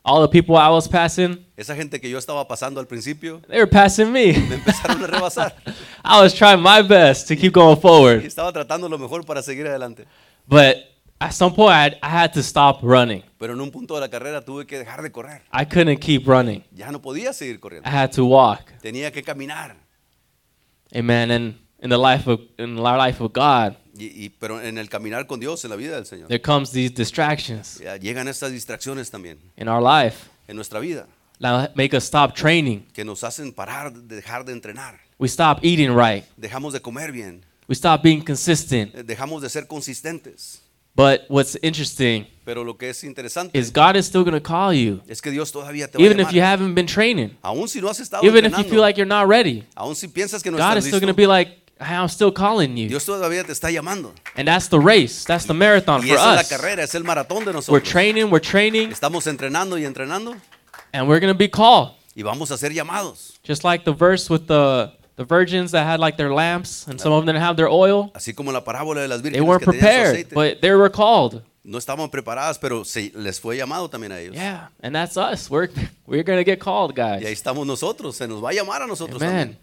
all 0.02 0.22
the 0.26 0.28
people 0.28 0.56
I 0.56 0.70
was 0.70 0.88
passing, 0.88 1.44
Esa 1.56 1.74
gente 1.76 2.00
que 2.00 2.08
yo 2.08 2.16
estaba 2.18 2.48
pasando 2.48 2.80
al 2.80 2.86
principio 2.86 3.42
they 3.48 3.58
were 3.58 3.66
passing 3.70 4.10
me. 4.10 4.32
me 4.32 4.54
empezaron 4.54 5.02
a 5.04 5.06
rebasar. 5.06 5.54
I 6.04 6.20
was 6.22 6.32
trying 6.34 6.62
my 6.62 6.80
best 6.80 7.28
to 7.28 7.36
keep 7.36 7.52
going 7.52 7.76
y 7.76 7.80
forward, 7.80 8.24
estaba 8.24 8.50
tratando 8.52 8.88
lo 8.88 8.96
mejor 8.96 9.26
para 9.26 9.42
seguir 9.42 9.66
adelante. 9.66 10.06
but 10.48 10.76
at 11.20 11.32
some 11.32 11.54
point 11.54 11.72
I, 11.72 11.98
I 12.02 12.08
had 12.10 12.32
to 12.32 12.40
stop 12.42 12.80
running. 12.82 13.22
Pero 13.38 13.52
en 13.54 13.60
un 13.60 13.70
punto 13.70 13.94
de 13.94 14.00
la 14.00 14.08
carrera 14.08 14.44
tuve 14.44 14.66
que 14.66 14.78
dejar 14.78 15.02
de 15.02 15.10
correr. 15.12 15.42
I 15.52 15.64
couldn't 15.64 16.00
keep 16.00 16.26
running. 16.26 16.64
Ya 16.72 16.90
no 16.90 17.00
podía 17.00 17.32
seguir 17.32 17.60
corriendo. 17.60 17.88
I 17.88 17.92
had 17.92 18.10
to 18.12 18.24
walk. 18.24 18.72
Tenía 18.82 19.12
que 19.12 19.22
caminar. 19.22 19.76
Amen. 20.94 21.30
And 21.30 21.54
in 21.82 21.90
the 21.90 21.98
life 21.98 22.26
of 22.28 22.40
in 22.58 22.76
the 22.76 22.82
life 22.82 23.22
of 23.22 23.32
God, 23.32 23.76
Y, 23.98 24.26
y- 24.26 24.30
pero 24.38 24.60
en 24.60 24.78
el 24.78 24.88
caminar 24.88 25.26
con 25.26 25.40
Dios, 25.40 25.64
en 25.64 25.70
la 25.70 25.76
vida 25.76 25.94
del 25.96 26.06
Señor, 26.06 26.28
there 26.28 26.40
comes 26.40 26.70
these 26.72 26.92
distractions 26.94 27.78
ya 27.80 27.96
llegan 27.96 28.28
estas 28.28 28.50
distracciones 28.52 29.10
también 29.10 29.38
in 29.56 29.68
our 29.68 29.82
life 29.82 30.28
en 30.48 30.56
nuestra 30.56 30.80
vida 30.80 31.06
that 31.40 31.74
make 31.76 31.94
us 31.96 32.04
stop 32.04 32.34
training. 32.34 32.86
que 32.92 33.04
nos 33.04 33.24
hacen 33.24 33.52
parar, 33.52 33.92
de 33.92 34.16
dejar 34.16 34.44
de 34.44 34.52
entrenar. 34.52 35.00
We 35.18 35.26
stop 35.28 35.58
eating 35.62 35.94
right. 35.94 36.24
Dejamos 36.36 36.72
de 36.72 36.80
comer 36.80 37.12
bien. 37.12 37.44
We 37.68 37.74
stop 37.74 38.02
being 38.02 38.22
consistent. 38.22 38.94
Dejamos 38.94 39.42
de 39.42 39.48
ser 39.50 39.66
consistentes. 39.66 40.62
But 41.01 41.24
what's 41.28 41.57
interesting 41.62 42.26
Pero 42.44 42.64
lo 42.64 42.76
que 42.76 42.90
es 42.90 43.05
interesante 43.05 43.57
is 43.59 43.70
God 43.72 43.96
is 43.96 44.07
still 44.07 44.22
going 44.24 44.34
to 44.34 44.40
call 44.40 44.72
you, 44.74 45.01
es 45.09 45.20
que 45.22 45.30
Dios 45.30 45.51
todavía 45.53 45.86
te 45.90 45.96
va 45.98 46.03
a 46.03 46.07
even 46.07 46.18
if 46.20 46.32
you 46.32 46.40
llamar. 46.40 46.59
haven't 46.59 46.74
been 46.74 46.86
training, 46.86 47.36
Aún 47.42 47.68
si 47.68 47.80
no 47.80 47.88
has 47.88 48.01
estado 48.01 48.24
even 48.24 48.44
if 48.44 48.51
you 48.53 48.59
entrenando, 48.59 48.70
feel 48.70 48.80
like 48.80 48.96
you're 48.98 49.07
not 49.09 49.28
ready. 49.28 49.64
aún 49.76 49.94
si 49.94 50.09
piensas 50.09 50.42
que 50.42 50.51
no 50.51 50.59
God 50.59 50.76
estás 50.76 50.78
is 50.78 50.84
still 50.86 51.01
going 51.01 51.14
to 51.14 51.14
listo, 51.14 51.16
be 51.16 51.26
like, 51.26 51.57
I'm 51.80 52.09
still 52.09 52.32
calling 52.32 52.76
you. 52.76 52.88
Dios 52.88 53.07
todavía 53.07 53.44
te 53.44 53.53
está 53.53 53.70
llamando. 53.70 54.12
And 54.36 54.46
that's 54.48 54.68
the 54.68 54.78
race. 54.80 55.24
That's 55.24 55.46
the 55.46 55.55
marathon 55.55 56.03
Y 56.03 56.09
for 56.09 56.16
esa 56.16 56.30
es 56.30 56.34
la 56.36 56.40
us. 56.42 56.48
carrera, 56.48 56.82
es 56.82 56.94
el 56.94 57.05
maratón 57.05 57.44
de 57.44 57.53
We're 57.53 57.53
nosotros. 57.55 57.88
training, 57.88 58.30
we're 58.30 58.40
training, 58.40 58.90
Estamos 58.90 59.26
entrenando 59.26 59.78
y 59.78 59.84
entrenando 59.86 60.36
and 60.92 61.09
we're 61.09 61.20
going 61.20 61.32
to 61.32 61.38
be 61.38 61.48
called. 61.48 61.92
y 62.16 62.22
vamos 62.22 62.51
a 62.51 62.59
ser 62.59 62.72
llamados. 62.74 63.38
Just 63.46 63.64
like 63.64 63.84
the 63.84 63.92
verse 63.94 64.28
with 64.28 64.46
the 64.48 64.92
the 65.20 65.26
virgins 65.26 65.70
that 65.72 65.84
had 65.86 66.00
like 66.00 66.16
their 66.16 66.32
lamps 66.32 66.86
and 66.88 66.98
some 66.98 67.12
of 67.12 67.20
them 67.20 67.26
didn't 67.34 67.42
have 67.46 67.54
their 67.54 67.68
oil. 67.68 68.10
Así 68.14 68.32
como 68.34 68.50
la 68.52 68.64
parábola 68.64 69.02
de 69.02 69.08
las 69.08 69.20
They 69.20 69.30
vírgenes 69.32 69.46
weren't 69.46 69.64
que 69.64 69.72
tenían 69.72 69.80
su 69.80 69.86
prepared, 69.86 70.14
aceite. 70.14 70.34
but 70.34 70.60
they 70.62 70.70
were 70.74 70.88
called. 70.90 71.42
no 71.62 71.76
estaban 71.76 72.08
preparadas, 72.10 72.58
pero 72.58 72.84
se 72.86 73.12
les 73.14 73.38
fue 73.38 73.58
llamado 73.58 73.90
también 73.90 74.12
a 74.12 74.18
ellos. 74.18 74.34
Yeah, 74.34 74.70
and 74.82 74.94
that's 74.94 75.18
us. 75.18 75.50
We're 75.50 75.68
we're 76.06 76.22
going 76.24 76.42
to 76.42 76.50
get 76.50 76.58
called, 76.58 76.96
Y 76.96 77.00
ahí 77.02 77.20
guys. 77.20 77.32
estamos 77.32 77.66
nosotros, 77.66 78.16
se 78.16 78.26
nos 78.26 78.42
va 78.42 78.48
a 78.48 78.52
llamar 78.54 78.80
a 78.80 78.86
nosotros 78.86 79.20
Amen. 79.20 79.50
también. 79.50 79.58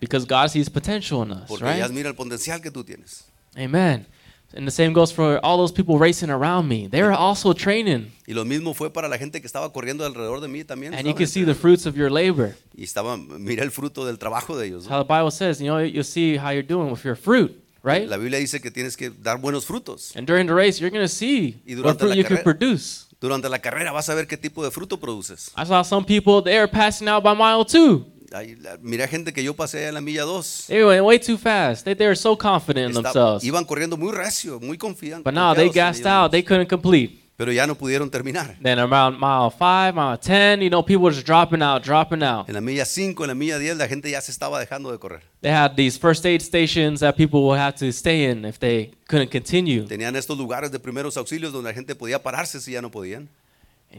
Because 0.00 0.24
God 0.26 0.48
sees 0.48 0.70
potential 0.70 1.22
in 1.22 1.32
us, 1.32 1.46
Porque 1.48 1.64
right? 1.64 1.90
mira 1.90 2.08
el 2.08 2.14
potencial 2.14 2.60
que 2.62 2.70
tú 2.70 2.82
tienes. 2.82 3.24
Amen. 3.54 4.06
And 4.54 4.66
the 4.66 4.70
same 4.70 4.92
goes 4.92 5.12
for 5.12 5.38
all 5.44 5.58
those 5.58 5.72
people 5.72 5.98
racing 5.98 6.30
around 6.30 6.68
me. 6.68 6.86
They 6.88 7.02
were 7.02 7.12
also 7.12 7.52
training. 7.52 8.12
Y 8.26 8.32
lo 8.32 8.44
mismo 8.44 8.74
fue 8.74 8.90
para 8.90 9.08
la 9.08 9.18
gente 9.18 9.40
que 9.40 9.46
estaba 9.46 9.72
corriendo 9.72 10.04
alrededor 10.04 10.40
de 10.40 10.48
mí 10.48 10.64
también. 10.64 10.94
And 10.94 11.06
you 11.06 11.14
can 11.14 11.26
see 11.26 11.44
the 11.44 11.54
fruits 11.54 11.84
of 11.84 11.96
your 11.96 12.10
labor. 12.10 12.54
Y 12.74 12.84
estaba, 12.84 13.16
mira 13.16 13.62
el 13.64 13.70
fruto 13.70 14.06
del 14.06 14.18
trabajo 14.18 14.56
de 14.56 14.66
ellos. 14.68 14.86
¿no? 14.86 14.90
How 14.94 15.02
the 15.02 15.08
Bible 15.12 15.30
says, 15.30 15.58
you 15.60 15.66
know, 15.66 15.80
you'll 15.80 16.04
see 16.04 16.36
how 16.36 16.50
you're 16.50 16.66
doing 16.66 16.90
with 16.90 17.04
your 17.04 17.16
fruit, 17.16 17.52
right? 17.82 18.08
La 18.08 18.16
Biblia 18.16 18.38
dice 18.38 18.60
que 18.60 18.70
tienes 18.70 18.96
que 18.96 19.10
dar 19.10 19.38
buenos 19.38 19.66
frutos. 19.66 20.14
And 20.16 20.26
during 20.26 20.46
the 20.46 20.54
race, 20.54 20.80
you're 20.80 20.90
going 20.90 21.04
to 21.04 21.12
see 21.12 21.56
what 21.82 21.98
fruit 21.98 22.16
you 22.16 22.24
can 22.24 22.42
produce. 22.42 23.06
Durante 23.20 23.48
la 23.48 23.58
carrera 23.58 23.92
vas 23.92 24.08
a 24.08 24.14
ver 24.14 24.26
qué 24.26 24.36
tipo 24.36 24.62
de 24.62 24.70
fruto 24.70 24.98
produces. 24.98 25.50
I 25.56 25.64
saw 25.64 25.82
some 25.82 26.04
people, 26.04 26.42
they 26.42 26.58
were 26.58 26.68
passing 26.68 27.08
out 27.08 27.22
by 27.22 27.34
mile 27.34 27.64
two. 27.64 28.04
La- 28.30 28.78
Mira 28.80 29.06
gente 29.08 29.32
que 29.32 29.42
yo 29.42 29.54
pasé 29.54 29.86
en 29.88 29.94
la 29.94 30.00
milla 30.00 30.22
2. 30.24 30.64
They 30.68 30.82
went 30.84 31.02
way 31.04 31.18
too 31.18 31.36
fast. 31.38 31.84
They, 31.84 31.94
they 31.94 32.06
were 32.06 32.16
so 32.16 32.36
confident 32.36 32.94
in 32.96 33.02
themselves. 33.02 33.44
Iban 33.44 33.64
corriendo 33.64 33.96
muy 33.96 34.12
recio, 34.12 34.58
muy 34.60 34.76
confiantes. 34.78 35.24
But 35.24 35.34
now 35.34 35.54
they 35.54 35.68
gassed 35.70 36.06
out. 36.06 36.30
They 36.30 36.42
couldn't 36.42 36.68
complete. 36.68 37.22
Pero 37.36 37.52
ya 37.52 37.66
no 37.66 37.74
pudieron 37.74 38.10
terminar. 38.10 38.56
Then 38.62 38.78
around 38.78 39.18
mile 39.20 39.50
five, 39.50 39.92
mile 39.94 40.16
10, 40.16 40.62
you 40.62 40.70
know, 40.70 40.82
people 40.82 41.02
were 41.04 41.14
just 41.14 41.26
dropping 41.26 41.60
out, 41.62 41.84
dropping 41.84 42.22
out. 42.22 42.48
En 42.48 42.54
la 42.54 42.62
milla 42.62 42.86
5, 42.86 43.24
en 43.24 43.28
la 43.28 43.34
milla 43.34 43.58
10, 43.58 43.76
la 43.76 43.86
gente 43.86 44.10
ya 44.10 44.22
se 44.22 44.32
estaba 44.32 44.58
dejando 44.58 44.90
de 44.90 44.98
correr. 44.98 45.20
They 45.42 45.52
had 45.52 45.74
these 45.76 45.98
first 45.98 46.24
aid 46.24 46.40
stations 46.40 47.00
that 47.00 47.14
people 47.16 47.40
would 47.42 47.58
have 47.60 47.74
to 47.76 47.92
stay 47.92 48.30
in 48.30 48.46
if 48.46 48.58
they 48.58 48.90
couldn't 49.06 49.30
continue. 49.30 49.84
Tenían 49.84 50.16
estos 50.16 50.38
lugares 50.38 50.72
de 50.72 50.78
primeros 50.78 51.18
auxilios 51.18 51.52
donde 51.52 51.68
la 51.68 51.74
gente 51.74 51.94
podía 51.94 52.22
pararse 52.22 52.58
si 52.58 52.72
ya 52.72 52.80
no 52.80 52.90
podían. 52.90 53.28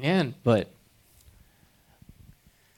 And 0.04 0.34
but 0.44 0.68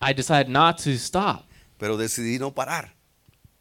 I 0.01 0.13
decided 0.13 0.49
not 0.49 0.77
to 0.79 0.97
stop. 0.97 1.45
Pero 1.77 1.97
decidí 1.97 2.39
no 2.39 2.51
parar. 2.51 2.89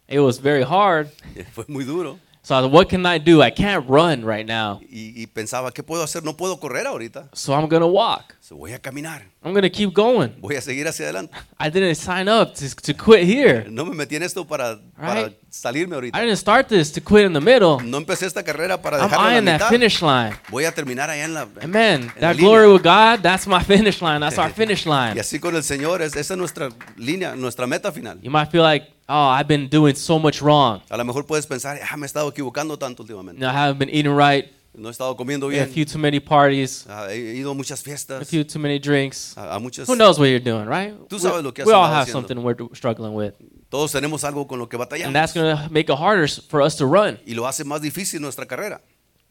It 0.07 0.19
was 0.19 0.39
very 0.39 0.63
hard. 0.63 1.09
Fue 1.51 1.65
muy 1.67 1.83
duro. 1.83 2.19
So 2.41 2.55
I 2.55 2.61
was, 2.61 2.71
what 2.71 2.89
can 2.89 3.05
I 3.05 3.19
do? 3.19 3.41
I 3.43 3.51
can't 3.51 3.85
run 3.87 4.23
right 4.25 4.45
now. 4.47 4.79
Y, 4.89 5.13
y 5.21 5.27
pensaba, 5.27 5.71
¿qué 5.71 5.83
puedo 5.83 6.03
hacer? 6.03 6.23
No 6.23 6.35
puedo 6.37 6.59
correr 6.59 6.87
ahorita. 6.87 7.29
So 7.33 7.53
I'm 7.53 7.67
going 7.67 7.81
to 7.81 7.87
walk. 7.87 8.33
So, 8.39 8.55
voy 8.55 8.73
a 8.73 8.79
caminar. 8.79 9.21
I'm 9.43 9.51
going 9.51 9.61
to 9.63 9.69
keep 9.69 9.93
going. 9.93 10.33
Voy 10.41 10.55
a 10.55 10.61
seguir 10.61 10.87
hacia 10.87 11.05
adelante. 11.05 11.31
I 11.59 11.69
didn't 11.69 11.93
sign 11.95 12.27
up 12.27 12.55
to, 12.55 12.67
to 12.75 12.93
quit 12.95 13.23
here. 13.27 13.65
No 13.69 13.85
me 13.85 13.93
metí 13.93 14.15
en 14.15 14.23
esto 14.23 14.45
para, 14.47 14.79
para 14.97 15.25
Right. 15.25 15.37
salirme 15.51 15.95
I 15.97 16.09
didn't 16.25 16.37
start 16.37 16.67
this 16.69 16.91
to 16.93 17.01
quit 17.01 17.25
in 17.27 17.33
the 17.33 17.39
middle. 17.41 17.77
No 17.83 17.97
empecé 17.99 18.25
esta 18.25 18.41
carrera 18.41 18.81
para 18.81 18.97
I'm 18.97 19.03
dejarla 19.09 19.27
eyeing 19.29 19.37
en 19.39 19.45
la 19.45 19.51
that 19.59 19.59
mitad. 19.59 19.69
finish 19.69 20.01
line. 20.01 20.35
Voy 20.49 20.65
a 20.65 20.71
terminar 20.71 21.09
allá 21.11 21.25
en 21.25 21.33
la, 21.35 21.41
Amen. 21.61 22.01
en 22.01 22.07
la 22.07 22.13
That 22.21 22.35
línea. 22.37 22.49
glory 22.49 22.71
with 22.73 22.81
God, 22.83 23.21
that's 23.21 23.45
my 23.45 23.59
finish 23.63 24.01
line. 24.01 24.21
That's 24.21 24.39
our 24.39 24.49
finish 24.55 24.87
Y 24.87 24.89
line. 24.89 25.19
así 25.19 25.39
con 25.39 25.55
el 25.55 25.61
Señor, 25.63 26.01
es- 26.01 26.15
esa 26.15 26.33
es 26.33 26.37
nuestra 26.39 26.69
línea, 26.97 27.35
nuestra 27.35 27.67
meta 27.67 27.91
final. 27.91 28.17
You 28.23 28.31
might 28.31 28.49
feel 28.49 28.63
like, 28.63 28.87
oh, 29.09 29.27
I've 29.29 29.47
been 29.47 29.67
doing 29.67 29.95
so 29.95 30.17
much 30.19 30.41
wrong. 30.41 30.81
A 30.89 30.95
lo 30.95 31.03
mejor 31.03 31.25
puedes 31.25 31.45
pensar, 31.45 31.79
ah, 31.81 31.97
me 31.97 32.03
he 32.03 32.05
estado 32.05 32.29
equivocando 32.29 32.77
tanto 32.77 33.03
últimamente. 33.03 33.39
know, 33.39 33.49
I 33.49 33.53
haven't 33.53 33.79
been 33.79 33.89
eating 33.89 34.15
right. 34.15 34.45
No 34.73 34.87
he 34.87 34.91
estado 34.91 35.17
comiendo 35.17 35.49
bien. 35.49 35.63
A 35.63 35.67
few 35.67 35.83
too 35.83 35.97
many 35.97 36.19
parties. 36.19 36.85
Ah, 36.87 37.07
he 37.09 37.39
ido 37.39 37.51
a 37.51 37.53
muchas 37.55 37.83
A 38.21 38.23
few 38.23 38.43
too 38.45 38.59
many 38.59 38.79
drinks. 38.79 39.35
a, 39.35 39.55
a 39.55 39.59
muchas... 39.59 39.87
Who 39.89 39.95
knows 39.95 40.19
what 40.19 40.27
you're 40.29 40.39
doing, 40.39 40.67
right? 40.67 40.93
Tú 41.09 41.15
We, 41.15 41.19
sabes 41.19 41.43
lo 41.43 41.51
que 41.51 41.63
has 41.63 41.67
we 41.67 41.73
all 41.73 41.87
have 41.87 42.07
haciendo. 42.07 42.11
something 42.11 42.43
we're 42.43 42.55
struggling 42.75 43.13
with. 43.13 43.33
Todos 43.69 43.91
tenemos 43.91 44.23
algo 44.23 44.47
con 44.47 44.59
lo 44.59 44.67
que 44.69 44.77
batallamos. 44.77 45.07
And 45.07 45.15
that's 45.15 45.33
going 45.33 45.55
to 45.57 45.69
make 45.73 45.89
it 45.91 45.97
harder 45.97 46.27
for 46.27 46.61
us 46.61 46.75
to 46.77 46.85
run. 46.85 47.19
Y 47.25 47.33
lo 47.33 47.45
hace 47.47 47.63
más 47.65 47.81
difícil 47.81 48.21
nuestra 48.21 48.45
carrera. 48.45 48.79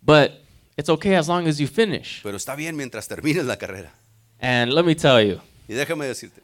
But 0.05 0.33
it's 0.77 0.89
okay 0.89 1.15
as 1.15 1.29
long 1.29 1.47
as 1.49 1.59
you 1.59 1.67
finish. 1.69 2.21
Pero 2.23 2.37
está 2.37 2.55
bien 2.57 2.77
mientras 2.77 3.07
termines 3.09 3.47
la 3.47 3.57
carrera. 3.57 3.93
And 4.41 4.73
let 4.73 4.85
me 4.85 4.95
tell 4.95 5.21
you, 5.23 5.41
Y 5.69 5.75
déjame 5.75 6.07
decirte, 6.07 6.41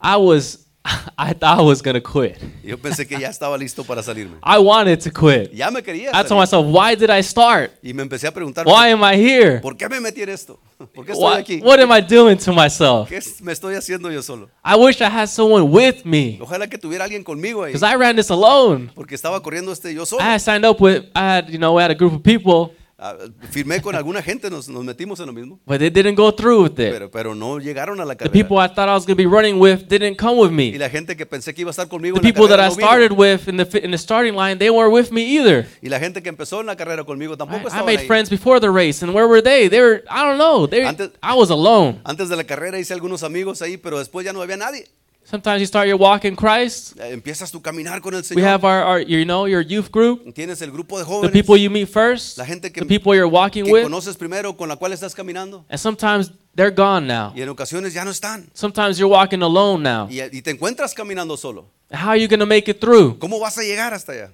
I 0.00 0.16
was, 0.16 0.65
I 1.18 1.32
thought 1.32 1.58
I 1.58 1.62
was 1.62 1.82
going 1.82 1.94
to 1.94 2.00
quit. 2.00 2.38
yo 2.62 2.76
pensé 2.78 3.06
que 3.06 3.18
ya 3.18 3.28
estaba 3.28 3.56
listo 3.58 3.84
para 3.84 4.02
salirme. 4.02 4.36
I 4.42 4.58
wanted 4.58 5.00
to 5.00 5.10
quit. 5.10 5.52
Ya 5.52 5.70
me 5.70 5.82
quería 5.82 6.10
I 6.14 6.22
told 6.22 6.38
myself, 6.40 6.66
why 6.66 6.94
did 6.94 7.10
I 7.10 7.22
start? 7.22 7.72
Y 7.82 7.92
me 7.92 8.02
empecé 8.02 8.26
a 8.26 8.32
preguntar, 8.32 8.64
Why 8.66 8.90
am 8.92 9.02
I 9.02 9.16
here? 9.16 9.60
¿por 9.60 9.76
qué 9.76 9.88
me 9.88 10.00
metí 10.00 10.22
en 10.22 10.28
esto? 10.28 10.58
¿Por 10.94 11.04
qué 11.04 11.12
estoy 11.12 11.24
What, 11.24 11.38
aquí? 11.38 11.60
what 11.62 11.80
am 11.80 11.90
I 11.90 12.00
doing 12.00 12.36
to 12.38 12.52
myself? 12.52 13.08
¿Qué 13.08 13.20
me 13.42 13.52
estoy 13.52 13.74
haciendo 13.74 14.10
yo 14.12 14.22
solo? 14.22 14.48
I 14.64 14.76
wish 14.76 15.00
I 15.00 15.08
had 15.08 15.28
someone 15.28 15.64
with 15.70 16.04
me 16.04 16.38
Ojalá 16.40 16.68
que 16.68 16.78
tuviera 16.78 17.04
alguien 17.04 17.24
conmigo 17.24 17.64
ahí. 17.64 17.72
because 17.72 17.82
I 17.82 17.96
ran 17.96 18.14
this 18.16 18.30
alone. 18.30 18.90
Porque 18.94 19.14
estaba 19.14 19.40
corriendo 19.42 19.72
este 19.72 19.92
yo 19.94 20.04
solo. 20.06 20.22
I 20.22 20.34
had 20.34 20.40
signed 20.40 20.64
up 20.64 20.80
with, 20.80 21.04
I 21.14 21.20
had, 21.36 21.48
you 21.50 21.58
know, 21.58 21.74
we 21.74 21.82
had 21.82 21.90
a 21.90 21.94
group 21.94 22.12
of 22.12 22.22
people 22.22 22.74
Ah, 22.98 23.14
firmé 23.50 23.82
con 23.82 23.94
alguna 23.94 24.22
gente, 24.22 24.48
nos, 24.48 24.70
nos 24.70 24.82
metimos 24.82 25.20
en 25.20 25.26
lo 25.26 25.32
mismo, 25.34 25.60
but 25.66 25.78
they 25.78 25.90
didn't 25.90 26.16
go 26.16 26.32
through 26.34 26.62
with 26.62 26.80
it. 26.80 26.90
pero, 26.92 27.10
pero 27.10 27.34
no 27.34 27.58
llegaron 27.58 28.00
a 28.00 28.06
la 28.06 28.14
The 28.14 28.24
carrera. 28.24 28.32
people 28.32 28.56
I 28.56 28.68
thought 28.68 28.88
I 28.88 28.94
was 28.94 29.04
going 29.04 29.16
to 29.18 29.22
be 29.22 29.26
running 29.26 29.60
with 29.60 29.86
didn't 29.86 30.16
come 30.16 30.38
with 30.38 30.48
y 30.50 30.72
me. 30.72 30.78
la 30.78 30.88
gente 30.88 31.14
que 31.14 31.26
pensé 31.26 31.52
que 31.52 31.60
iba 31.60 31.68
a 31.68 31.72
estar 31.72 31.88
conmigo 31.88 32.14
The 32.18 32.26
en 32.26 32.32
la 32.32 32.32
people 32.32 32.48
that 32.48 32.58
I 32.58 32.70
no 32.70 32.74
vino. 32.74 32.86
started 32.88 33.12
with 33.12 33.48
in 33.48 33.58
the 33.58 33.84
in 33.84 33.90
the 33.90 33.98
starting 33.98 34.34
line, 34.34 34.56
they 34.58 34.70
weren't 34.70 34.94
with 34.94 35.10
me 35.12 35.20
either. 35.36 35.66
Y 35.82 35.90
la 35.90 35.98
gente 36.00 36.22
que 36.22 36.30
empezó 36.30 36.60
en 36.60 36.66
la 36.68 36.76
carrera 36.76 37.04
conmigo 37.04 37.34
I, 37.34 37.36
tampoco 37.36 37.64
I 37.64 37.66
estaban 37.66 37.84
made 37.84 37.98
ahí. 38.00 38.06
friends 38.06 38.30
before 38.30 38.58
the 38.60 38.70
race, 38.70 39.04
and 39.04 39.14
where 39.14 39.28
were 39.28 39.42
they? 39.42 39.68
They 39.68 39.82
were 39.82 40.02
I 40.08 40.22
don't 40.24 40.38
know. 40.38 40.66
They 40.66 40.82
Antes- 40.86 41.10
I 41.22 41.34
was 41.34 41.50
alone. 41.50 42.00
Antes 42.04 42.30
de 42.30 42.36
la 42.36 42.44
carrera 42.44 42.78
hice 42.78 42.94
algunos 42.94 43.22
amigos 43.22 43.60
ahí, 43.60 43.76
pero 43.76 43.98
después 43.98 44.24
ya 44.24 44.32
no 44.32 44.40
había 44.40 44.56
nadie. 44.56 44.86
Sometimes 45.28 45.58
you 45.60 45.66
start 45.66 45.88
your 45.88 45.98
walk 45.98 46.24
in 46.24 46.36
Christ. 46.36 46.96
Eh, 47.00 47.12
Empiezas 47.12 47.50
tu 47.50 47.60
caminar 47.60 48.00
con 48.00 48.14
el 48.14 48.22
Señor. 48.22 48.36
We 48.40 48.48
have 48.48 48.64
our, 48.64 48.84
our 48.84 49.00
you 49.00 49.24
know 49.24 49.46
your 49.48 49.60
youth 49.60 49.90
group, 49.90 50.32
Tienes 50.32 50.62
el 50.62 50.70
grupo 50.70 50.98
de 51.00 51.04
jóvenes. 51.04 51.32
the 51.32 51.42
people 51.42 51.56
you 51.60 51.68
meet 51.68 51.88
first, 51.88 52.38
La 52.38 52.44
gente 52.46 52.70
que- 52.70 52.80
the 52.80 52.86
people 52.86 53.12
you're 53.12 53.26
walking 53.28 53.64
que 53.64 53.72
with, 53.72 53.82
conoces 53.82 54.16
primero, 54.16 54.56
con 54.56 54.68
la 54.68 54.76
cual 54.76 54.92
estás 54.92 55.16
caminando. 55.16 55.64
and 55.68 55.80
sometimes 55.80 56.30
they're 56.54 56.70
gone 56.70 57.08
now. 57.08 57.32
Y 57.34 57.42
en 57.42 57.48
ocasiones 57.48 57.92
ya 57.92 58.04
no 58.04 58.12
están. 58.12 58.48
Sometimes 58.54 58.98
you're 58.98 59.12
walking 59.12 59.42
alone 59.42 59.82
now. 59.82 60.06
Y, 60.08 60.20
y 60.20 60.42
te 60.42 60.52
encuentras 60.52 60.94
caminando 60.94 61.36
solo. 61.36 61.66
How 61.90 62.10
are 62.10 62.20
you 62.20 62.28
going 62.28 62.38
to 62.38 62.46
make 62.46 62.70
it 62.70 62.80
through? 62.80 63.18
¿Cómo 63.18 63.40
vas 63.40 63.58
a 63.58 63.62
llegar 63.62 63.92
hasta 63.94 64.12
allá? 64.12 64.30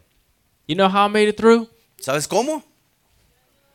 You 0.66 0.74
know 0.76 0.88
how 0.90 1.06
I 1.06 1.08
made 1.08 1.28
it 1.28 1.36
through? 1.38 1.68
¿Sabes 2.00 2.28
cómo? 2.28 2.62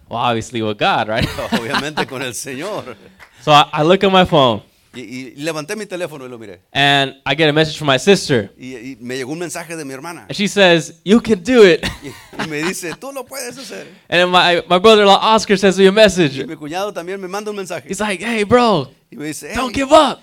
Well, 0.07 0.19
obviously 0.19 0.61
with 0.61 0.77
God, 0.77 1.07
right? 1.09 1.27
Obviamente 1.51 2.05
con 2.05 2.21
el 2.21 2.33
Señor. 2.35 2.95
so 3.43 3.51
I, 3.51 3.65
I 3.73 3.81
look 3.83 4.03
at 4.03 4.11
my 4.11 4.23
phone 4.23 4.61
Y, 4.95 5.01
y 5.01 5.35
levanté 5.35 5.75
mi 5.75 5.85
teléfono 5.85 6.25
y 6.25 6.29
lo 6.29 6.39
miré. 6.39 6.59
and 6.73 7.15
I 7.25 7.35
get 7.35 7.49
a 7.49 7.53
message 7.53 7.77
from 7.77 7.87
my 7.87 7.97
sister. 7.99 8.49
Y, 8.57 8.75
y 8.75 8.97
me 8.99 9.15
llegó 9.17 9.31
un 9.31 9.39
mensaje 9.39 9.75
de 9.75 9.85
mi 9.85 9.93
hermana. 9.93 10.21
And 10.27 10.35
she 10.35 10.47
says, 10.47 10.93
You 11.03 11.19
can 11.21 11.43
do 11.43 11.63
it. 11.63 11.85
Y, 12.03 12.11
y 12.43 12.47
me 12.47 12.63
dice, 12.63 12.93
tú 12.95 13.11
lo 13.11 13.23
puedes 13.25 13.57
hacer. 13.57 13.85
and 14.09 14.21
then 14.21 14.29
my, 14.29 14.63
my 14.67 14.79
brother 14.79 15.01
in 15.03 15.07
law 15.07 15.19
Oscar 15.21 15.57
sends 15.57 15.77
me 15.77 15.87
a 15.87 15.91
message. 15.91 16.45
mi 16.47 16.55
cuñado 16.55 16.91
también 16.93 17.19
me 17.19 17.27
manda 17.27 17.51
un 17.51 17.57
mensaje. 17.57 17.87
He's 17.87 17.99
like, 17.99 18.21
Hey, 18.23 18.43
bro, 18.43 18.89
Y 19.11 19.17
me 19.17 19.25
dice, 19.27 19.53
don't 19.55 19.73
give 19.73 19.91
up. 19.91 20.21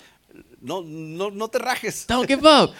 no, 0.61 0.81
no, 0.81 1.29
no 1.29 1.47
te 1.47 1.59
rajes. 1.59 2.05
Don't 2.07 2.27
give 2.27 2.45
up. 2.45 2.71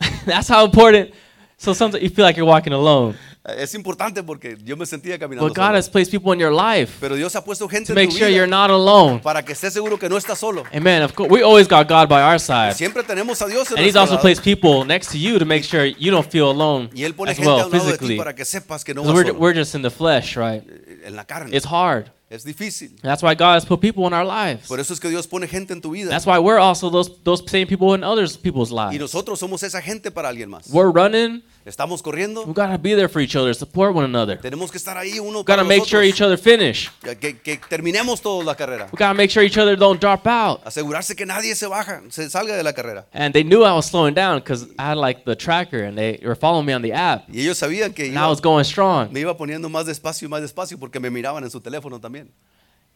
That's 0.26 0.48
how 0.48 0.64
important. 0.64 1.10
So 1.56 1.72
sometimes 1.72 2.02
you 2.04 2.10
feel 2.10 2.24
like 2.24 2.36
you're 2.36 2.46
walking 2.46 2.72
alone. 2.72 3.16
Es 3.44 3.74
importante 3.74 4.22
porque 4.22 4.58
yo 4.62 4.76
me 4.76 4.84
sentía 4.84 5.18
caminando 5.18 5.48
But 5.48 5.56
God 5.56 5.66
solo. 5.68 5.78
has 5.78 5.88
placed 5.88 6.10
people 6.12 6.34
in 6.34 6.40
your 6.40 6.52
life 6.52 6.94
Pero 7.00 7.16
Dios 7.16 7.34
ha 7.34 7.42
puesto 7.42 7.66
gente 7.68 7.86
to 7.86 7.92
en 7.92 7.94
make 8.06 8.08
tu 8.12 8.18
sure 8.18 8.28
vida 8.28 8.36
you're 8.36 8.50
not 8.50 8.68
alone. 8.70 9.20
para 9.22 9.42
que 9.42 9.52
estés 9.52 9.72
seguro 9.72 9.98
que 9.98 10.08
no 10.08 10.18
estás 10.18 10.38
solo. 10.38 10.64
Amen. 10.74 11.02
Of 11.02 11.14
course, 11.14 11.32
we 11.32 11.42
always 11.42 11.66
got 11.66 11.88
God 11.88 12.08
by 12.08 12.20
our 12.20 12.38
side. 12.38 12.74
Siempre 12.74 13.02
tenemos 13.04 13.40
a 13.40 13.46
Dios 13.46 13.70
en 13.70 13.78
And 13.78 13.86
He's 13.86 13.94
nuestro 13.94 14.00
also 14.02 14.12
lado. 14.14 14.22
placed 14.22 14.42
people 14.44 14.84
next 14.84 15.10
to 15.12 15.18
you 15.18 15.38
to 15.38 15.46
make 15.46 15.62
sure 15.64 15.86
you 15.86 16.10
don't 16.10 16.28
feel 16.30 16.50
alone 16.50 16.90
Y 16.94 17.04
Él 17.04 17.14
pone 17.14 17.30
as 17.30 17.36
gente 17.38 17.48
well 17.48 17.64
un 17.66 17.70
lado 17.70 17.70
de 17.70 17.80
ti 17.80 17.86
physically. 17.86 18.16
para 18.18 18.34
que 18.34 18.44
sepas 18.44 18.84
que 18.84 18.92
no 18.92 19.02
'Cause 19.02 19.12
vas 19.14 19.16
we're, 19.24 19.28
solo. 19.32 19.40
we're 19.40 19.58
just 19.58 19.74
in 19.74 19.82
the 19.82 19.90
flesh, 19.90 20.36
right? 20.36 20.62
Eh, 20.68 21.04
en 21.06 21.16
la 21.16 21.24
carne. 21.24 21.56
It's 21.56 21.66
hard. 21.66 22.10
Es 22.28 22.44
difícil. 22.44 22.94
That's 23.00 23.22
why 23.22 23.34
God 23.34 23.54
has 23.56 23.64
put 23.64 23.80
people 23.80 24.04
in 24.06 24.12
our 24.12 24.26
lives. 24.26 24.68
Por 24.68 24.78
eso 24.78 24.92
es 24.92 25.00
que 25.00 25.08
Dios 25.08 25.26
pone 25.26 25.48
gente 25.48 25.72
en 25.72 25.80
tu 25.80 25.92
vida. 25.92 26.10
That's 26.10 26.26
why 26.26 26.36
we're 26.38 26.58
also 26.60 26.90
those 26.90 27.10
those 27.24 27.42
same 27.48 27.64
people 27.66 27.94
in 27.96 28.04
others 28.04 28.36
people's 28.36 28.70
Y 28.70 28.74
lives. 28.74 29.00
nosotros 29.00 29.38
somos 29.38 29.62
esa 29.62 29.80
gente 29.80 30.10
para 30.10 30.28
alguien 30.28 30.50
más. 30.50 30.68
We're 30.70 30.90
running. 30.92 31.42
Estamos 31.68 32.02
corriendo. 32.02 32.44
We 32.46 32.52
gotta 32.54 32.78
be 32.78 32.94
there 32.94 33.08
for 33.08 33.20
each 33.20 33.36
other, 33.36 33.54
support 33.54 33.94
one 33.94 34.04
another. 34.04 34.38
Tenemos 34.40 34.70
que 34.70 34.78
estar 34.78 34.96
ahí 34.96 35.18
uno 35.20 35.44
para 35.44 35.62
gotta 35.62 35.68
make 35.68 35.84
sure 35.86 36.02
each 36.02 36.20
other 36.22 36.38
finish. 36.38 36.90
Que, 37.20 37.36
que 37.38 37.58
terminemos 37.68 38.20
todos 38.20 38.44
la 38.44 38.54
carrera. 38.54 38.86
We 38.92 38.98
gotta 38.98 39.14
make 39.14 39.30
sure 39.30 39.44
each 39.44 39.58
other 39.58 39.76
don't 39.76 40.00
drop 40.00 40.26
out. 40.26 40.60
Asegurarse 40.64 41.14
que 41.14 41.26
nadie 41.26 41.54
se 41.54 41.66
baja, 41.66 42.02
se 42.08 42.28
salga 42.30 42.56
de 42.56 42.62
la 42.62 42.72
carrera. 42.72 43.06
And 43.12 43.32
they 43.34 43.44
knew 43.44 43.64
I 43.64 43.72
was 43.74 43.86
slowing 43.86 44.14
down 44.14 44.38
because 44.40 44.66
I 44.78 44.84
had 44.90 44.96
like 44.96 45.24
the 45.24 45.36
tracker 45.36 45.82
and 45.84 45.96
they 45.96 46.18
were 46.24 46.34
following 46.34 46.66
me 46.66 46.72
on 46.72 46.82
the 46.82 46.92
app. 46.92 47.24
Y 47.28 47.40
ellos 47.42 47.58
sabían 47.58 47.92
que 47.94 48.06
I 48.06 48.10
iba- 48.12 48.28
was 48.28 48.40
going 48.40 48.64
strong. 48.64 49.12
me 49.12 49.20
iba 49.20 49.36
poniendo 49.36 49.68
más 49.68 49.84
despacio 49.86 50.26
y 50.26 50.30
más 50.30 50.40
despacio 50.40 50.78
porque 50.78 50.98
me 50.98 51.10
miraban 51.10 51.44
en 51.44 51.50
su 51.50 51.60
teléfono 51.60 52.00
también. 52.00 52.28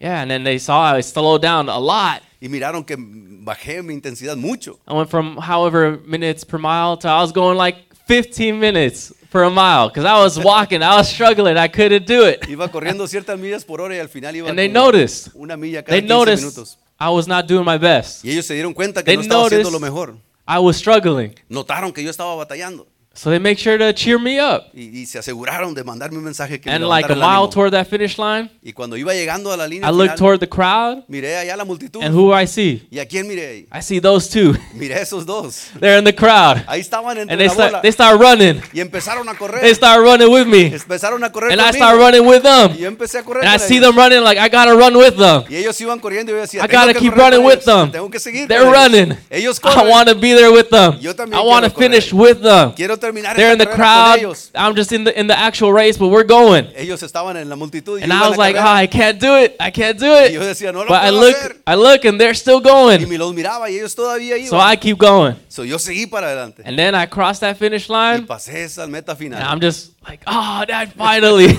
Yeah, 0.00 0.20
and 0.22 0.28
then 0.30 0.42
they 0.42 0.58
saw 0.58 0.96
I 0.96 1.00
slowed 1.02 1.42
down 1.42 1.68
a 1.68 1.78
lot. 1.78 2.22
Y 2.40 2.48
miraron 2.48 2.84
que 2.84 2.96
bajé 2.98 3.84
mi 3.84 3.94
intensidad 3.94 4.36
mucho. 4.36 4.80
I 4.88 4.94
went 4.94 5.08
from 5.08 5.36
however 5.36 6.00
minutes 6.04 6.44
per 6.44 6.58
mile 6.58 6.96
to 6.96 7.08
I 7.08 7.20
was 7.20 7.30
going 7.32 7.56
like 7.56 7.76
15 8.06 8.52
minutes 8.58 9.14
per 9.30 9.44
a 9.44 9.50
mile 9.50 9.88
because 9.88 10.04
I 10.06 10.22
was 10.22 10.38
walking, 10.38 10.82
I 10.82 10.96
was 10.96 11.08
struggling, 11.08 11.56
I 11.56 11.68
couldn't 11.68 12.06
do 12.06 12.26
it. 12.26 12.42
Iba 12.48 12.68
corriendo 12.70 13.06
ciertas 13.06 13.38
millas 13.38 13.64
por 13.64 13.80
hora 13.80 13.94
y 13.96 13.98
al 13.98 14.08
final 14.08 14.34
iba 14.36 14.48
And 14.48 14.58
they 14.58 14.68
noticed. 14.68 15.28
una 15.34 15.56
milla 15.56 15.82
cada 15.82 15.92
They 15.96 16.02
15 16.02 16.08
noticed 16.14 16.42
minutos. 16.44 16.78
I 17.00 17.08
was 17.08 17.26
not 17.26 17.46
doing 17.48 17.64
my 17.64 17.78
best. 17.78 18.24
Y 18.24 18.30
ellos 18.30 18.46
se 18.46 18.54
dieron 18.54 18.74
cuenta 18.74 19.00
que 19.02 19.06
They 19.06 19.16
no 19.16 19.22
estaba 19.22 19.46
haciendo 19.46 19.68
noticed- 19.68 19.72
lo 19.72 19.80
mejor. 19.80 20.16
I 20.46 20.58
was 20.58 20.76
struggling. 20.76 21.34
Notaron 21.48 21.92
que 21.92 22.02
yo 22.02 22.10
estaba 22.10 22.34
batallando. 22.34 22.86
So 23.14 23.28
they 23.30 23.38
make 23.38 23.58
sure 23.58 23.76
to 23.78 23.92
cheer 23.92 24.18
me 24.18 24.40
up. 24.40 24.64
Y, 24.74 25.00
y 25.02 25.06
se 25.06 25.18
aseguraron 25.18 25.74
de 25.74 25.84
mandarme 25.84 26.16
un 26.18 26.24
mensaje 26.24 26.60
que 26.60 26.70
me 26.70 26.76
And 26.76 26.88
like 26.88 27.12
a 27.12 27.14
mile 27.14 27.48
toward 27.50 27.72
that 27.72 27.86
finish 27.86 28.16
line, 28.18 28.50
Y 28.62 28.72
cuando 28.72 28.96
iba 28.96 29.12
llegando 29.12 29.52
a 29.52 29.56
la 29.56 29.66
línea 29.66 29.86
I 29.88 29.92
looked 29.92 30.12
final, 30.14 30.18
toward 30.18 30.40
the 30.40 30.48
crowd 30.48 31.04
miré 31.08 31.36
allá 31.36 31.56
la 31.56 31.64
multitud. 31.64 32.02
and 32.02 32.14
who 32.14 32.28
do 32.30 32.34
I 32.34 32.46
see? 32.46 32.86
¿Y 32.90 32.98
a 32.98 33.06
quién 33.06 33.26
miré? 33.28 33.66
I 33.72 33.82
see 33.82 34.00
those 34.00 34.28
two. 34.30 34.54
Miré 34.74 35.00
esos 35.02 35.26
dos. 35.26 35.68
They're 35.80 35.98
in 35.98 36.04
the 36.04 36.14
crowd. 36.14 36.62
Ahí 36.66 36.80
estaban 36.80 37.18
entre 37.18 37.32
And 37.34 37.38
they 37.40 37.48
la 37.48 37.52
start, 37.54 37.70
bola. 37.72 37.82
they 37.82 37.92
start 37.92 38.20
running. 38.20 38.62
Y 38.72 38.80
empezaron 38.80 39.28
a 39.28 39.34
correr. 39.34 39.60
They 39.60 39.74
start 39.74 40.00
running 40.02 40.28
with 40.32 40.46
me. 40.46 40.66
Empezaron 40.74 41.22
a 41.22 41.30
correr 41.30 41.52
And 41.52 41.60
I 41.60 41.72
start 41.76 41.98
running 41.98 42.26
with 42.26 42.42
them. 42.42 42.72
Y 42.74 42.78
yo 42.80 42.88
empecé 42.88 43.18
a 43.18 43.22
correr 43.24 43.44
And 43.44 43.54
I 43.54 43.58
see 43.58 43.76
ellos. 43.76 43.88
them 43.94 43.96
running 43.96 44.24
like 44.24 44.40
I 44.40 44.48
gotta 44.48 44.74
run 44.74 44.96
with 44.96 45.16
them. 45.16 45.44
Y 45.50 45.56
ellos 45.56 45.78
iban 45.80 46.00
corriendo 46.00 46.32
y 46.32 46.34
yo 46.36 46.40
decía, 46.40 46.64
I 46.64 46.66
gotta 46.66 46.94
keep 46.94 47.12
running 47.14 47.44
with 47.44 47.60
them. 47.64 47.90
Tengo 47.92 48.08
que 48.10 48.18
seguir 48.18 48.48
They're 48.48 48.64
con 48.64 48.74
ellos". 48.74 48.90
running. 48.90 49.18
I 49.30 49.88
want 49.90 50.08
to 50.08 50.14
be 50.14 50.32
there 50.34 50.50
with 50.50 50.70
them. 50.70 50.98
Yo 51.00 51.14
también 51.14 51.38
I 51.40 51.44
want 51.46 51.64
to 51.66 51.70
finish 51.78 52.10
with 52.12 52.40
them. 52.40 52.72
Quiero 52.74 52.96
terminar 53.02 53.36
They're 53.36 53.52
in 53.52 53.58
the 53.58 53.66
crowd. 53.66 54.20
I'm 54.54 54.74
just 54.74 54.92
in 54.92 55.04
the 55.04 55.12
in 55.18 55.26
the 55.26 55.38
actual 55.38 55.72
race, 55.72 55.98
but 55.98 56.08
we're 56.08 56.24
going. 56.24 56.66
Ellos 56.74 57.02
estaban 57.02 57.36
en 57.36 57.48
la 57.48 57.56
multitud 57.56 58.00
And 58.02 58.12
I 58.12 58.28
was 58.28 58.38
like, 58.38 58.56
oh, 58.56 58.60
I 58.82 58.86
can't 58.86 59.18
do 59.20 59.36
it. 59.36 59.56
I 59.60 59.70
can't 59.70 59.98
do 59.98 60.12
it. 60.14 60.32
no 60.72 60.84
But 60.86 61.02
I 61.02 61.10
look, 61.10 61.36
hacer. 61.36 61.56
I 61.66 61.74
look, 61.74 62.04
and 62.04 62.18
they're 62.20 62.34
still 62.34 62.60
Y 62.60 62.70
going. 62.70 63.08
me 63.08 63.18
los 63.18 63.34
miraba 63.34 63.68
y 63.68 63.74
ellos 63.74 63.94
todavía 63.94 64.36
iban. 64.36 64.48
So 64.50 64.58
I 64.58 64.76
keep 64.76 64.98
going. 64.98 65.36
So, 65.48 65.64
yo 65.64 65.78
seguí 65.78 66.06
para 66.06 66.28
adelante. 66.28 66.62
And 66.64 66.78
then 66.78 66.94
I 66.94 67.06
cross 67.06 67.40
that 67.40 67.56
finish 67.58 67.88
Y 67.88 67.94
line, 67.94 68.26
pasé 68.26 68.64
esa 68.64 68.86
meta 68.86 69.14
and. 69.16 69.34
I'm 69.34 69.60
just 69.60 69.92
like, 70.08 70.22
oh, 70.26 70.64
that 70.66 70.92
finally. 70.92 71.58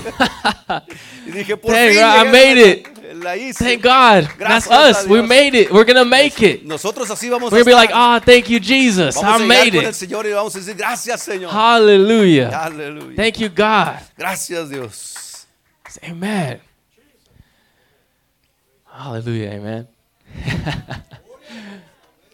Y 1.26 1.30
dije, 1.32 1.56
por 1.60 1.72
Dang, 1.72 1.96
I 1.96 2.30
made 2.30 2.58
it. 2.58 2.93
La 3.24 3.36
hice. 3.36 3.58
Thank 3.58 3.82
God. 3.82 4.28
That's 4.38 4.66
Gracias 4.66 4.70
a 4.70 5.00
us. 5.00 5.06
We 5.08 5.22
made 5.22 5.54
it. 5.54 5.72
We're 5.72 5.84
gonna 5.84 6.04
make 6.04 6.40
it. 6.42 6.64
Nosotros 6.64 7.10
así 7.10 7.28
vamos 7.28 7.50
We're 7.50 7.64
gonna 7.64 7.70
be 7.70 7.74
like, 7.74 7.90
ah, 7.92 8.16
oh, 8.16 8.24
thank 8.24 8.48
you, 8.48 8.60
Jesus. 8.60 9.16
Vamos 9.16 9.40
I 9.40 9.46
made 9.46 9.74
it. 9.74 9.94
Señor 9.94 10.26
y 10.26 10.32
vamos 10.32 10.54
a 10.54 10.58
decir, 10.58 10.76
gracias 10.76 11.22
Señor. 11.22 11.50
Hallelujah. 11.50 12.50
Aleluya. 12.50 13.16
Thank 13.16 13.40
you, 13.40 13.48
God. 13.48 13.98
Gracias 14.16 14.68
Dios. 14.70 15.46
Amen. 16.02 16.60
Hallelujah, 18.84 19.50
amen. 19.50 19.88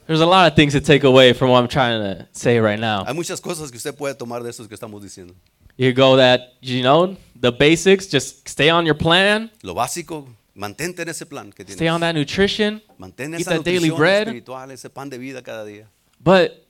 There's 0.06 0.20
a 0.20 0.26
lot 0.26 0.50
of 0.50 0.56
things 0.56 0.72
to 0.72 0.80
take 0.80 1.04
away 1.04 1.32
from 1.32 1.50
what 1.50 1.62
I'm 1.62 1.68
trying 1.68 2.02
to 2.02 2.28
say 2.32 2.58
right 2.58 2.78
now. 2.78 3.04
Hay 3.04 3.14
muchas 3.14 3.40
cosas 3.40 3.70
que 3.70 3.76
usted 3.76 3.96
puede 3.96 4.14
tomar 4.14 4.42
de 4.42 4.50
esos 4.50 4.66
que 4.68 4.76
estamos 4.76 5.02
diciendo. 5.02 5.34
You 5.76 5.92
go 5.92 6.16
that, 6.16 6.54
you 6.60 6.82
know, 6.82 7.16
the 7.34 7.52
basics, 7.52 8.06
just 8.06 8.46
stay 8.48 8.68
on 8.68 8.84
your 8.84 8.96
plan, 8.96 9.50
Lo 9.62 9.74
básico, 9.74 10.26
mantente 10.60 11.02
en 11.02 11.08
ese 11.08 11.24
plan 11.24 11.50
que 11.52 11.64
stay 11.64 11.88
on 11.88 12.00
that 12.00 12.14
nutrition, 12.14 12.82
Mantén 12.98 13.32
eat 13.34 13.40
esa 13.40 13.54
that 13.56 13.64
daily 13.64 13.88
nutrición 13.88 13.96
bread. 13.98 14.28
espiritual, 14.28 14.70
ese 14.70 14.90
pan 14.90 15.08
de 15.08 15.18
vida 15.18 15.42
cada 15.42 15.64
día. 15.64 15.86
but 16.22 16.66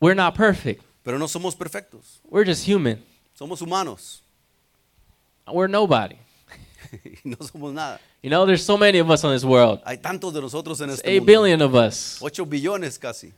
we're 0.00 0.14
not 0.14 0.34
perfect. 0.36 0.82
Pero 1.02 1.18
no 1.18 1.26
somos 1.26 1.54
perfectos. 1.56 2.20
We're 2.30 2.44
just 2.46 2.64
human. 2.66 3.02
Somos 3.38 3.60
humanos. 3.60 4.22
We're 5.46 5.68
nobody. 5.68 6.16
y 7.04 7.18
no 7.24 7.36
somos 7.38 7.74
nada. 7.74 8.00
You 8.22 8.30
know, 8.30 8.46
there's 8.46 8.64
so 8.64 8.78
many 8.78 8.98
of 9.00 9.10
us 9.10 9.24
on 9.24 9.34
this 9.34 9.44
world. 9.44 9.80
Hay 9.84 9.98
tantos 9.98 10.32
de 10.32 10.40
nosotros 10.40 10.80
en 10.80 10.90
este 10.90 11.04
8 11.06 11.20
mundo. 11.20 11.26
billion 11.26 11.60
of 11.62 11.74
us. 11.74 12.22
8 12.22 12.48
billones 12.48 12.98
casi. 12.98 13.32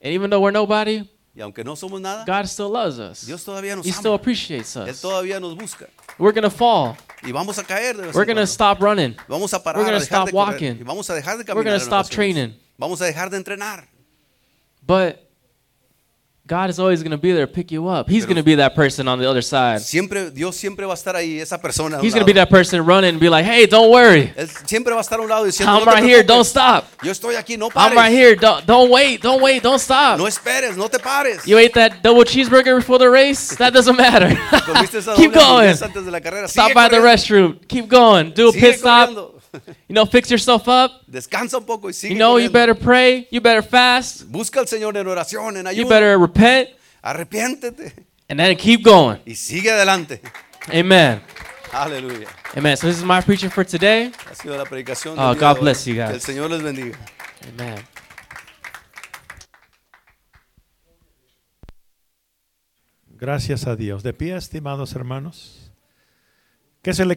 And 0.00 0.12
even 0.12 0.28
though 0.30 0.40
we're 0.40 0.52
nobody, 0.52 1.08
Y 1.36 1.40
aunque 1.40 1.64
no 1.64 1.74
somos 1.74 2.00
nada, 2.00 2.24
God 2.26 2.46
still 2.46 2.70
loves 2.70 2.98
us. 2.98 3.26
Dios 3.26 3.42
todavía 3.44 3.74
nos 3.74 3.84
He 3.84 3.90
still 3.92 4.12
ama. 4.12 4.16
appreciates 4.16 4.76
Él 4.76 4.88
us. 4.90 5.00
todavía 5.00 5.40
nos 5.40 5.56
busca. 5.56 5.88
We're 6.18 6.32
going 6.32 6.48
to 6.48 6.50
fall. 6.50 6.96
Y 7.24 7.32
vamos 7.32 7.58
a 7.58 7.64
caer 7.64 7.96
de 7.96 8.02
vez 8.06 8.14
en 8.14 8.16
We're 8.16 8.24
going 8.24 8.36
to 8.36 8.46
cuando. 8.46 8.52
stop 8.52 8.80
running. 8.80 9.16
Vamos 9.26 9.52
a 9.52 9.60
parar, 9.62 9.78
we're 9.82 9.84
gonna 9.90 9.96
a 9.96 10.00
dejar 10.00 10.24
de 10.24 10.30
stop 10.30 10.30
correr. 10.30 10.54
walking. 10.54 10.80
Y 10.80 10.84
vamos 10.84 11.10
a 11.10 11.14
dejar 11.14 11.36
de 11.38 11.44
caminar. 11.44 11.56
We're 11.56 11.70
gonna 11.70 11.80
stop 11.84 12.06
ocasiones. 12.06 12.10
training. 12.14 12.60
Vamos 12.78 13.00
a 13.02 13.06
dejar 13.06 13.30
de 13.30 13.36
entrenar. 13.38 13.88
But 14.86 15.23
God 16.46 16.68
is 16.68 16.78
always 16.78 17.02
going 17.02 17.12
to 17.12 17.16
be 17.16 17.32
there 17.32 17.46
to 17.46 17.52
pick 17.52 17.72
you 17.72 17.88
up. 17.88 18.06
He's 18.06 18.26
going 18.26 18.36
to 18.36 18.42
be 18.42 18.56
that 18.56 18.74
person 18.74 19.08
on 19.08 19.18
the 19.18 19.26
other 19.26 19.40
side. 19.40 19.80
Siempre, 19.80 20.30
Dios 20.30 20.54
siempre 20.54 20.84
va 20.84 20.92
a 20.92 20.94
estar 20.94 21.16
ahí, 21.16 21.40
esa 21.40 21.56
persona. 21.56 22.02
He's 22.02 22.12
going 22.12 22.20
to 22.20 22.26
be 22.26 22.34
that 22.34 22.50
person 22.50 22.84
running 22.84 23.12
and 23.12 23.20
be 23.20 23.30
like, 23.30 23.46
hey, 23.46 23.64
don't 23.64 23.90
worry. 23.90 24.30
Él 24.36 24.46
siempre 24.68 24.92
va 24.92 25.00
a 25.00 25.02
estar 25.02 25.18
a 25.18 25.22
un 25.22 25.28
lado 25.30 25.46
diciendo, 25.46 25.72
I'm 25.72 25.86
no 25.86 25.90
right 25.90 26.04
here. 26.04 26.22
Don't 26.22 26.44
stop. 26.44 26.84
Yo 27.02 27.12
estoy 27.12 27.36
aquí, 27.36 27.56
no 27.56 27.70
pares. 27.70 27.90
I'm 27.90 27.96
right 27.96 28.12
here. 28.12 28.36
Don't, 28.36 28.66
don't 28.66 28.90
wait. 28.90 29.22
Don't 29.22 29.40
wait. 29.40 29.62
Don't 29.62 29.78
stop. 29.78 30.18
No 30.18 30.26
esperes, 30.26 30.76
no 30.76 30.86
te 30.88 30.98
pares. 30.98 31.46
You 31.46 31.56
ate 31.56 31.72
that 31.74 32.02
double 32.02 32.24
cheeseburger 32.24 32.76
before 32.76 32.98
the 32.98 33.08
race? 33.08 33.56
That 33.56 33.72
doesn't 33.72 33.96
matter. 33.96 34.28
Keep 35.16 35.32
going. 35.32 35.68
antes 35.82 36.04
de 36.04 36.10
la 36.10 36.20
carrera. 36.20 36.46
Stop 36.46 36.72
Sigue 36.72 36.74
by 36.74 36.88
the 36.90 36.98
restroom. 36.98 37.66
Keep 37.66 37.88
going. 37.88 38.32
Do 38.32 38.50
a 38.50 38.52
Sigue 38.52 38.60
pit 38.60 38.78
stop. 38.80 39.08
corriendo. 39.08 39.33
You 39.88 39.94
know, 39.94 40.06
fix 40.06 40.30
yourself 40.30 40.66
up. 40.68 41.02
Descansa 41.06 41.58
un 41.58 41.64
poco 41.66 41.88
y 41.88 41.92
sigue 41.92 42.14
You 42.14 42.18
know, 42.18 42.38
you 42.38 42.50
better 42.50 42.74
pray. 42.74 43.26
You 43.30 43.40
better 43.40 43.62
fast. 43.62 44.22
Busca 44.26 44.60
al 44.60 44.66
Señor 44.68 44.96
en 44.96 45.06
oración, 45.06 45.56
en 45.56 45.64
You 45.64 45.68
ayuda. 45.70 45.88
better 45.88 46.18
repent. 46.18 46.70
Arrepiéntete 47.02 47.92
And 48.28 48.38
then 48.40 48.56
keep 48.56 48.82
going. 48.82 49.18
y 49.26 49.34
sigue 49.34 49.70
adelante. 49.70 50.20
Amen. 50.72 51.20
Aleluya. 51.72 52.28
Amen. 52.56 52.76
So 52.76 52.86
this 52.86 52.96
is 52.98 53.04
my 53.04 53.20
preaching 53.20 53.50
for 53.50 53.64
today. 53.64 54.10
Ha 54.30 54.34
sido 54.34 54.56
la 54.56 54.64
predicación. 54.64 55.18
Oh, 55.18 55.34
God 55.34 55.60
bless 55.60 55.84
you 55.86 55.94
Que 55.94 56.02
el 56.02 56.12
guys. 56.12 56.22
Señor 56.22 56.50
les 56.50 56.62
bendiga. 56.62 56.96
Amen. 57.48 57.84
Gracias 63.08 63.66
a 63.66 63.76
Dios. 63.76 64.02
De 64.02 64.12
pie, 64.12 64.36
estimados 64.36 64.94
hermanos. 64.94 65.70
¿Qué 66.82 66.92
se 66.92 67.04
le 67.04 67.08
queda? 67.08 67.12